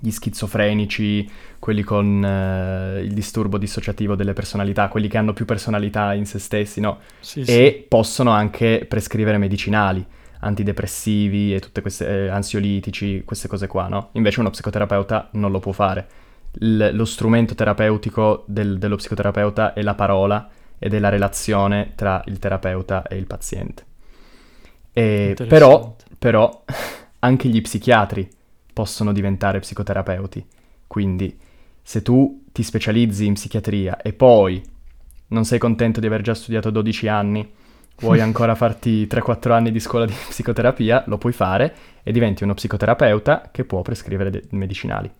gli 0.00 0.10
schizofrenici, 0.10 1.28
quelli 1.58 1.82
con 1.82 2.22
uh, 2.22 3.02
il 3.02 3.12
disturbo 3.12 3.58
dissociativo 3.58 4.14
delle 4.14 4.32
personalità, 4.32 4.88
quelli 4.88 5.08
che 5.08 5.18
hanno 5.18 5.32
più 5.32 5.44
personalità 5.44 6.14
in 6.14 6.24
se 6.24 6.38
stessi, 6.38 6.80
no? 6.80 7.00
Sì, 7.20 7.40
e 7.40 7.44
sì. 7.44 7.84
possono 7.88 8.30
anche 8.30 8.86
prescrivere 8.88 9.38
medicinali, 9.38 10.04
antidepressivi 10.40 11.54
e 11.54 11.60
tutte 11.60 11.80
queste 11.80 12.06
eh, 12.06 12.28
ansiolitici, 12.28 13.22
queste 13.24 13.48
cose 13.48 13.66
qua, 13.66 13.88
no? 13.88 14.10
Invece 14.12 14.40
uno 14.40 14.50
psicoterapeuta 14.50 15.30
non 15.32 15.50
lo 15.50 15.60
può 15.60 15.72
fare. 15.72 16.06
L- 16.52 16.90
lo 16.92 17.04
strumento 17.04 17.54
terapeutico 17.54 18.44
del- 18.46 18.78
dello 18.78 18.96
psicoterapeuta 18.96 19.72
è 19.72 19.82
la 19.82 19.94
parola 19.94 20.48
ed 20.78 20.94
è 20.94 20.98
la 20.98 21.08
relazione 21.08 21.92
tra 21.94 22.22
il 22.26 22.38
terapeuta 22.38 23.02
e 23.06 23.16
il 23.16 23.26
paziente. 23.26 23.84
E 24.92 25.34
però, 25.46 25.96
però 26.18 26.64
anche 27.20 27.48
gli 27.48 27.60
psichiatri 27.60 28.28
possono 28.72 29.12
diventare 29.12 29.58
psicoterapeuti. 29.58 30.46
Quindi, 30.86 31.36
se 31.82 32.02
tu 32.02 32.44
ti 32.52 32.62
specializzi 32.62 33.26
in 33.26 33.34
psichiatria 33.34 34.00
e 34.00 34.12
poi 34.12 34.62
non 35.28 35.44
sei 35.44 35.58
contento 35.58 36.00
di 36.00 36.06
aver 36.06 36.22
già 36.22 36.34
studiato 36.34 36.70
12 36.70 37.08
anni, 37.08 37.50
vuoi 38.00 38.20
ancora 38.20 38.54
farti 38.54 39.06
3-4 39.06 39.50
anni 39.52 39.70
di 39.70 39.80
scuola 39.80 40.06
di 40.06 40.14
psicoterapia, 40.28 41.04
lo 41.06 41.18
puoi 41.18 41.32
fare 41.32 41.74
e 42.02 42.12
diventi 42.12 42.44
uno 42.44 42.54
psicoterapeuta 42.54 43.50
che 43.52 43.64
può 43.64 43.82
prescrivere 43.82 44.30
de- 44.30 44.44
medicinali. 44.50 45.10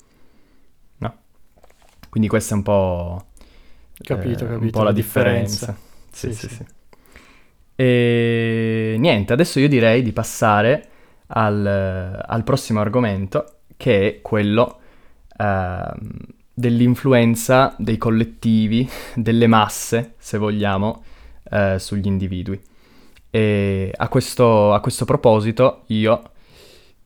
No? 0.99 1.17
Quindi 2.09 2.29
questa 2.29 2.55
è 2.55 2.57
un 2.57 2.63
po'... 2.63 3.27
Capito, 4.01 4.45
eh, 4.45 4.49
capito. 4.49 4.65
Un 4.65 4.71
po' 4.71 4.79
la, 4.79 4.85
la 4.85 4.93
differenza. 4.93 5.77
differenza. 5.77 5.87
Sì, 6.13 6.33
sì, 6.33 6.49
sì, 6.49 6.55
sì. 6.55 6.65
E 7.81 8.97
niente, 8.99 9.33
adesso 9.33 9.61
io 9.61 9.69
direi 9.69 10.03
di 10.03 10.13
passare 10.13 10.89
al, 11.29 11.65
al 12.27 12.43
prossimo 12.43 12.81
argomento, 12.81 13.59
che 13.77 14.09
è 14.09 14.21
quello 14.21 14.81
uh, 15.37 15.97
dell'influenza 16.53 17.75
dei 17.79 17.97
collettivi, 17.97 18.89
delle 19.15 19.47
masse, 19.47 20.15
se 20.19 20.39
vogliamo, 20.39 21.03
uh, 21.51 21.79
sugli 21.79 22.07
individui. 22.07 22.61
E 23.31 23.93
a 23.95 24.09
questo, 24.09 24.73
a 24.73 24.81
questo, 24.81 25.05
proposito 25.05 25.83
io 25.87 26.23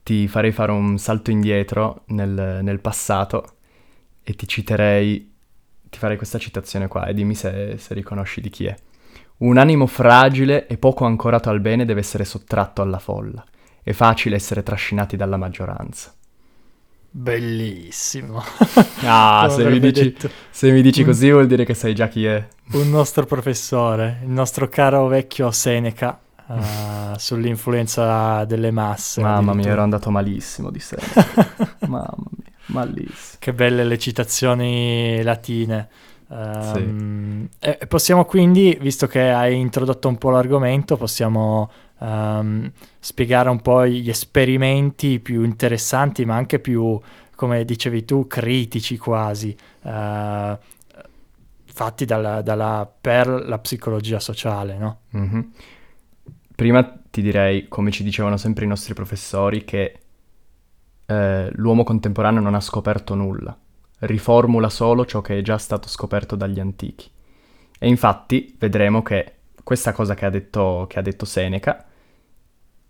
ti 0.02 0.28
farei 0.28 0.52
fare 0.52 0.72
un 0.72 0.98
salto 0.98 1.30
indietro 1.30 2.02
nel, 2.06 2.60
nel 2.62 2.80
passato 2.80 3.56
e 4.22 4.34
ti 4.34 4.46
citerei, 4.46 5.32
ti 5.90 5.98
farei 5.98 6.16
questa 6.16 6.38
citazione 6.38 6.88
qua 6.88 7.06
e 7.06 7.14
dimmi 7.14 7.34
se, 7.34 7.76
se 7.78 7.94
riconosci 7.94 8.40
di 8.40 8.50
chi 8.50 8.66
è. 8.66 8.76
Un 9.38 9.56
animo 9.58 9.86
fragile 9.86 10.66
e 10.68 10.78
poco 10.78 11.04
ancorato 11.04 11.50
al 11.50 11.60
bene 11.60 11.84
deve 11.84 12.00
essere 12.00 12.24
sottratto 12.24 12.82
alla 12.82 13.00
folla 13.00 13.44
è 13.82 13.92
facile 13.92 14.36
essere 14.36 14.62
trascinati 14.62 15.16
dalla 15.16 15.36
maggioranza. 15.36 16.14
Bellissimo. 17.14 18.42
Ah, 19.04 19.46
se 19.54 19.68
mi, 19.68 19.78
dici, 19.78 20.16
se 20.50 20.70
mi, 20.70 20.80
dici, 20.80 21.04
così 21.04 21.30
vuol 21.30 21.46
dire 21.46 21.66
che 21.66 21.74
sai 21.74 21.94
già 21.94 22.08
chi 22.08 22.24
è. 22.24 22.42
Un 22.72 22.88
nostro 22.88 23.26
professore, 23.26 24.20
il 24.22 24.30
nostro 24.30 24.66
caro 24.70 25.06
vecchio 25.08 25.50
Seneca, 25.50 26.18
uh, 26.46 26.54
sull'influenza 27.14 28.46
delle 28.46 28.70
masse. 28.70 29.20
Mamma 29.20 29.52
mia, 29.52 29.68
ero 29.68 29.82
andato 29.82 30.10
malissimo 30.10 30.70
di 30.70 30.80
Seneca. 30.80 31.26
Mamma 31.86 32.14
mia, 32.16 32.52
malissimo. 32.66 33.36
Che 33.38 33.52
belle 33.52 33.84
le 33.84 33.98
citazioni 33.98 35.22
latine. 35.22 35.88
Um, 36.28 37.46
sì. 37.60 37.68
e 37.68 37.86
possiamo 37.86 38.24
quindi, 38.24 38.78
visto 38.80 39.06
che 39.06 39.28
hai 39.28 39.60
introdotto 39.60 40.08
un 40.08 40.16
po' 40.16 40.30
l'argomento, 40.30 40.96
possiamo 40.96 41.70
um, 42.02 42.70
spiegare 42.98 43.48
un 43.48 43.60
po' 43.60 43.86
gli 43.86 44.08
esperimenti 44.08 45.20
più 45.20 45.44
interessanti, 45.44 46.24
ma 46.24 46.34
anche 46.34 46.58
più, 46.58 46.98
come 47.34 47.64
dicevi 47.64 48.04
tu, 48.04 48.26
critici 48.26 48.98
quasi, 48.98 49.56
uh, 49.82 50.58
fatti 51.64 52.04
dalla, 52.04 52.42
dalla, 52.42 52.90
per 53.00 53.28
la 53.28 53.58
psicologia 53.58 54.18
sociale, 54.18 54.76
no? 54.76 55.00
Mm-hmm. 55.16 55.40
Prima 56.54 57.00
ti 57.10 57.22
direi, 57.22 57.68
come 57.68 57.90
ci 57.90 58.02
dicevano 58.02 58.36
sempre 58.36 58.64
i 58.64 58.68
nostri 58.68 58.94
professori, 58.94 59.64
che 59.64 59.98
eh, 61.06 61.50
l'uomo 61.54 61.82
contemporaneo 61.82 62.42
non 62.42 62.54
ha 62.54 62.60
scoperto 62.60 63.14
nulla, 63.14 63.56
riformula 64.00 64.68
solo 64.68 65.06
ciò 65.06 65.20
che 65.22 65.38
è 65.38 65.42
già 65.42 65.58
stato 65.58 65.88
scoperto 65.88 66.36
dagli 66.36 66.60
antichi. 66.60 67.10
E 67.78 67.88
infatti 67.88 68.54
vedremo 68.58 69.02
che 69.02 69.32
questa 69.64 69.92
cosa 69.92 70.14
che 70.14 70.26
ha 70.26 70.30
detto, 70.30 70.86
che 70.88 70.98
ha 70.98 71.02
detto 71.02 71.24
Seneca 71.24 71.86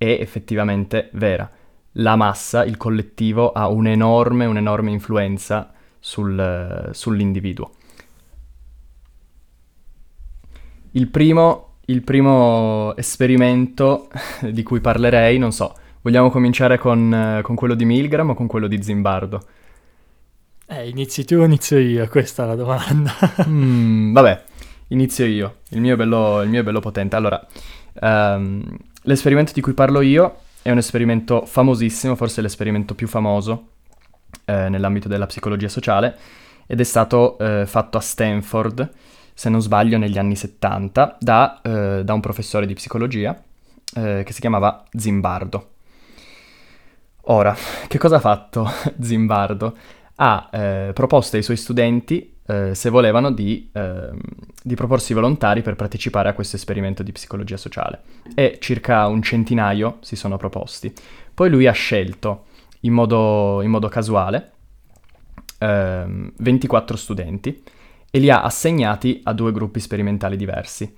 è 0.02 0.20
effettivamente 0.20 1.10
vera. 1.12 1.48
La 1.96 2.16
massa, 2.16 2.64
il 2.64 2.76
collettivo, 2.76 3.52
ha 3.52 3.68
un'enorme, 3.68 4.46
un'enorme 4.46 4.90
influenza 4.90 5.72
sul, 6.00 6.90
sull'individuo. 6.92 7.70
Il 10.92 11.08
primo, 11.08 11.76
il 11.86 12.02
primo, 12.02 12.96
esperimento 12.96 14.08
di 14.50 14.62
cui 14.64 14.80
parlerei, 14.80 15.38
non 15.38 15.52
so, 15.52 15.74
vogliamo 16.00 16.30
cominciare 16.30 16.78
con, 16.78 17.40
con 17.42 17.54
quello 17.54 17.74
di 17.74 17.84
Milgram 17.84 18.30
o 18.30 18.34
con 18.34 18.48
quello 18.48 18.66
di 18.66 18.82
Zimbardo? 18.82 19.46
Eh, 20.66 20.88
inizi 20.88 21.24
tu 21.24 21.36
o 21.36 21.44
inizio 21.44 21.78
io? 21.78 22.08
Questa 22.08 22.42
è 22.42 22.46
la 22.46 22.56
domanda. 22.56 23.12
mm, 23.46 24.12
vabbè, 24.12 24.44
inizio 24.88 25.26
io. 25.26 25.58
Il 25.70 25.80
mio 25.80 25.94
è 25.94 25.96
bello, 25.96 26.42
il 26.42 26.48
mio 26.48 26.60
è 26.60 26.64
bello 26.64 26.80
potente. 26.80 27.14
Allora, 27.14 27.46
um, 28.00 28.76
L'esperimento 29.02 29.52
di 29.52 29.60
cui 29.60 29.72
parlo 29.72 30.00
io 30.00 30.36
è 30.62 30.70
un 30.70 30.78
esperimento 30.78 31.44
famosissimo, 31.44 32.14
forse 32.14 32.40
l'esperimento 32.40 32.94
più 32.94 33.08
famoso 33.08 33.70
eh, 34.44 34.68
nell'ambito 34.68 35.08
della 35.08 35.26
psicologia 35.26 35.68
sociale, 35.68 36.16
ed 36.66 36.78
è 36.78 36.84
stato 36.84 37.36
eh, 37.38 37.66
fatto 37.66 37.98
a 37.98 38.00
Stanford, 38.00 38.90
se 39.34 39.48
non 39.48 39.60
sbaglio, 39.60 39.98
negli 39.98 40.18
anni 40.18 40.36
70, 40.36 41.16
da, 41.18 41.60
eh, 41.62 42.02
da 42.04 42.14
un 42.14 42.20
professore 42.20 42.64
di 42.64 42.74
psicologia 42.74 43.42
eh, 43.96 44.22
che 44.24 44.32
si 44.32 44.40
chiamava 44.40 44.84
Zimbardo. 44.96 45.70
Ora, 47.22 47.56
che 47.88 47.98
cosa 47.98 48.16
ha 48.16 48.20
fatto 48.20 48.70
Zimbardo? 49.00 49.76
Ha 50.14 50.48
eh, 50.52 50.90
proposto 50.94 51.36
ai 51.36 51.42
suoi 51.42 51.56
studenti 51.56 52.31
eh, 52.46 52.74
se 52.74 52.90
volevano 52.90 53.30
di, 53.30 53.70
eh, 53.72 54.10
di, 54.62 54.74
proporsi 54.74 55.14
volontari 55.14 55.62
per 55.62 55.76
partecipare 55.76 56.28
a 56.28 56.32
questo 56.32 56.56
esperimento 56.56 57.02
di 57.02 57.12
psicologia 57.12 57.56
sociale. 57.56 58.00
E 58.34 58.58
circa 58.60 59.06
un 59.06 59.22
centinaio 59.22 59.98
si 60.00 60.16
sono 60.16 60.36
proposti. 60.36 60.92
Poi 61.32 61.50
lui 61.50 61.66
ha 61.66 61.72
scelto 61.72 62.46
in 62.80 62.92
modo, 62.92 63.60
in 63.62 63.70
modo 63.70 63.88
casuale 63.88 64.52
eh, 65.58 66.32
24 66.36 66.96
studenti 66.96 67.62
e 68.10 68.18
li 68.18 68.30
ha 68.30 68.42
assegnati 68.42 69.20
a 69.24 69.32
due 69.32 69.52
gruppi 69.52 69.80
sperimentali 69.80 70.36
diversi. 70.36 70.94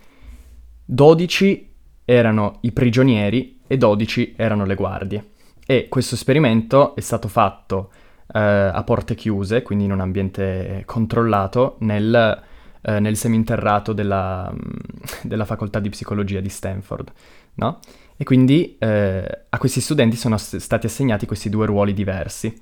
12 0.86 1.72
erano 2.04 2.58
i 2.62 2.72
prigionieri 2.72 3.60
e 3.66 3.76
12 3.76 4.34
erano 4.36 4.64
le 4.64 4.74
guardie. 4.74 5.30
E 5.66 5.88
questo 5.88 6.14
esperimento 6.14 6.94
è 6.94 7.00
stato 7.00 7.28
fatto 7.28 7.90
eh, 8.34 8.40
a 8.40 8.82
porte 8.82 9.14
chiuse, 9.14 9.62
quindi 9.62 9.84
in 9.84 9.92
un 9.92 10.00
ambiente 10.00 10.82
controllato, 10.86 11.76
nel, 11.80 12.42
eh, 12.82 12.98
nel 12.98 13.16
seminterrato 13.16 13.92
della, 13.92 14.52
della, 15.22 15.44
facoltà 15.44 15.78
di 15.78 15.88
psicologia 15.88 16.40
di 16.40 16.48
Stanford, 16.48 17.12
no? 17.54 17.78
E 18.16 18.24
quindi 18.24 18.76
eh, 18.78 19.44
a 19.48 19.58
questi 19.58 19.80
studenti 19.80 20.16
sono 20.16 20.36
stati 20.36 20.86
assegnati 20.86 21.26
questi 21.26 21.48
due 21.48 21.66
ruoli 21.66 21.92
diversi. 21.92 22.52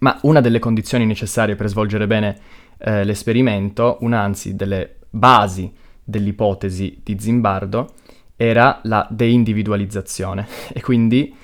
Ma 0.00 0.18
una 0.22 0.40
delle 0.40 0.58
condizioni 0.58 1.06
necessarie 1.06 1.54
per 1.54 1.68
svolgere 1.68 2.06
bene 2.06 2.38
eh, 2.78 3.04
l'esperimento, 3.04 3.98
una 4.00 4.20
anzi 4.20 4.56
delle 4.56 4.96
basi 5.10 5.72
dell'ipotesi 6.02 7.00
di 7.02 7.18
Zimbardo, 7.18 7.92
era 8.36 8.80
la 8.84 9.06
deindividualizzazione. 9.10 10.46
E 10.72 10.80
quindi 10.80 11.34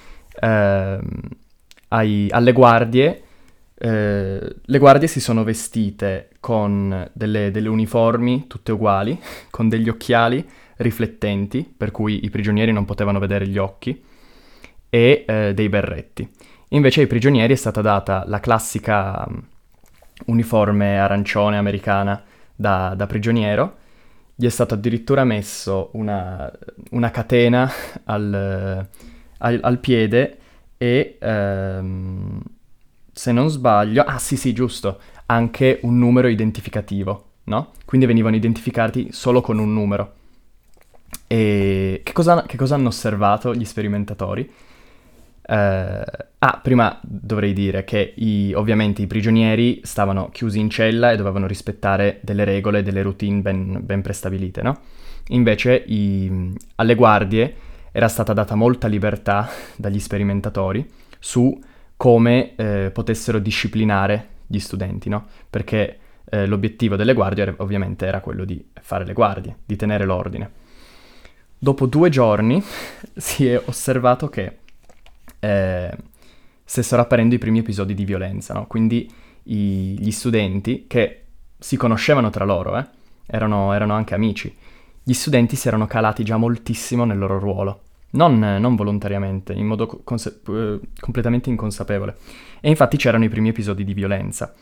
ehm, 0.40 1.02
ai, 1.88 2.28
alle 2.30 2.52
guardie 2.52 3.22
eh, 3.84 4.56
le 4.64 4.78
guardie 4.78 5.08
si 5.08 5.20
sono 5.20 5.44
vestite 5.44 6.30
con 6.40 7.06
delle, 7.12 7.50
delle, 7.50 7.68
uniformi 7.68 8.46
tutte 8.46 8.72
uguali, 8.72 9.20
con 9.50 9.68
degli 9.68 9.90
occhiali 9.90 10.42
riflettenti, 10.76 11.62
per 11.76 11.90
cui 11.90 12.24
i 12.24 12.30
prigionieri 12.30 12.72
non 12.72 12.86
potevano 12.86 13.18
vedere 13.18 13.46
gli 13.46 13.58
occhi, 13.58 14.02
e 14.88 15.24
eh, 15.28 15.52
dei 15.52 15.68
berretti. 15.68 16.26
Invece 16.68 17.02
ai 17.02 17.06
prigionieri 17.06 17.52
è 17.52 17.56
stata 17.56 17.82
data 17.82 18.24
la 18.26 18.40
classica 18.40 19.22
um, 19.28 19.42
uniforme 20.26 20.98
arancione 20.98 21.58
americana 21.58 22.22
da, 22.56 22.94
da, 22.96 23.06
prigioniero, 23.06 23.76
gli 24.34 24.46
è 24.46 24.50
stato 24.50 24.72
addirittura 24.72 25.24
messo 25.24 25.90
una, 25.92 26.50
una 26.92 27.10
catena 27.10 27.70
al, 28.04 28.88
al, 29.38 29.58
al, 29.62 29.78
piede 29.78 30.38
e... 30.78 31.18
Ehm, 31.20 32.40
se 33.14 33.32
non 33.32 33.48
sbaglio, 33.48 34.02
ah 34.02 34.18
sì 34.18 34.36
sì 34.36 34.52
giusto, 34.52 34.98
anche 35.26 35.78
un 35.82 35.98
numero 35.98 36.28
identificativo, 36.28 37.24
no? 37.44 37.70
Quindi 37.84 38.06
venivano 38.06 38.34
identificati 38.36 39.08
solo 39.12 39.40
con 39.40 39.58
un 39.58 39.72
numero. 39.72 40.12
E 41.28 42.00
che 42.02 42.12
cosa, 42.12 42.42
che 42.42 42.56
cosa 42.56 42.74
hanno 42.74 42.88
osservato 42.88 43.54
gli 43.54 43.64
sperimentatori? 43.64 44.50
Eh, 45.46 46.04
ah, 46.38 46.60
prima 46.62 46.98
dovrei 47.02 47.52
dire 47.52 47.84
che 47.84 48.14
i, 48.16 48.52
ovviamente 48.54 49.02
i 49.02 49.06
prigionieri 49.06 49.80
stavano 49.84 50.30
chiusi 50.30 50.58
in 50.58 50.68
cella 50.68 51.12
e 51.12 51.16
dovevano 51.16 51.46
rispettare 51.46 52.18
delle 52.22 52.44
regole, 52.44 52.82
delle 52.82 53.02
routine 53.02 53.40
ben, 53.40 53.80
ben 53.84 54.02
prestabilite, 54.02 54.60
no? 54.62 54.80
Invece 55.28 55.84
i, 55.86 56.52
alle 56.76 56.94
guardie 56.96 57.54
era 57.92 58.08
stata 58.08 58.32
data 58.32 58.56
molta 58.56 58.88
libertà 58.88 59.48
dagli 59.76 60.00
sperimentatori 60.00 60.84
su 61.20 61.56
come 62.04 62.54
eh, 62.56 62.90
potessero 62.92 63.38
disciplinare 63.38 64.28
gli 64.46 64.58
studenti, 64.58 65.08
no? 65.08 65.24
Perché 65.48 65.98
eh, 66.26 66.44
l'obiettivo 66.44 66.96
delle 66.96 67.14
guardie 67.14 67.54
ovviamente 67.56 68.04
era 68.04 68.20
quello 68.20 68.44
di 68.44 68.62
fare 68.82 69.06
le 69.06 69.14
guardie, 69.14 69.56
di 69.64 69.74
tenere 69.74 70.04
l'ordine. 70.04 70.50
Dopo 71.56 71.86
due 71.86 72.10
giorni 72.10 72.62
si 73.16 73.46
è 73.46 73.58
osservato 73.64 74.28
che 74.28 74.58
eh, 75.40 75.96
stessero 76.62 77.00
apparendo 77.00 77.36
i 77.36 77.38
primi 77.38 77.60
episodi 77.60 77.94
di 77.94 78.04
violenza, 78.04 78.52
no? 78.52 78.66
Quindi 78.66 79.10
i, 79.44 79.96
gli 79.98 80.10
studenti, 80.10 80.84
che 80.86 81.24
si 81.58 81.78
conoscevano 81.78 82.28
tra 82.28 82.44
loro, 82.44 82.76
eh, 82.76 82.86
erano, 83.24 83.72
erano, 83.72 83.94
anche 83.94 84.12
amici, 84.12 84.54
gli 85.02 85.14
studenti 85.14 85.56
si 85.56 85.68
erano 85.68 85.86
calati 85.86 86.22
già 86.22 86.36
moltissimo 86.36 87.06
nel 87.06 87.16
loro 87.16 87.38
ruolo, 87.38 87.83
non, 88.14 88.38
non 88.38 88.74
volontariamente, 88.74 89.52
in 89.52 89.66
modo 89.66 89.86
conse- 90.02 90.40
eh, 90.48 90.80
completamente 90.98 91.50
inconsapevole. 91.50 92.16
E 92.60 92.68
infatti 92.68 92.96
c'erano 92.96 93.24
i 93.24 93.28
primi 93.28 93.48
episodi 93.50 93.84
di 93.84 93.94
violenza. 93.94 94.52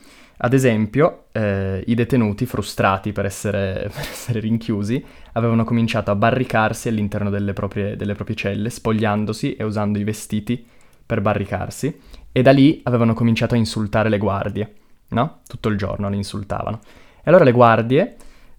Ad 0.45 0.55
esempio, 0.55 1.27
eh, 1.33 1.85
i 1.87 1.95
detenuti, 1.95 2.47
frustrati 2.47 3.13
per 3.13 3.27
essere, 3.27 3.89
per 3.93 4.01
essere, 4.01 4.41
rinchiusi, 4.41 5.05
avevano 5.33 5.65
cominciato 5.65 6.11
a 6.11 6.17
barricarsi 6.17 6.89
all'interno 6.89 7.31
delle 7.31 7.53
proprie, 7.53 7.97
delle 7.97 8.15
proprie 8.15 8.37
celle, 8.37 8.71
spogliandosi 8.71 9.55
e 9.55 9.65
usando 9.65 9.99
i 9.99 10.05
vestiti 10.05 10.67
per 11.05 11.21
barricarsi, 11.21 12.01
e 12.33 12.43
da 12.43 12.51
lì 12.51 12.81
avevano 12.85 13.15
cominciato 13.15 13.55
a 13.55 13.59
insultare 13.59 14.09
le 14.09 14.19
guardie, 14.19 14.75
no? 15.09 15.41
Tutto 15.47 15.69
il 15.69 15.77
giorno 15.77 16.09
le 16.09 16.17
insultavano. 16.17 16.81
E 17.19 17.25
allora 17.25 17.45
le 17.45 17.53
guardie, 17.53 18.17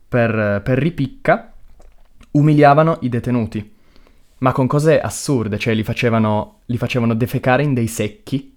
per, 0.07 0.61
per 0.63 0.77
ripicca, 0.77 1.51
umiliavano 2.31 2.99
i 3.01 3.09
detenuti, 3.09 3.72
ma 4.43 4.51
con 4.51 4.67
cose 4.67 4.99
assurde, 4.99 5.57
cioè 5.57 5.73
li 5.73 5.83
facevano, 5.83 6.59
li 6.65 6.75
facevano 6.75 7.13
defecare 7.13 7.63
in 7.63 7.73
dei 7.73 7.87
secchi 7.87 8.53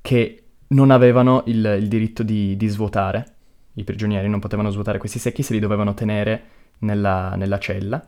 che 0.00 0.42
non 0.68 0.90
avevano 0.90 1.44
il, 1.46 1.76
il 1.80 1.86
diritto 1.86 2.24
di, 2.24 2.56
di, 2.56 2.66
svuotare, 2.66 3.34
i 3.74 3.84
prigionieri 3.84 4.28
non 4.28 4.40
potevano 4.40 4.70
svuotare 4.70 4.98
questi 4.98 5.20
secchi, 5.20 5.44
se 5.44 5.52
li 5.52 5.60
dovevano 5.60 5.94
tenere 5.94 6.42
nella, 6.80 7.36
nella 7.36 7.60
cella, 7.60 8.04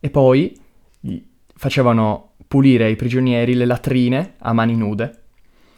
e 0.00 0.10
poi 0.10 0.58
facevano 1.54 2.32
pulire 2.48 2.86
ai 2.86 2.96
prigionieri 2.96 3.54
le 3.54 3.64
latrine 3.64 4.34
a 4.38 4.52
mani 4.52 4.74
nude, 4.74 5.18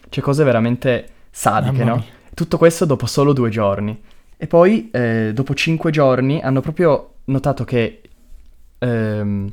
cioè 0.09 0.25
cose 0.25 0.42
veramente 0.42 1.09
sadiche, 1.31 1.85
no? 1.85 2.03
Tutto 2.33 2.57
questo 2.57 2.87
dopo 2.87 3.05
solo 3.05 3.35
due 3.35 3.51
giorni. 3.51 3.99
E 4.38 4.47
poi, 4.47 4.88
eh, 4.90 5.33
dopo 5.35 5.55
cinque 5.55 5.90
giorni, 5.90 6.40
hanno 6.40 6.62
proprio 6.62 7.16
notato 7.25 7.64
che, 7.64 8.01
ehm, 8.79 9.53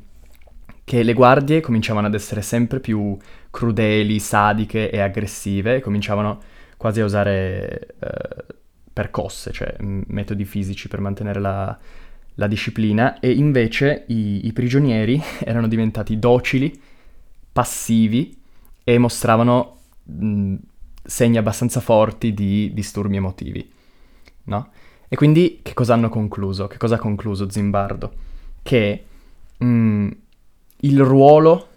che 0.83 1.03
le 1.03 1.13
guardie 1.13 1.61
cominciavano 1.61 2.07
ad 2.07 2.13
essere 2.13 2.41
sempre 2.41 2.79
più 2.79 3.17
crudeli, 3.49 4.19
sadiche 4.19 4.89
e 4.89 4.99
aggressive, 4.99 5.75
e 5.75 5.81
cominciavano 5.81 6.41
quasi 6.77 6.99
a 7.01 7.05
usare 7.05 7.95
eh, 7.99 8.45
percosse, 8.91 9.51
cioè 9.51 9.75
metodi 9.79 10.45
fisici 10.45 10.87
per 10.87 10.99
mantenere 10.99 11.39
la, 11.39 11.77
la 12.35 12.47
disciplina, 12.47 13.19
e 13.19 13.31
invece 13.31 14.03
i, 14.07 14.45
i 14.47 14.53
prigionieri 14.53 15.21
erano 15.43 15.67
diventati 15.67 16.19
docili, 16.19 16.79
passivi 17.51 18.37
e 18.83 18.97
mostravano 18.97 19.77
mh, 20.03 20.55
segni 21.03 21.37
abbastanza 21.37 21.79
forti 21.79 22.33
di 22.33 22.71
disturbi 22.73 23.15
emotivi, 23.15 23.71
no? 24.45 24.71
E 25.07 25.15
quindi 25.15 25.59
che 25.61 25.73
cosa 25.73 25.93
hanno 25.93 26.09
concluso? 26.09 26.67
Che 26.67 26.77
cosa 26.77 26.95
ha 26.95 26.99
concluso 26.99 27.47
Zimbardo? 27.49 28.11
Che 28.63 29.05
mh, 29.57 30.09
il 30.83 31.01
ruolo 31.01 31.67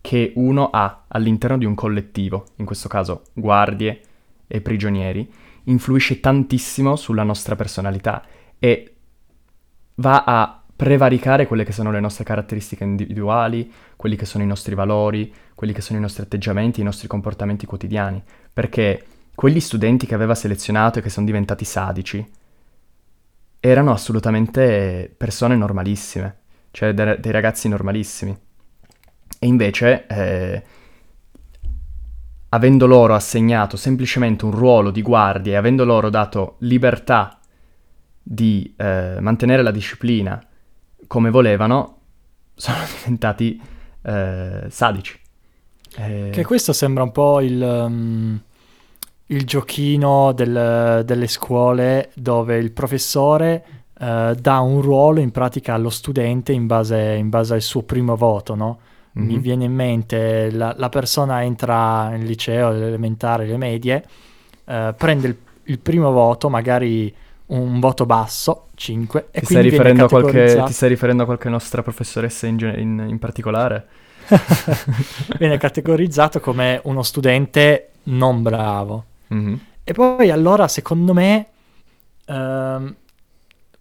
che 0.00 0.32
uno 0.36 0.70
ha 0.70 1.04
all'interno 1.08 1.58
di 1.58 1.64
un 1.64 1.74
collettivo, 1.74 2.46
in 2.56 2.66
questo 2.66 2.88
caso 2.88 3.22
guardie, 3.32 4.00
e 4.46 4.60
prigionieri, 4.60 5.30
influisce 5.64 6.20
tantissimo 6.20 6.96
sulla 6.96 7.22
nostra 7.22 7.56
personalità 7.56 8.22
e 8.58 8.94
va 9.96 10.24
a 10.24 10.62
prevaricare 10.76 11.46
quelle 11.46 11.64
che 11.64 11.72
sono 11.72 11.90
le 11.90 12.00
nostre 12.00 12.24
caratteristiche 12.24 12.84
individuali, 12.84 13.72
quelli 13.96 14.16
che 14.16 14.26
sono 14.26 14.44
i 14.44 14.46
nostri 14.46 14.74
valori, 14.74 15.32
quelli 15.54 15.72
che 15.72 15.80
sono 15.80 15.98
i 15.98 16.02
nostri 16.02 16.22
atteggiamenti, 16.22 16.80
i 16.80 16.84
nostri 16.84 17.08
comportamenti 17.08 17.64
quotidiani, 17.64 18.22
perché 18.52 19.04
quegli 19.34 19.60
studenti 19.60 20.06
che 20.06 20.14
aveva 20.14 20.34
selezionato 20.34 20.98
e 20.98 21.02
che 21.02 21.10
sono 21.10 21.26
diventati 21.26 21.64
sadici 21.64 22.24
erano 23.60 23.92
assolutamente 23.92 25.12
persone 25.16 25.56
normalissime, 25.56 26.36
cioè 26.74 26.92
dei 26.92 27.30
ragazzi 27.30 27.68
normalissimi. 27.68 28.36
E 29.38 29.46
invece 29.46 30.06
eh, 30.08 30.62
avendo 32.48 32.86
loro 32.86 33.14
assegnato 33.14 33.76
semplicemente 33.76 34.44
un 34.44 34.50
ruolo 34.50 34.90
di 34.90 35.00
guardia 35.00 35.52
e 35.52 35.56
avendo 35.56 35.84
loro 35.84 36.10
dato 36.10 36.56
libertà 36.60 37.38
di 38.20 38.74
eh, 38.76 39.18
mantenere 39.20 39.62
la 39.62 39.70
disciplina 39.70 40.44
come 41.06 41.30
volevano, 41.30 41.98
sono 42.56 42.78
diventati 42.98 43.60
eh, 44.02 44.66
sadici. 44.68 45.16
E... 45.96 46.30
Che 46.32 46.44
questo 46.44 46.72
sembra 46.72 47.04
un 47.04 47.12
po' 47.12 47.40
il, 47.40 47.62
um, 47.62 48.40
il 49.26 49.46
giochino 49.46 50.32
del, 50.32 51.02
delle 51.04 51.28
scuole 51.28 52.10
dove 52.16 52.56
il 52.56 52.72
professore 52.72 53.83
uh, 53.98 54.34
dà 54.34 54.60
un 54.60 54.80
ruolo 54.80 55.20
in 55.20 55.30
pratica 55.30 55.74
allo 55.74 55.90
studente 55.90 56.52
in 56.52 56.66
base, 56.66 56.98
in 57.14 57.28
base 57.28 57.54
al 57.54 57.62
suo 57.62 57.82
primo 57.82 58.16
voto, 58.16 58.54
no? 58.54 58.78
mm-hmm. 59.18 59.26
mi 59.28 59.38
viene 59.38 59.64
in 59.64 59.74
mente 59.74 60.50
la, 60.50 60.74
la, 60.76 60.88
persona 60.88 61.42
entra 61.44 62.08
nel 62.08 62.24
liceo, 62.24 62.70
l'elementare, 62.70 63.46
le 63.46 63.56
medie, 63.56 64.04
eh, 64.64 64.94
prende 64.96 65.26
il, 65.28 65.36
il, 65.64 65.78
primo 65.78 66.10
voto, 66.10 66.48
magari 66.48 67.14
un 67.46 67.78
voto 67.80 68.06
basso, 68.06 68.68
5, 68.74 69.28
e 69.30 69.40
ti 69.40 69.46
quindi 69.46 69.70
stai 69.70 70.08
qualche, 70.08 70.62
ti 70.66 70.72
stai 70.72 70.88
riferendo 70.88 71.22
a 71.22 71.26
qualche 71.26 71.48
nostra 71.48 71.82
professoressa 71.82 72.46
in, 72.46 72.58
in, 72.76 73.06
in 73.08 73.18
particolare? 73.18 73.86
viene 75.38 75.58
categorizzato 75.58 76.40
come 76.40 76.80
uno 76.84 77.02
studente 77.02 77.90
non 78.04 78.42
bravo. 78.42 79.04
Mm-hmm. 79.32 79.54
E 79.84 79.92
poi 79.92 80.30
allora, 80.30 80.66
secondo 80.66 81.12
me, 81.12 81.46
ehm, 82.24 82.94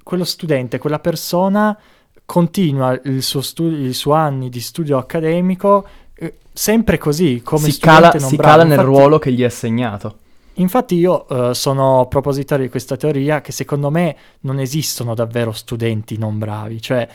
quello 0.03 0.25
studente, 0.25 0.77
quella 0.77 0.99
persona 0.99 1.77
continua 2.25 2.99
il 3.03 3.23
suo, 3.23 3.41
studi- 3.41 3.81
il 3.81 3.95
suo 3.95 4.13
anni 4.13 4.49
di 4.49 4.61
studio 4.61 4.97
accademico 4.97 5.85
eh, 6.13 6.37
sempre 6.53 6.97
così, 6.97 7.41
come 7.43 7.69
si 7.69 7.79
cala, 7.79 8.17
si 8.17 8.37
cala 8.37 8.63
nel 8.63 8.79
infatti, 8.79 8.85
ruolo 8.87 9.19
che 9.19 9.31
gli 9.31 9.41
è 9.41 9.45
assegnato. 9.45 10.17
Infatti 10.57 10.95
io 10.95 11.25
uh, 11.27 11.53
sono 11.53 12.05
propositario 12.07 12.65
di 12.65 12.71
questa 12.71 12.95
teoria 12.95 13.41
che 13.41 13.51
secondo 13.51 13.89
me 13.89 14.15
non 14.41 14.59
esistono 14.59 15.15
davvero 15.15 15.51
studenti 15.51 16.17
non 16.17 16.37
bravi, 16.37 16.79
cioè 16.79 17.07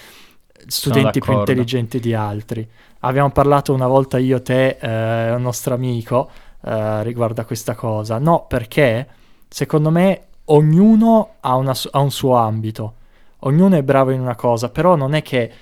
studenti 0.66 1.20
più 1.20 1.33
intelligenti 1.35 2.01
di 2.01 2.14
altri. 2.14 2.68
Abbiamo 3.01 3.31
parlato 3.31 3.72
una 3.72 3.87
volta 3.87 4.18
io, 4.18 4.42
te 4.42 4.77
e 4.81 5.31
uh, 5.31 5.37
un 5.37 5.42
nostro 5.42 5.74
amico 5.74 6.29
uh, 6.62 7.01
riguardo 7.03 7.40
a 7.40 7.44
questa 7.44 7.77
cosa. 7.77 8.18
No, 8.18 8.46
perché 8.48 9.07
secondo 9.48 9.90
me 9.90 10.22
ognuno 10.50 11.34
ha, 11.40 11.56
una, 11.56 11.74
ha 11.90 11.98
un 12.00 12.11
suo 12.11 12.37
ambito 12.37 12.94
ognuno 13.40 13.76
è 13.76 13.82
bravo 13.82 14.11
in 14.11 14.20
una 14.20 14.34
cosa, 14.34 14.70
però 14.70 14.96
non 14.96 15.14
è 15.14 15.22
che 15.22 15.52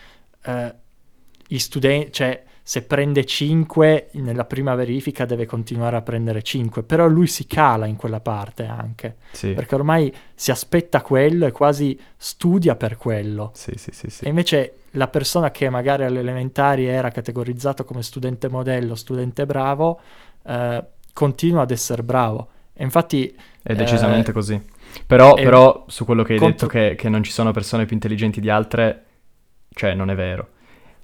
eh, 0.43 0.75
gli 1.47 1.59
studenti, 1.59 2.13
cioè 2.13 2.45
se 2.63 2.83
prende 2.83 3.25
5 3.25 4.11
nella 4.15 4.45
prima 4.45 4.75
verifica 4.75 5.25
deve 5.25 5.47
continuare 5.47 5.97
a 5.97 6.03
prendere 6.03 6.43
5, 6.43 6.83
però 6.83 7.07
lui 7.07 7.29
si 7.29 7.47
cala 7.47 7.87
in 7.87 7.97
quella 7.97 8.21
parte 8.21 8.65
anche, 8.65 9.17
sì. 9.31 9.53
perché 9.53 9.75
ormai 9.75 10.13
si 10.35 10.51
aspetta 10.51 11.01
quello 11.03 11.47
e 11.47 11.53
quasi 11.53 11.99
studia 12.17 12.75
per 12.75 12.97
quello. 12.97 13.53
Sì, 13.55 13.73
sì, 13.77 13.91
sì, 13.93 14.11
sì. 14.11 14.25
E 14.25 14.29
invece 14.29 14.75
la 14.93 15.09
persona 15.09 15.51
che 15.51 15.69
magari 15.71 16.05
alle 16.05 16.21
elementari 16.21 16.87
era 16.87 17.11
categorizzato 17.11 17.85
come 17.85 18.03
studente 18.03 18.49
modello, 18.49 18.97
studente 18.97 19.47
bravo, 19.47 20.01
eh, 20.45 20.85
continua 21.13 21.63
ad 21.63 21.71
essere 21.71 22.03
bravo. 22.03 22.49
E 22.73 22.83
infatti... 22.83 23.35
È 23.63 23.75
decisamente 23.75 24.31
eh, 24.31 24.35
così. 24.35 24.61
Però, 25.05 25.35
però, 25.35 25.85
su 25.89 26.05
quello 26.05 26.23
che 26.23 26.35
hai 26.35 26.39
contro... 26.39 26.67
detto 26.69 26.79
che, 26.79 26.95
che, 26.97 27.09
non 27.09 27.23
ci 27.23 27.33
sono 27.33 27.51
persone 27.51 27.85
più 27.85 27.95
intelligenti 27.95 28.41
di 28.41 28.49
altre, 28.49 29.05
cioè 29.75 29.95
non 29.95 30.11
è 30.11 30.15
vero. 30.15 30.49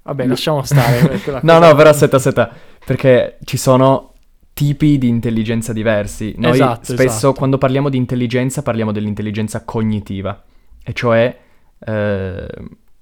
Vabbè, 0.03 0.27
lasciamo 0.27 0.63
stare. 0.63 1.21
no, 1.43 1.59
no, 1.59 1.75
però 1.75 1.91
aspetta, 1.91 2.17
aspetta, 2.17 2.51
perché 2.85 3.39
ci 3.45 3.57
sono 3.57 4.13
tipi 4.53 4.99
di 4.99 5.09
intelligenza 5.09 5.73
diversi. 5.73 6.35
Noi 6.37 6.53
esatto, 6.53 6.85
spesso 6.85 7.03
esatto. 7.05 7.33
quando 7.35 7.59
parliamo 7.59 7.89
di 7.89 7.97
intelligenza 7.97 8.63
parliamo 8.63 8.93
dell'intelligenza 8.93 9.65
cognitiva, 9.65 10.43
e 10.83 10.93
cioè 10.93 11.39
eh, 11.79 12.47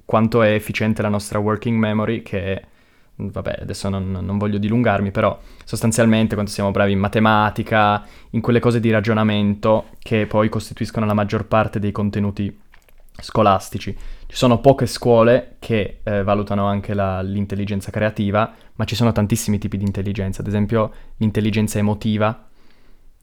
quanto 0.05 0.43
è 0.43 0.53
efficiente 0.53 1.03
la 1.03 1.09
nostra 1.09 1.39
working 1.39 1.79
memory, 1.79 2.23
che 2.23 2.65
vabbè, 3.29 3.59
adesso 3.63 3.89
non, 3.89 4.11
non, 4.11 4.39
voglio 4.39 4.59
dilungarmi, 4.59 5.11
però 5.11 5.39
sostanzialmente 5.65 6.35
quando 6.35 6.51
siamo 6.51 6.71
bravi 6.71 6.93
in 6.93 6.99
matematica, 6.99 8.05
in 8.31 8.41
quelle 8.41 8.61
cose 8.61 8.81
di 8.81 8.91
ragionamento 8.91 9.87
che 9.99 10.27
poi 10.27 10.49
costituiscono 10.49 11.07
la 11.07 11.15
maggior 11.15 11.47
parte 11.47 11.79
dei 11.79 11.93
contenuti 11.93 12.59
scolastici. 13.21 13.97
Ci 14.27 14.37
sono 14.37 14.61
poche 14.61 14.87
scuole 14.87 15.57
che 15.59 16.01
eh, 16.03 16.23
valutano 16.23 16.67
anche 16.67 16.95
la, 16.95 17.21
l'intelligenza 17.21 17.91
creativa, 17.91 18.53
ma 18.77 18.85
ci 18.85 18.95
sono 18.95 19.13
tantissimi 19.13 19.59
tipi 19.59 19.77
di 19.77 19.85
intelligenza, 19.85 20.41
ad 20.41 20.47
esempio 20.47 20.93
l'intelligenza 21.17 21.79
emotiva. 21.79 22.47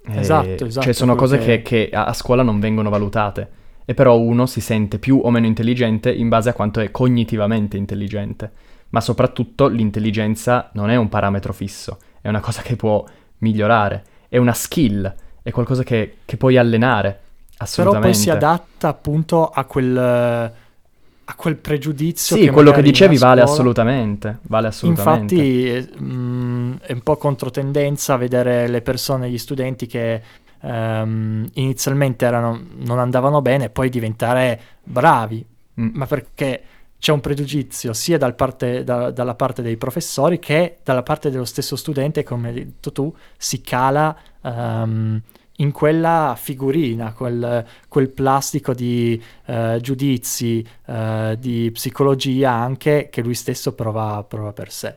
Esatto, 0.10 0.48
eh, 0.48 0.68
esatto. 0.68 0.86
Cioè 0.86 0.94
sono 0.94 1.16
cose. 1.16 1.38
Che, 1.40 1.62
che 1.62 1.90
a 1.92 2.14
scuola 2.14 2.44
non 2.44 2.60
vengono 2.60 2.90
valutate 2.90 3.66
e 3.90 3.94
però 3.94 4.18
uno 4.18 4.46
si 4.48 4.60
sente 4.60 5.00
più 5.00 5.22
o 5.24 5.30
meno 5.30 5.46
intelligente 5.46 6.12
in 6.12 6.28
base 6.28 6.50
a 6.50 6.54
quanto 6.54 6.82
è 6.82 6.92
cognitivamente 6.92 7.78
intelligente. 7.78 8.52
Ma 8.90 9.02
soprattutto 9.02 9.68
l'intelligenza 9.68 10.70
non 10.74 10.90
è 10.90 10.96
un 10.96 11.10
parametro 11.10 11.54
fisso, 11.54 11.98
è 12.22 12.30
una 12.30 12.40
cosa 12.40 12.62
che 12.62 12.76
può 12.76 13.04
migliorare, 13.40 14.04
è 14.30 14.38
una 14.38 14.54
skill, 14.54 15.14
è 15.42 15.52
qualcosa 15.52 15.84
che, 15.84 16.18
che 16.26 16.38
puoi 16.38 16.58
allenare. 16.58 17.22
Assolutamente. 17.58 18.08
Però 18.08 18.14
poi 18.14 18.14
si 18.14 18.30
adatta 18.30 18.88
appunto 18.88 19.50
a 19.50 19.66
quel, 19.66 19.98
a 19.98 21.36
quel 21.36 21.56
pregiudizio. 21.56 22.36
Sì, 22.36 22.44
che 22.44 22.52
quello 22.52 22.72
che 22.72 22.82
dicevi 22.82 23.18
vale 23.18 23.42
assolutamente, 23.42 24.40
vale 24.44 24.68
assolutamente. 24.68 25.36
Infatti 25.36 26.00
mh, 26.00 26.06
mm, 26.06 26.74
è 26.82 26.92
un 26.94 27.02
po' 27.02 27.18
controtendenza 27.18 28.16
vedere 28.16 28.68
le 28.68 28.82
persone, 28.82 29.30
gli 29.30 29.38
studenti 29.38 29.88
che 29.88 30.22
um, 30.62 31.46
inizialmente 31.54 32.26
erano, 32.26 32.60
non 32.86 33.00
andavano 33.00 33.42
bene 33.42 33.66
e 33.66 33.70
poi 33.70 33.90
diventare 33.90 34.60
bravi, 34.84 35.46
mm. 35.82 35.90
ma 35.94 36.06
perché 36.06 36.62
c'è 37.00 37.12
un 37.12 37.20
pregiudizio 37.22 37.94
sia 37.94 38.18
dal 38.18 38.36
parte, 38.36 38.84
da, 38.84 39.12
dalla 39.12 39.36
parte 39.36 39.62
dei 39.62 39.78
professori 39.78 40.40
che 40.40 40.80
dalla 40.84 41.04
parte 41.04 41.30
dello 41.30 41.46
stesso 41.46 41.76
studente, 41.76 42.24
come 42.24 42.50
hai 42.50 42.54
detto 42.54 42.92
tu, 42.92 43.14
si 43.38 43.62
cala 43.62 44.18
um, 44.42 45.22
in 45.58 45.72
quella 45.72 46.36
figurina, 46.38 47.14
quel, 47.14 47.66
quel 47.88 48.10
plastico 48.10 48.74
di 48.74 49.22
uh, 49.46 49.80
giudizi, 49.80 50.66
uh, 50.86 51.36
di 51.36 51.70
psicologia 51.72 52.52
anche 52.52 53.10
che 53.12 53.22
lui 53.22 53.36
stesso 53.36 53.74
prova, 53.74 54.24
prova 54.28 54.54
per 54.54 54.72
sé. 54.72 54.96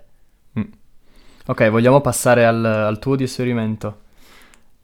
Mm. 0.58 0.64
Ok, 1.46 1.68
vogliamo 1.68 2.00
passare 2.00 2.46
al, 2.46 2.64
al 2.64 2.98
tuo 2.98 3.16
di 3.16 3.24
esperimento? 3.24 4.08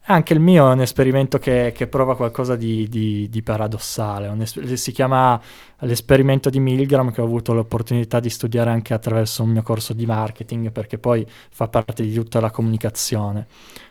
Anche 0.08 0.34
il 0.34 0.40
mio 0.40 0.70
è 0.70 0.72
un 0.72 0.82
esperimento 0.82 1.38
che, 1.38 1.72
che 1.74 1.88
prova 1.88 2.14
qualcosa 2.14 2.54
di, 2.54 2.88
di, 2.88 3.28
di 3.28 3.42
paradossale. 3.42 4.32
Es- 4.40 4.74
si 4.74 4.92
chiama 4.92 5.40
l'esperimento 5.80 6.48
di 6.48 6.60
Milgram, 6.60 7.10
che 7.10 7.20
ho 7.20 7.24
avuto 7.24 7.52
l'opportunità 7.52 8.20
di 8.20 8.30
studiare 8.30 8.70
anche 8.70 8.94
attraverso 8.94 9.42
un 9.42 9.50
mio 9.50 9.62
corso 9.62 9.94
di 9.94 10.06
marketing, 10.06 10.70
perché 10.70 10.98
poi 10.98 11.26
fa 11.50 11.66
parte 11.66 12.04
di 12.04 12.14
tutta 12.14 12.38
la 12.38 12.52
comunicazione. 12.52 13.48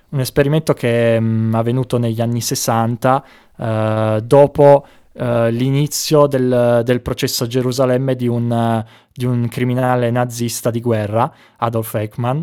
Un 0.10 0.22
esperimento 0.22 0.74
che 0.74 1.18
è 1.18 1.20
mh, 1.20 1.54
avvenuto 1.54 1.98
negli 1.98 2.22
anni 2.22 2.40
60, 2.40 3.26
eh, 3.58 4.22
dopo 4.24 4.88
eh, 5.12 5.52
l'inizio 5.52 6.28
del, 6.28 6.82
del, 6.86 7.02
processo 7.02 7.44
a 7.44 7.48
Gerusalemme 7.48 8.16
di 8.16 8.30
un, 8.30 8.86
di 9.12 9.26
un 9.26 9.50
criminale 9.50 10.12
nazista 10.12 10.72
di 10.72 10.80
guerra, 10.80 11.30
Adolf 11.58 11.94
Eichmann 11.96 12.42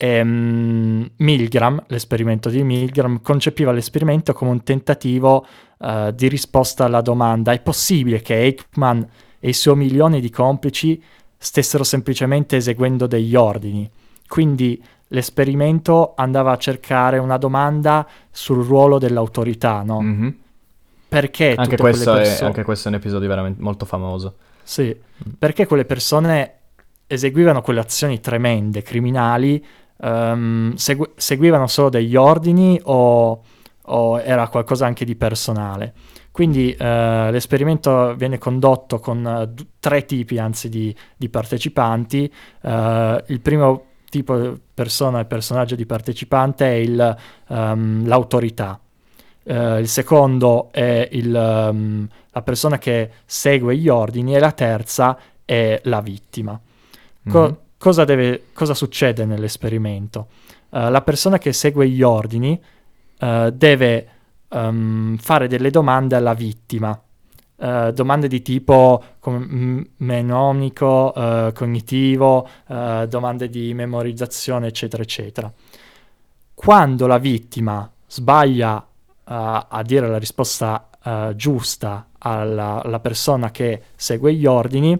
e, 0.00 0.20
um, 0.20 1.10
Milgram, 1.16 1.82
l'esperimento 1.88 2.48
di 2.48 2.62
Milgram, 2.62 3.20
concepiva 3.20 3.72
l'esperimento 3.72 4.32
come 4.32 4.52
un 4.52 4.62
tentativo 4.62 5.44
uh, 5.78 6.12
di 6.12 6.28
risposta 6.28 6.84
alla 6.84 7.00
domanda 7.00 7.52
è 7.52 7.60
possibile 7.60 8.22
che 8.22 8.36
Eichmann 8.36 9.02
e 9.40 9.48
i 9.48 9.52
suoi 9.52 9.76
milioni 9.76 10.20
di 10.20 10.30
complici 10.30 11.02
stessero 11.36 11.82
semplicemente 11.82 12.56
eseguendo 12.56 13.08
degli 13.08 13.34
ordini? 13.34 13.90
Quindi 14.28 14.80
l'esperimento 15.08 16.14
andava 16.16 16.52
a 16.52 16.56
cercare 16.58 17.18
una 17.18 17.36
domanda 17.36 18.06
sul 18.30 18.64
ruolo 18.64 18.98
dell'autorità, 18.98 19.82
no? 19.82 20.00
Mm-hmm. 20.00 20.28
Perché 21.08 21.54
anche 21.56 21.76
questo, 21.76 22.12
persone... 22.12 22.38
è, 22.38 22.44
anche 22.44 22.62
questo 22.62 22.86
è 22.86 22.90
un 22.92 22.98
episodio 22.98 23.26
veramente 23.26 23.60
molto 23.60 23.84
famoso. 23.84 24.34
Sì, 24.62 24.94
perché 25.36 25.66
quelle 25.66 25.86
persone 25.86 26.52
eseguivano 27.08 27.62
quelle 27.62 27.80
azioni 27.80 28.20
tremende, 28.20 28.82
criminali, 28.82 29.64
um, 29.98 30.74
segu- 30.74 31.12
seguivano 31.16 31.66
solo 31.66 31.88
degli 31.88 32.16
ordini 32.16 32.80
o, 32.84 33.42
o, 33.82 34.20
era 34.20 34.48
qualcosa 34.48 34.86
anche 34.86 35.04
di 35.04 35.16
personale. 35.16 35.92
Quindi 36.30 36.74
uh, 36.78 36.84
l'esperimento 37.30 38.14
viene 38.14 38.38
condotto 38.38 39.00
con 39.00 39.24
uh, 39.24 39.66
tre 39.80 40.04
tipi 40.04 40.38
anzi 40.38 40.68
di, 40.68 40.94
di 41.16 41.28
partecipanti. 41.28 42.32
Uh, 42.60 43.16
il 43.26 43.40
primo 43.40 43.84
tipo 44.08 44.38
di 44.38 44.60
persona 44.72 45.20
e 45.20 45.24
personaggio 45.24 45.74
di 45.74 45.84
partecipante 45.84 46.64
è 46.64 46.74
il, 46.74 47.16
um, 47.48 48.06
l'autorità. 48.06 48.78
Uh, 49.42 49.78
il 49.78 49.88
secondo 49.88 50.68
è 50.70 51.08
il, 51.10 51.34
um, 51.34 52.06
la 52.30 52.42
persona 52.42 52.78
che 52.78 53.10
segue 53.24 53.76
gli 53.76 53.88
ordini 53.88 54.36
e 54.36 54.38
la 54.38 54.52
terza 54.52 55.18
è 55.44 55.80
la 55.84 56.00
vittima. 56.00 56.60
Co- 57.28 57.40
mm-hmm 57.40 57.66
cosa, 57.78 58.04
deve, 58.04 58.46
cosa 58.52 58.74
succede 58.74 59.24
nell'esperimento? 59.24 60.26
Uh, 60.70 60.90
la 60.90 61.00
persona 61.00 61.38
che 61.38 61.54
segue 61.54 61.88
gli 61.88 62.02
ordini 62.02 62.60
uh, 63.20 63.50
deve 63.50 64.08
um, 64.48 65.16
fare 65.16 65.48
delle 65.48 65.70
domande 65.70 66.14
alla 66.16 66.34
vittima, 66.34 67.00
uh, 67.56 67.90
domande 67.92 68.28
di 68.28 68.42
tipo 68.42 69.02
com- 69.18 69.86
menomico, 69.96 71.12
cognitivo, 71.54 72.48
domande 72.66 73.48
di 73.48 73.72
memorizzazione, 73.72 74.66
eccetera, 74.66 75.02
eccetera. 75.02 75.52
Quando 76.54 77.06
la 77.06 77.18
vittima 77.18 77.90
sbaglia 78.06 78.86
a 79.24 79.82
dire 79.84 80.08
la 80.08 80.18
risposta 80.18 80.88
giusta 81.34 82.08
alla, 82.18 82.82
alla 82.82 83.00
persona 83.00 83.50
che 83.50 83.82
segue 83.94 84.34
gli 84.34 84.46
ordini, 84.46 84.98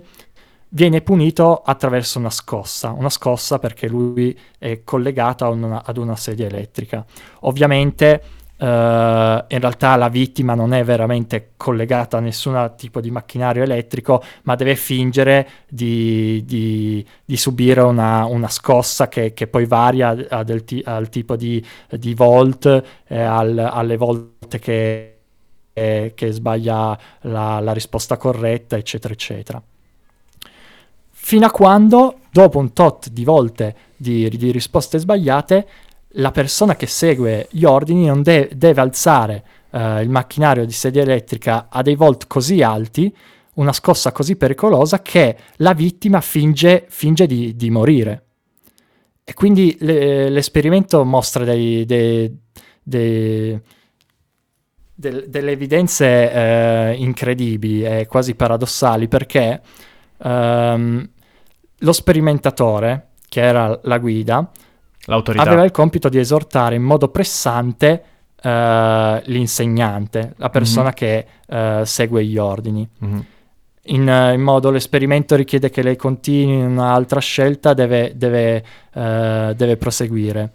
viene 0.71 1.01
punito 1.01 1.62
attraverso 1.62 2.19
una 2.19 2.31
scossa, 2.31 2.91
una 2.91 3.11
scossa 3.11 3.59
perché 3.59 3.89
lui 3.89 4.37
è 4.59 4.83
collegato 4.85 5.49
una, 5.49 5.83
ad 5.85 5.97
una 5.97 6.16
sedia 6.16 6.47
elettrica. 6.47 7.05
Ovviamente 7.41 8.23
uh, 8.59 8.64
in 8.64 9.61
realtà 9.61 9.97
la 9.97 10.09
vittima 10.09 10.55
non 10.55 10.75
è 10.75 10.85
veramente 10.85 11.53
collegata 11.57 12.19
a 12.19 12.21
nessun 12.21 12.75
tipo 12.77 13.01
di 13.01 13.11
macchinario 13.11 13.62
elettrico, 13.62 14.23
ma 14.43 14.55
deve 14.57 14.77
fingere 14.77 15.49
di, 15.69 16.45
di, 16.45 17.05
di 17.25 17.37
subire 17.37 17.81
una, 17.81 18.25
una 18.27 18.49
scossa 18.49 19.09
che, 19.09 19.33
che, 19.33 19.47
poi 19.47 19.64
varia 19.66 20.09
al, 20.09 20.62
al 20.85 21.09
tipo 21.09 21.37
di, 21.37 21.64
di 21.91 22.14
volt, 22.14 22.83
eh, 23.07 23.21
al, 23.21 23.59
alle 23.59 23.97
volte 23.97 24.59
che, 24.59 25.19
eh, 25.73 26.12
che 26.14 26.31
sbaglia 26.31 26.99
la, 27.23 27.61
la 27.61 27.73
risposta 27.73 28.16
corretta, 28.16 28.77
eccetera, 28.77 29.14
eccetera 29.14 29.62
fino 31.29 31.45
a 31.45 31.51
quando, 31.51 32.20
dopo 32.33 32.59
un 32.59 32.72
tot 32.72 33.11
di 33.11 33.22
volte 33.22 33.76
di, 33.99 34.31
di 34.31 34.51
risposte 34.51 34.97
sbagliate, 34.97 35.68
la 36.12 36.31
persona 36.31 36.74
che 36.74 36.87
segue 36.87 37.49
gli 37.51 37.64
ordini 37.64 38.07
non 38.07 38.22
de- 38.22 38.49
deve 38.55 38.81
alzare 38.81 39.45
uh, 39.68 39.99
il 39.99 40.09
macchinario 40.09 40.64
di 40.64 40.72
sedia 40.72 41.03
elettrica 41.03 41.66
a 41.68 41.83
dei 41.83 41.97
volt 41.97 42.26
così 42.29 42.62
alti, 42.62 43.14
una 43.57 43.74
scossa 43.74 44.11
così 44.11 44.37
pericolosa, 44.37 45.03
che 45.03 45.37
la 45.57 45.74
vittima 45.74 46.22
finge, 46.22 46.87
finge 46.89 47.26
di, 47.26 47.55
di, 47.55 47.68
morire. 47.68 48.24
E 49.22 49.35
quindi 49.35 49.76
le, 49.81 50.31
l'esperimento 50.31 51.05
mostra 51.05 51.45
dei, 51.45 51.85
dei, 51.85 52.35
dei, 52.83 53.61
delle 54.95 55.51
evidenze 55.51 56.33
eh, 56.33 56.95
incredibili 56.97 57.83
e 57.83 58.07
quasi 58.07 58.35
paradossali 58.35 59.09
perché 59.09 59.61
um, 60.22 61.07
lo 61.79 61.93
sperimentatore, 61.93 63.09
che 63.29 63.41
era 63.41 63.79
la 63.83 63.99
guida, 63.99 64.51
L'autorità. 65.05 65.45
aveva 65.45 65.64
il 65.64 65.70
compito 65.70 66.09
di 66.09 66.18
esortare 66.18 66.74
in 66.74 66.83
modo 66.83 67.09
pressante 67.09 68.03
uh, 68.43 68.49
l'insegnante, 69.24 70.35
la 70.37 70.51
persona 70.51 70.87
mm-hmm. 70.87 70.93
che 70.95 71.26
uh, 71.49 71.85
segue 71.85 72.24
gli 72.24 72.37
ordini. 72.37 72.89
Mm-hmm. 73.05 73.20
In, 73.91 74.07
uh, 74.07 74.35
in, 74.35 74.43
modo 74.43 74.70
l'esperimento 74.70 75.35
richiede 75.35 75.70
che 75.70 75.83
lei 75.83 75.97
continui 75.97 76.62
un'altra 76.62 77.20
scelta, 77.20 77.72
deve, 77.72 78.12
deve, 78.16 78.62
deve 78.93 79.76
proseguire. 79.76 80.53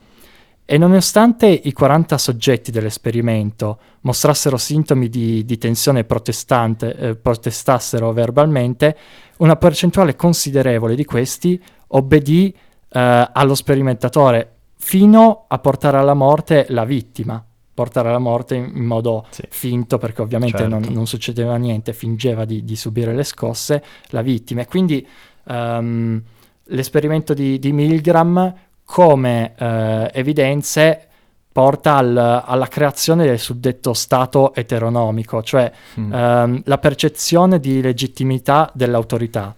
E 0.65 0.77
nonostante 0.77 1.47
i 1.47 1.73
40 1.73 2.17
soggetti 2.17 2.71
dell'esperimento 2.71 3.79
mostrassero 4.01 4.55
sintomi 4.57 5.09
di, 5.09 5.43
di 5.43 5.57
tensione 5.57 6.05
protestante, 6.05 6.95
eh, 6.95 7.15
protestassero 7.15 8.11
verbalmente, 8.13 8.97
una 9.37 9.57
percentuale 9.57 10.15
considerevole 10.15 10.95
di 10.95 11.03
questi 11.03 11.61
obbedì 11.87 12.55
eh, 12.89 13.29
allo 13.33 13.55
sperimentatore 13.55 14.51
fino 14.77 15.45
a 15.47 15.59
portare 15.59 15.97
alla 15.97 16.13
morte 16.13 16.65
la 16.69 16.85
vittima. 16.85 17.43
portare 17.73 18.09
alla 18.09 18.19
morte 18.19 18.53
in, 18.53 18.85
modo 18.85 19.25
Sì. 19.31 19.41
finto 19.49 19.97
perché 19.97 20.21
ovviamente 20.21 20.59
Certo. 20.59 20.77
non, 20.77 20.93
non 20.93 21.07
succedeva 21.07 21.55
niente, 21.55 21.91
fingeva 21.91 22.45
di, 22.45 22.63
di 22.63 22.75
subire 22.75 23.15
le 23.15 23.23
scosse 23.23 23.83
la 24.09 24.21
vittima. 24.21 24.61
E 24.61 24.67
quindi 24.67 25.05
ehm, 25.47 26.21
l'esperimento 26.65 27.33
di, 27.33 27.57
di 27.57 27.71
Milgram 27.71 28.53
come 28.85 29.53
eh, 29.57 30.09
evidenze 30.13 31.07
porta 31.51 31.97
al- 31.97 32.43
alla 32.45 32.67
creazione 32.67 33.25
del 33.25 33.39
suddetto 33.39 33.93
stato 33.93 34.53
eteronomico, 34.55 35.43
cioè 35.43 35.71
Mm. 35.99 36.13
ehm, 36.13 36.61
la 36.65 36.77
percezione 36.79 37.59
di 37.59 37.79
legittimità 37.81 38.71
dell'autorità, 38.73 39.55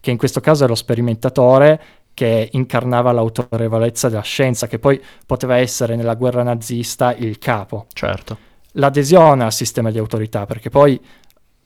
che 0.00 0.10
in 0.10 0.16
questo 0.16 0.40
caso 0.40 0.64
è 0.64 0.68
lo 0.68 0.76
sperimentatore 0.76 1.80
che 2.14 2.48
incarnava 2.52 3.10
l'autorevolezza 3.10 4.08
della 4.08 4.20
scienza, 4.22 4.66
che 4.68 4.78
poi 4.78 5.02
poteva 5.26 5.56
essere 5.56 5.96
nella 5.96 6.14
guerra 6.14 6.42
nazista 6.42 7.14
il 7.14 7.38
capo. 7.38 7.86
Certo. 7.92 8.36
L'adesione 8.72 9.44
al 9.44 9.52
sistema 9.52 9.90
di 9.90 9.98
autorità, 9.98 10.46
perché 10.46 10.70
poi 10.70 11.00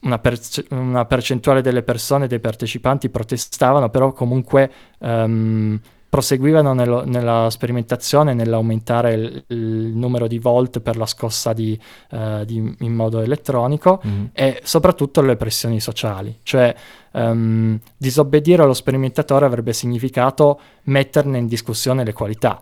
una, 0.00 0.18
perce- 0.18 0.64
una 0.70 1.04
percentuale 1.04 1.60
delle 1.62 1.82
persone, 1.82 2.28
dei 2.28 2.38
partecipanti 2.40 3.08
protestavano, 3.10 3.90
però 3.90 4.12
comunque 4.12 4.70
ehm, 5.00 5.80
proseguivano 6.08 6.72
nello- 6.72 7.04
nella 7.04 7.48
sperimentazione, 7.50 8.32
nell'aumentare 8.32 9.12
il, 9.14 9.44
il 9.48 9.58
numero 9.94 10.26
di 10.26 10.38
volt 10.38 10.80
per 10.80 10.96
la 10.96 11.06
scossa 11.06 11.52
di, 11.52 11.78
eh, 12.10 12.44
di- 12.46 12.74
in 12.80 12.92
modo 12.94 13.20
elettronico 13.20 14.00
Mhm. 14.02 14.30
e 14.32 14.60
soprattutto 14.62 15.20
le 15.22 15.36
pressioni 15.36 15.80
sociali, 15.80 16.38
cioè 16.42 16.74
ehm, 17.12 17.78
disobbedire 17.96 18.62
allo 18.62 18.74
sperimentatore 18.74 19.46
avrebbe 19.46 19.72
significato 19.72 20.60
metterne 20.84 21.38
in 21.38 21.46
discussione 21.46 22.04
le 22.04 22.12
qualità, 22.12 22.60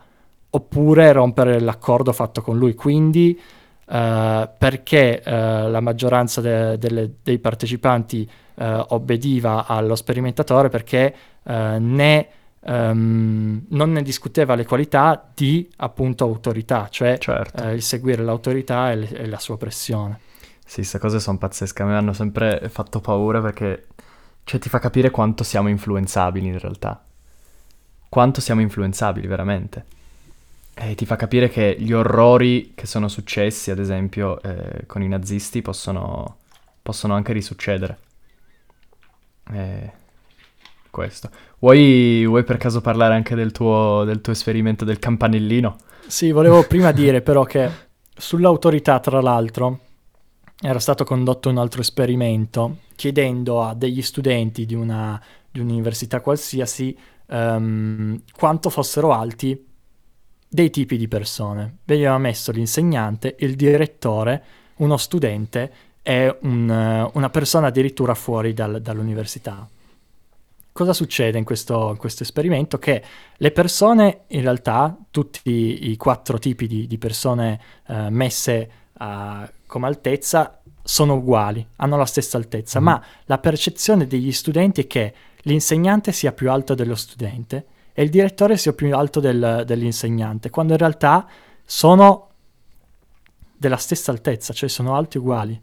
oppure 0.51 1.11
rompere 1.13 1.59
l'accordo 1.61 2.13
fatto 2.13 2.41
con 2.41 2.57
lui. 2.57 2.75
Quindi 2.75 3.39
eh, 3.87 4.49
perché 4.57 5.23
eh, 5.23 5.69
la 5.69 5.81
maggioranza 5.81 6.41
de- 6.41 6.79
delle- 6.79 7.15
dei 7.23 7.39
partecipanti 7.39 8.29
obbediva 8.57 9.67
allo 9.67 9.97
sperimentatore? 9.97 10.69
Perché 10.69 11.15
eh, 11.43 11.79
ehm, 12.65 13.67
non 13.69 13.93
ne 13.93 14.03
discuteva 14.03 14.55
le 14.55 14.65
qualità 14.65 15.31
di 15.35 15.69
appunto 15.77 16.25
autorità, 16.25 16.89
cioè 16.91 17.19
Certo. 17.19 17.63
eh, 17.63 17.75
il 17.75 17.83
seguire 17.83 18.23
l'autorità 18.23 18.91
e, 18.91 18.97
le- 18.97 19.11
e 19.11 19.27
la 19.27 19.39
sua 19.39 19.57
pressione. 19.57 20.21
Sì, 20.67 20.77
queste 20.77 20.99
cose 20.99 21.21
sono 21.21 21.39
pazzesche, 21.39 21.83
a 21.83 21.87
me 21.87 21.95
hanno 21.97 22.13
sempre 22.13 22.69
fatto 22.69 23.01
paura 23.01 23.41
perché 23.41 23.87
cioè, 24.45 24.61
ti 24.61 24.69
fa 24.69 24.79
capire 24.79 25.11
quanto 25.11 25.45
siamo 25.45 25.69
influenzabili 25.69 26.47
in 26.47 26.59
realtà. 26.59 27.03
Quanto 28.09 28.41
siamo 28.41 28.61
influenzabili 28.61 29.27
veramente. 29.27 29.85
E 30.75 30.95
ti 30.95 31.07
fa 31.07 31.17
capire 31.17 31.49
che 31.49 31.77
gli 31.79 31.93
orrori 31.93 32.73
che 32.75 32.87
sono 32.87 33.09
successi, 33.09 33.71
ad 33.71 33.79
esempio, 33.79 34.41
eh, 34.43 34.87
con 34.87 35.03
i 35.03 35.09
nazisti 35.09 35.63
possono, 35.63 36.39
possono 36.83 37.15
anche 37.15 37.33
risuccedere. 37.33 37.99
Eh, 39.53 39.93
questo. 40.95 41.29
Vuoi, 41.59 42.25
vuoi 42.25 42.45
per 42.45 42.57
caso 42.57 42.81
parlare 42.81 43.15
anche 43.15 43.35
del 43.35 43.51
tuo, 43.51 44.05
del 44.05 44.21
tuo 44.21 44.33
esperimento 44.33 44.85
del 44.85 45.01
campanellino? 45.01 45.77
Sì, 46.07 46.31
volevo 46.31 46.63
prima 46.63 46.93
dire 46.93 47.21
però 47.21 47.43
che 47.43 47.69
sull'autorità, 48.17 49.01
tra 49.01 49.21
l'altro, 49.21 49.81
era 50.63 50.79
stato 50.79 51.03
condotto 51.03 51.51
un 51.51 51.59
altro 51.59 51.81
esperimento 51.81 52.79
chiedendo 52.95 53.65
a 53.65 53.75
degli 53.75 54.03
studenti 54.03 54.67
di, 54.67 54.75
una, 54.77 55.21
di 55.51 55.59
un'università 55.59 56.21
qualsiasi 56.21 56.97
ehm, 57.27 58.23
quanto 58.33 58.71
fossero 58.71 59.13
alti 59.13 59.67
dei 60.49 60.71
tipi 60.71 60.97
di 60.97 61.09
persone. 61.09 61.79
Veniva 61.85 62.17
messo 62.19 62.53
l'insegnante, 62.53 63.35
il 63.41 63.57
direttore, 63.57 64.45
uno 64.77 64.97
studente 64.97 65.73
e 66.03 66.39
un, 66.43 67.11
una 67.13 67.31
persona 67.31 67.67
addirittura 67.67 68.15
fuori 68.15 68.53
dal- 68.53 68.81
dall'università. 68.81 69.69
Cosa 70.77 70.93
succede 70.93 71.39
in 71.39 71.45
questo, 71.45 71.91
in 71.91 71.97
questo 71.97 72.25
esperimento? 72.25 72.81
Che 72.81 73.01
le 73.37 73.51
persone, 73.53 74.23
in 74.31 74.41
realtà, 74.41 74.99
tutti 75.13 75.89
i 75.89 75.97
quattro 75.97 76.37
tipi 76.41 76.67
di, 76.67 76.89
di 76.89 76.99
persone 76.99 77.61
eh, 77.87 78.11
messe 78.11 78.71
a- 78.95 79.49
come 79.67 79.87
altezza, 79.87 80.61
sono 80.83 81.15
uguali, 81.15 81.65
hanno 81.77 81.97
la 81.97 82.05
stessa 82.07 82.39
altezza, 82.39 82.81
Mhm. 82.81 82.85
ma 82.87 83.01
la 83.27 83.39
percezione 83.39 84.09
degli 84.09 84.33
studenti 84.33 84.81
è 84.81 84.87
che 84.89 85.15
l'insegnante 85.43 86.11
sia 86.11 86.33
più 86.33 86.51
alto 86.51 86.75
dello 86.75 86.97
studente 86.97 87.67
e 87.93 88.03
il 88.03 88.11
direttore 88.11 88.57
sia 88.57 88.73
più 88.73 88.93
alto 88.97 89.21
del- 89.21 89.63
dell'insegnante, 89.65 90.51
quando 90.51 90.73
in 90.73 90.81
realtà 90.81 91.25
sono 91.65 92.31
della 93.57 93.77
stessa 93.77 94.11
altezza, 94.11 94.53
cioè 94.53 94.69
sono 94.69 94.97
alti 94.97 95.19
uguali. 95.19 95.63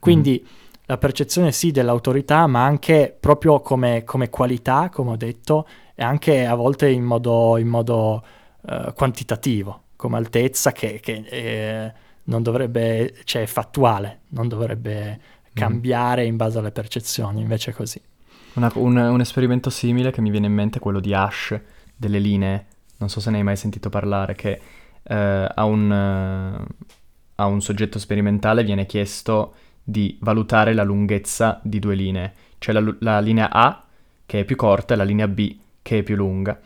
Quindi 0.00 0.44
la 0.88 0.96
percezione 0.96 1.52
sì 1.52 1.70
dell'autorità, 1.70 2.46
ma 2.46 2.64
anche 2.64 3.14
proprio 3.18 3.60
come, 3.60 4.04
come 4.04 4.30
qualità, 4.30 4.88
come 4.90 5.10
ho 5.10 5.16
detto, 5.16 5.68
e 5.94 6.02
anche 6.02 6.46
a 6.46 6.54
volte 6.54 6.88
in 6.88 7.04
modo, 7.04 7.58
in 7.58 7.68
modo, 7.68 8.24
eh, 8.66 8.92
quantitativo, 8.94 9.82
come 9.96 10.16
altezza 10.16 10.72
che, 10.72 10.98
che, 11.00 11.24
eh, 11.28 11.92
non 12.24 12.42
dovrebbe, 12.42 13.16
cioè 13.24 13.42
è 13.42 13.46
fattuale, 13.46 14.20
non 14.28 14.48
dovrebbe 14.48 15.20
cambiare 15.52 16.24
in 16.24 16.36
base 16.36 16.58
alle 16.58 16.70
percezioni, 16.70 17.42
invece 17.42 17.72
è 17.72 17.74
così. 17.74 18.00
Una- 18.54 18.72
un, 18.76 18.96
un 18.96 19.20
esperimento 19.20 19.68
simile 19.68 20.10
che 20.10 20.22
mi 20.22 20.30
viene 20.30 20.46
in 20.46 20.54
mente 20.54 20.78
è 20.78 20.80
quello 20.80 21.00
di 21.00 21.12
Ash, 21.12 21.60
delle 21.94 22.18
linee, 22.18 22.66
non 22.96 23.10
so 23.10 23.20
se 23.20 23.28
ne 23.30 23.36
hai 23.36 23.42
mai 23.42 23.56
sentito 23.56 23.90
parlare, 23.90 24.34
che 24.34 24.58
eh, 25.02 25.48
a, 25.54 25.64
un, 25.64 25.92
eh, 25.92 26.86
a 27.34 27.44
un 27.44 27.60
soggetto 27.60 27.98
sperimentale 27.98 28.64
viene 28.64 28.86
chiesto 28.86 29.52
di 29.88 30.18
valutare 30.20 30.74
la 30.74 30.82
lunghezza 30.82 31.60
di 31.62 31.78
due 31.78 31.94
linee, 31.94 32.34
cioè 32.58 32.74
la, 32.74 32.94
la 32.98 33.20
linea 33.20 33.50
A 33.50 33.84
che 34.26 34.40
è 34.40 34.44
più 34.44 34.54
corta 34.54 34.92
e 34.92 34.96
la 34.98 35.04
linea 35.04 35.26
B 35.26 35.56
che 35.80 35.98
è 35.98 36.02
più 36.02 36.14
lunga. 36.14 36.60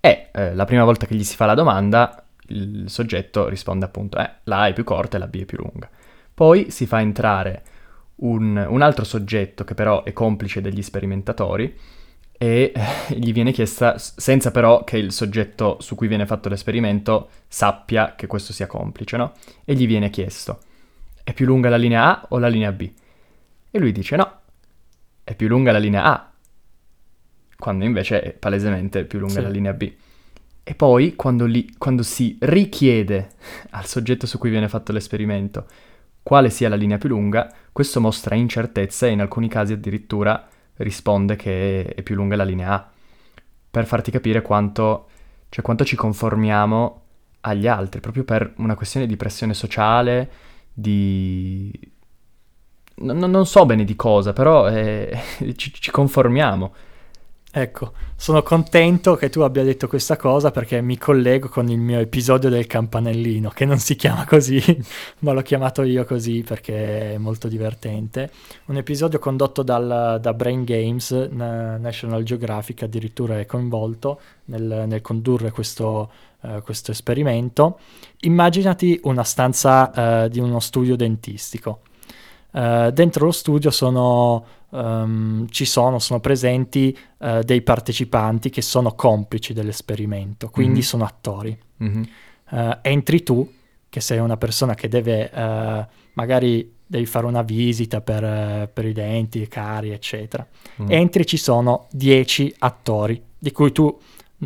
E 0.00 0.30
eh, 0.32 0.52
la 0.52 0.64
prima 0.64 0.82
volta 0.82 1.06
che 1.06 1.14
gli 1.14 1.22
si 1.22 1.36
fa 1.36 1.46
la 1.46 1.54
domanda, 1.54 2.24
il 2.48 2.86
soggetto 2.88 3.46
risponde 3.48 3.84
appunto, 3.84 4.18
eh, 4.18 4.28
la 4.44 4.62
A 4.62 4.66
è 4.66 4.72
più 4.72 4.82
corta 4.82 5.16
e 5.16 5.20
la 5.20 5.28
B 5.28 5.42
è 5.42 5.44
più 5.44 5.58
lunga. 5.58 5.88
Poi 6.34 6.72
si 6.72 6.86
fa 6.86 7.00
entrare 7.00 7.62
un, 8.16 8.66
un 8.68 8.82
altro 8.82 9.04
soggetto 9.04 9.62
che 9.62 9.74
però 9.74 10.02
è 10.02 10.12
complice 10.12 10.60
degli 10.60 10.82
sperimentatori 10.82 11.72
e 12.36 12.72
eh, 12.74 13.14
gli 13.14 13.32
viene 13.32 13.52
chiesta, 13.52 13.96
senza 13.96 14.50
però 14.50 14.82
che 14.82 14.98
il 14.98 15.12
soggetto 15.12 15.76
su 15.78 15.94
cui 15.94 16.08
viene 16.08 16.26
fatto 16.26 16.48
l'esperimento 16.48 17.28
sappia 17.46 18.16
che 18.16 18.26
questo 18.26 18.52
sia 18.52 18.66
complice, 18.66 19.16
no? 19.16 19.34
E 19.64 19.74
gli 19.74 19.86
viene 19.86 20.10
chiesto, 20.10 20.58
è 21.28 21.32
più 21.32 21.44
lunga 21.44 21.68
la 21.68 21.76
linea 21.76 22.04
A 22.04 22.26
o 22.28 22.38
la 22.38 22.46
linea 22.46 22.70
B? 22.70 22.88
E 23.68 23.78
lui 23.80 23.90
dice 23.90 24.14
no, 24.14 24.32
è 25.24 25.34
più 25.34 25.48
lunga 25.48 25.72
la 25.72 25.78
linea 25.78 26.04
A, 26.04 26.30
quando 27.58 27.84
invece 27.84 28.22
è 28.22 28.30
palesemente 28.32 29.04
più 29.04 29.18
lunga 29.18 29.34
Sì. 29.34 29.42
la 29.42 29.48
linea 29.48 29.72
B. 29.72 29.92
E 30.62 30.74
poi 30.76 31.16
quando, 31.16 31.44
li- 31.46 31.74
quando 31.76 32.04
si 32.04 32.36
richiede 32.40 33.30
al 33.70 33.86
soggetto 33.86 34.26
su 34.26 34.38
cui 34.38 34.50
viene 34.50 34.68
fatto 34.68 34.92
l'esperimento 34.92 35.66
quale 36.22 36.48
sia 36.50 36.68
la 36.68 36.76
linea 36.76 36.98
più 36.98 37.08
lunga, 37.08 37.52
questo 37.72 38.00
mostra 38.00 38.34
incertezza 38.36 39.06
e 39.06 39.10
in 39.10 39.20
alcuni 39.20 39.48
casi 39.48 39.72
addirittura 39.72 40.46
risponde 40.76 41.34
che 41.36 41.84
è 41.86 42.02
più 42.02 42.14
lunga 42.14 42.36
la 42.36 42.44
linea 42.44 42.72
A, 42.72 42.88
per 43.70 43.84
farti 43.86 44.10
capire 44.12 44.42
quanto, 44.42 45.08
cioè 45.48 45.64
quanto 45.64 45.84
ci 45.84 45.94
conformiamo 45.96 47.02
agli 47.42 47.66
altri, 47.68 48.00
proprio 48.00 48.24
per 48.24 48.54
una 48.56 48.74
questione 48.74 49.06
di 49.06 49.16
pressione 49.16 49.54
sociale, 49.54 50.30
di... 50.76 51.72
non- 52.96 53.18
non 53.30 53.46
so 53.46 53.66
bene 53.66 53.84
di 53.84 53.96
cosa, 53.96 54.32
però 54.32 54.68
eh, 54.68 55.16
ci, 55.56 55.72
ci 55.72 55.90
conformiamo. 55.90 56.74
Ecco, 57.58 57.94
sono 58.16 58.42
contento 58.42 59.14
che 59.16 59.30
tu 59.30 59.40
abbia 59.40 59.64
detto 59.64 59.88
questa 59.88 60.18
cosa 60.18 60.50
perché 60.50 60.82
mi 60.82 60.98
collego 60.98 61.48
con 61.48 61.70
il 61.70 61.78
mio 61.78 61.98
episodio 61.98 62.50
del 62.50 62.66
campanellino, 62.66 63.48
che 63.48 63.64
non 63.64 63.78
si 63.78 63.96
chiama 63.96 64.26
così, 64.26 64.60
ma 65.20 65.32
l'ho 65.32 65.40
chiamato 65.40 65.82
io 65.82 66.04
così 66.04 66.44
perché 66.46 67.14
è 67.14 67.16
molto 67.16 67.48
divertente. 67.48 68.30
Un 68.66 68.76
episodio 68.76 69.18
condotto 69.18 69.62
dal- 69.62 70.18
da 70.20 70.34
Brain 70.34 70.64
Games, 70.64 71.12
na- 71.30 71.78
National 71.78 72.24
Geographic 72.24 72.82
addirittura 72.82 73.40
è 73.40 73.46
coinvolto 73.46 74.20
nel, 74.46 74.84
nel 74.86 75.00
condurre 75.00 75.50
questo, 75.50 76.10
eh, 76.42 76.60
questo 76.62 76.90
esperimento. 76.90 77.78
Immaginati 78.20 79.00
una 79.04 79.24
stanza 79.24 80.24
eh, 80.24 80.28
di 80.28 80.40
uno 80.40 80.60
studio 80.60 80.94
dentistico. 80.94 81.80
Eh, 82.56 82.90
dentro 82.94 83.26
lo 83.26 83.32
studio 83.32 83.70
sono, 83.70 84.44
ehm, 84.72 85.46
ci 85.50 85.66
sono, 85.66 85.98
sono 85.98 86.20
presenti 86.20 86.96
eh, 87.18 87.42
dei 87.44 87.60
partecipanti 87.60 88.48
che 88.48 88.62
sono 88.62 88.94
complici 88.94 89.52
dell'esperimento, 89.52 90.48
quindi 90.48 90.78
Mhm. 90.78 90.84
sono 90.84 91.04
attori. 91.04 91.58
Mhm. 91.78 92.08
Eh, 92.50 92.78
entri 92.82 93.22
tu, 93.22 93.46
che 93.90 94.00
sei 94.00 94.18
una 94.18 94.36
persona 94.38 94.74
che 94.74 94.88
deve, 94.88 95.30
magari 96.14 96.72
devi 96.86 97.04
fare 97.06 97.26
una 97.26 97.42
visita 97.42 98.00
per, 98.00 98.68
per 98.72 98.84
i 98.86 98.92
denti, 98.92 99.46
cari, 99.48 99.90
eccetera. 99.90 100.46
Mm. 100.82 100.86
Entri 100.90 101.26
ci 101.26 101.36
sono 101.36 101.86
10 101.90 102.54
attori, 102.58 103.20
di 103.38 103.52
cui 103.52 103.72
tu 103.72 103.98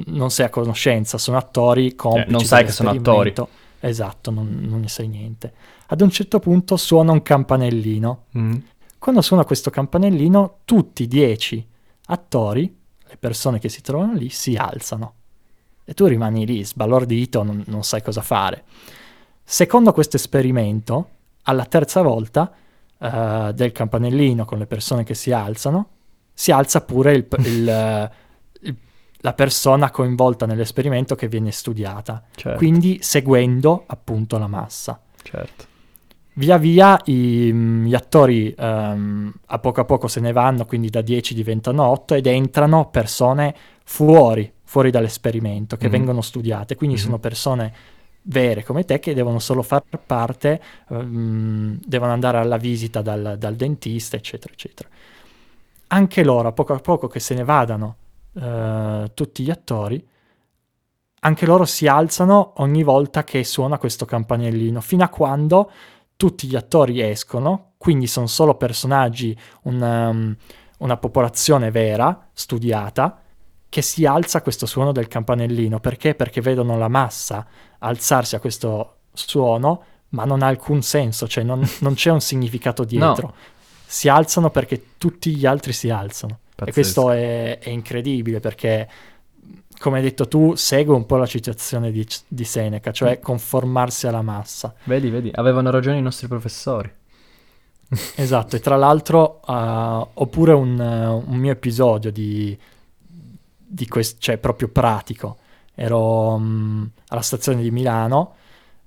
non 0.06 0.30
sei 0.30 0.46
a 0.46 0.50
conoscenza, 0.50 1.18
sono 1.18 1.36
attori 1.36 1.94
complici 1.96 2.28
Eh, 2.28 2.32
non 2.32 2.44
sai 2.44 2.64
che 2.64 2.70
sono 2.72 2.90
dell'esperimento. 2.92 3.48
esatto, 3.80 4.30
non, 4.30 4.58
non 4.62 4.80
ne 4.80 4.88
sai 4.88 5.08
niente. 5.08 5.52
Ad 5.92 6.00
un 6.02 6.10
certo 6.10 6.38
punto 6.38 6.76
suona 6.76 7.10
un 7.10 7.20
campanellino. 7.20 8.24
Mm. 8.38 8.54
Quando 8.96 9.22
suona 9.22 9.44
questo 9.44 9.70
campanellino, 9.70 10.58
tutti 10.64 11.02
i 11.02 11.08
dieci 11.08 11.66
attori, 12.06 12.72
le 13.08 13.16
persone 13.16 13.58
che 13.58 13.68
si 13.68 13.80
trovano 13.80 14.12
lì, 14.12 14.28
si 14.28 14.54
alzano. 14.54 15.14
E 15.84 15.92
tu 15.94 16.06
rimani 16.06 16.46
lì, 16.46 16.64
sbalordito, 16.64 17.42
non, 17.42 17.64
non 17.66 17.82
sai 17.82 18.02
cosa 18.02 18.22
fare. 18.22 18.62
Secondo 19.42 19.92
questo 19.92 20.14
esperimento, 20.14 21.08
alla 21.42 21.64
terza 21.64 22.02
volta 22.02 22.52
uh, 22.98 23.50
del 23.50 23.72
campanellino 23.72 24.44
con 24.44 24.58
le 24.58 24.66
persone 24.66 25.02
che 25.02 25.14
si 25.14 25.32
alzano, 25.32 25.88
si 26.32 26.52
alza 26.52 26.82
pure 26.82 27.14
il, 27.14 27.26
il, 27.38 28.10
il, 28.60 28.76
la 29.22 29.32
persona 29.32 29.90
coinvolta 29.90 30.46
nell'esperimento 30.46 31.16
che 31.16 31.26
viene 31.26 31.50
studiata, 31.50 32.22
Certo. 32.32 32.58
quindi 32.58 32.98
seguendo 33.02 33.82
appunto 33.88 34.38
la 34.38 34.46
massa. 34.46 35.00
Certo. 35.20 35.69
Via 36.40 36.56
via 36.56 36.98
i- 37.04 37.52
gli 37.52 37.94
attori 37.94 38.54
ehm, 38.56 39.30
a 39.48 39.58
poco 39.58 39.82
a 39.82 39.84
poco 39.84 40.08
se 40.08 40.20
ne 40.20 40.32
vanno, 40.32 40.64
quindi 40.64 40.88
da 40.88 41.02
10 41.02 41.34
diventano 41.34 41.84
8 41.86 42.14
ed 42.14 42.26
entrano 42.26 42.88
persone 42.88 43.54
fuori, 43.84 44.50
fuori 44.64 44.90
dall'esperimento, 44.90 45.76
che 45.76 45.84
Mhm. 45.88 45.92
vengono 45.92 46.22
studiate, 46.22 46.76
quindi 46.76 46.96
Mhm. 46.96 47.02
sono 47.02 47.18
persone 47.18 47.74
vere 48.22 48.64
come 48.64 48.86
te 48.86 49.00
che 49.00 49.12
devono 49.12 49.38
solo 49.38 49.60
far 49.60 49.82
parte, 50.06 50.62
ehm, 50.88 51.78
devono 51.84 52.12
andare 52.12 52.38
alla 52.38 52.56
visita 52.56 53.02
dal, 53.02 53.36
dal 53.38 53.54
dentista, 53.54 54.16
eccetera, 54.16 54.50
eccetera. 54.54 54.88
Anche 55.88 56.24
loro, 56.24 56.48
a 56.48 56.52
poco 56.52 56.72
a 56.72 56.78
poco 56.78 57.06
che 57.06 57.20
se 57.20 57.34
ne 57.34 57.44
vadano 57.44 57.96
eh, 58.40 59.10
tutti 59.12 59.42
gli 59.42 59.50
attori, 59.50 60.02
anche 61.22 61.44
loro 61.44 61.66
si 61.66 61.86
alzano 61.86 62.54
ogni 62.58 62.82
volta 62.82 63.24
che 63.24 63.44
suona 63.44 63.76
questo 63.76 64.06
campanellino, 64.06 64.80
fino 64.80 65.04
a 65.04 65.08
quando 65.08 65.70
tutti 66.20 66.46
gli 66.46 66.54
attori 66.54 67.00
escono, 67.00 67.72
quindi 67.78 68.06
sono 68.06 68.26
solo 68.26 68.54
personaggi, 68.56 69.34
una, 69.62 70.14
una 70.76 70.96
popolazione 70.98 71.70
vera, 71.70 72.28
studiata, 72.34 73.22
che 73.70 73.80
si 73.80 74.04
alza 74.04 74.42
questo 74.42 74.66
suono 74.66 74.92
del 74.92 75.08
campanellino. 75.08 75.80
Perché? 75.80 76.14
Perché 76.14 76.42
vedono 76.42 76.76
la 76.76 76.88
massa 76.88 77.46
alzarsi 77.78 78.34
a 78.34 78.38
questo 78.38 78.96
suono, 79.14 79.82
ma 80.10 80.26
non 80.26 80.42
ha 80.42 80.46
alcun 80.48 80.82
senso, 80.82 81.26
cioè 81.26 81.42
non, 81.42 81.66
non 81.80 81.94
c'è 81.94 82.10
un 82.10 82.20
significato 82.20 82.84
dietro. 82.84 83.34
Si 83.86 84.06
alzano 84.06 84.50
perché 84.50 84.98
tutti 84.98 85.34
gli 85.34 85.46
altri 85.46 85.72
si 85.72 85.88
alzano. 85.88 86.40
E 86.50 86.54
Pazzesco. 86.54 86.72
questo 86.74 87.10
è, 87.12 87.58
è 87.60 87.70
incredibile 87.70 88.40
perché, 88.40 88.86
come 89.80 89.96
hai 89.96 90.02
detto 90.02 90.28
tu, 90.28 90.54
segue 90.56 90.94
un 90.94 91.06
po' 91.06 91.16
la 91.16 91.24
citazione 91.24 91.90
di, 91.90 92.06
di 92.28 92.44
Seneca, 92.44 92.92
cioè 92.92 93.18
conformarsi 93.18 94.06
alla 94.06 94.20
massa. 94.20 94.74
Vedi, 94.84 95.08
vedi, 95.08 95.30
avevano 95.34 95.70
ragione 95.70 95.96
i 95.96 96.02
nostri 96.02 96.28
professori. 96.28 96.92
Esatto, 98.14 98.56
e 98.56 98.60
tra 98.60 98.76
l'altro 98.76 99.40
uh, 99.44 99.52
ho 100.12 100.26
pure 100.26 100.52
un, 100.52 100.78
un 100.78 101.36
mio 101.36 101.50
episodio 101.50 102.12
di, 102.12 102.56
di 103.02 103.88
questo, 103.88 104.20
cioè 104.20 104.36
proprio 104.36 104.68
pratico. 104.68 105.38
Ero 105.74 106.34
um, 106.34 106.88
alla 107.08 107.22
stazione 107.22 107.62
di 107.62 107.70
Milano, 107.70 108.34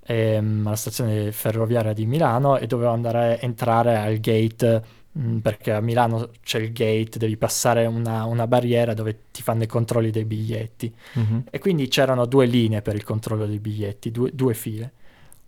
ehm, 0.05 0.67
alla 0.67 0.75
stazione 0.75 1.31
ferroviaria 1.31 1.93
di 1.93 2.05
Milano 2.05 2.57
e 2.57 2.67
dovevo 2.67 2.91
andare 2.91 3.33
a 3.33 3.37
entrare 3.41 3.97
al 3.97 4.19
gate 4.19 4.83
mh, 5.13 5.37
perché 5.37 5.71
a 5.71 5.81
Milano 5.81 6.29
c'è 6.43 6.59
il 6.59 6.71
gate, 6.71 7.17
devi 7.17 7.37
passare 7.37 7.85
una, 7.85 8.25
una 8.25 8.47
barriera 8.47 8.93
dove 8.93 9.19
ti 9.31 9.41
fanno 9.41 9.63
i 9.63 9.67
controlli 9.67 10.11
dei 10.11 10.25
biglietti. 10.25 10.93
Mhm. 11.13 11.43
E 11.49 11.59
quindi 11.59 11.87
c'erano 11.87 12.25
due 12.25 12.45
linee 12.45 12.81
per 12.81 12.95
il 12.95 13.03
controllo 13.03 13.45
dei 13.45 13.59
biglietti, 13.59 14.11
due, 14.11 14.31
due 14.33 14.53
file. 14.53 14.91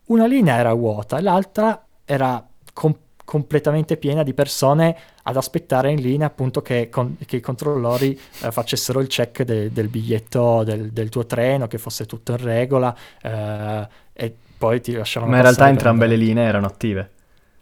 Una 0.05 0.27
linea 0.27 0.57
era 0.57 0.73
vuota 0.73 1.19
l'altra 1.21 1.83
era 2.05 2.45
com- 2.73 2.95
completamente 3.25 3.97
piena 3.97 4.21
di 4.21 4.35
persone 4.35 4.95
ad 5.23 5.35
aspettare 5.35 5.89
in 5.91 5.99
linea 5.99 6.27
appunto 6.27 6.61
che, 6.61 6.89
con- 6.89 7.17
che 7.25 7.37
i 7.37 7.41
controllori 7.41 8.17
eh, 8.43 8.51
facessero 8.51 8.99
il 8.99 9.07
check 9.07 9.41
de- 9.43 9.71
del 9.71 9.87
biglietto 9.87 10.63
del, 10.63 10.91
del 10.91 11.09
tuo 11.09 11.25
treno, 11.25 11.67
che 11.67 11.79
fosse 11.79 12.05
tutto 12.05 12.33
in 12.33 12.37
regola 12.37 12.95
eh, 13.21 13.87
e 14.13 14.35
poi 14.57 14.79
ti 14.79 14.93
lasciavano 14.93 15.31
Ma 15.31 15.37
in 15.37 15.43
realtà 15.43 15.67
entrambe 15.67 16.05
le 16.05 16.15
linee 16.15 16.45
erano 16.45 16.67
attive. 16.67 17.09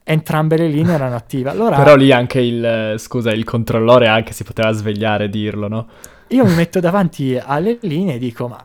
Entrambe 0.04 0.58
le 0.58 0.68
linee 0.68 0.96
erano 0.96 1.16
attive. 1.16 1.50
Allora 1.50 1.78
Però 1.78 1.96
lì 1.96 2.12
anche 2.12 2.40
il, 2.40 2.96
scusa, 2.98 3.32
il 3.32 3.44
controllore 3.46 4.08
anche 4.08 4.34
si 4.34 4.44
poteva 4.44 4.72
svegliare 4.72 5.26
e 5.26 5.30
dirlo, 5.30 5.68
no? 5.68 5.88
io 6.34 6.46
mi 6.46 6.56
metto 6.56 6.80
davanti 6.80 7.38
alle 7.38 7.78
linee 7.82 8.16
e 8.16 8.18
dico 8.18 8.48
ma 8.48 8.64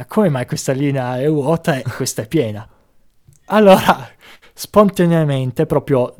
eh, 0.00 0.06
come 0.06 0.30
mai 0.30 0.46
questa 0.46 0.72
linea 0.72 1.20
è 1.20 1.28
vuota 1.28 1.76
e 1.76 1.82
questa 1.82 2.22
è 2.22 2.26
piena? 2.28 2.66
Allora, 3.46 4.08
spontaneamente 4.52 5.66
proprio... 5.66 6.14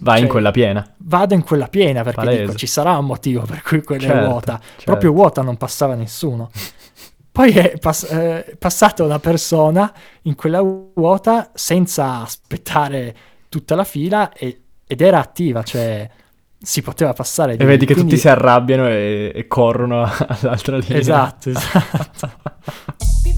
Vai 0.00 0.16
in 0.16 0.22
cioè, 0.22 0.32
quella 0.32 0.50
piena. 0.50 0.94
Vado 0.96 1.34
in 1.34 1.44
quella 1.44 1.68
piena 1.68 2.02
perché 2.02 2.24
Palese. 2.24 2.42
dico 2.42 2.54
ci 2.54 2.66
sarà 2.66 2.98
un 2.98 3.04
motivo 3.06 3.42
per 3.42 3.62
cui 3.62 3.80
quella 3.82 4.06
è 4.06 4.08
Certo, 4.08 4.28
vuota. 4.28 4.58
certo. 4.60 4.84
Proprio 4.84 5.12
vuota 5.12 5.42
non 5.42 5.56
passava 5.56 5.94
nessuno. 5.94 6.50
Poi 7.30 7.52
è 7.52 7.78
pass- 7.78 8.10
eh, 8.10 8.56
passata 8.58 9.04
una 9.04 9.20
persona 9.20 9.92
in 10.22 10.34
quella 10.34 10.60
vuota 10.60 11.52
senza 11.54 12.22
aspettare 12.22 13.14
tutta 13.48 13.74
la 13.74 13.84
fila 13.84 14.32
e- 14.32 14.60
ed 14.86 15.00
era 15.00 15.18
attiva, 15.20 15.62
cioè 15.62 16.08
si 16.60 16.82
poteva 16.82 17.12
passare. 17.12 17.52
E 17.52 17.56
di 17.56 17.64
vedi 17.64 17.86
che 17.86 17.92
Quindi- 17.92 18.12
tutti 18.12 18.22
si 18.22 18.28
arrabbiano 18.28 18.88
e, 18.88 19.32
e 19.34 19.46
corrono 19.46 20.02
all'altra 20.26 20.76
linea. 20.78 20.98
Esatto, 20.98 21.50
esatto. 21.50 22.30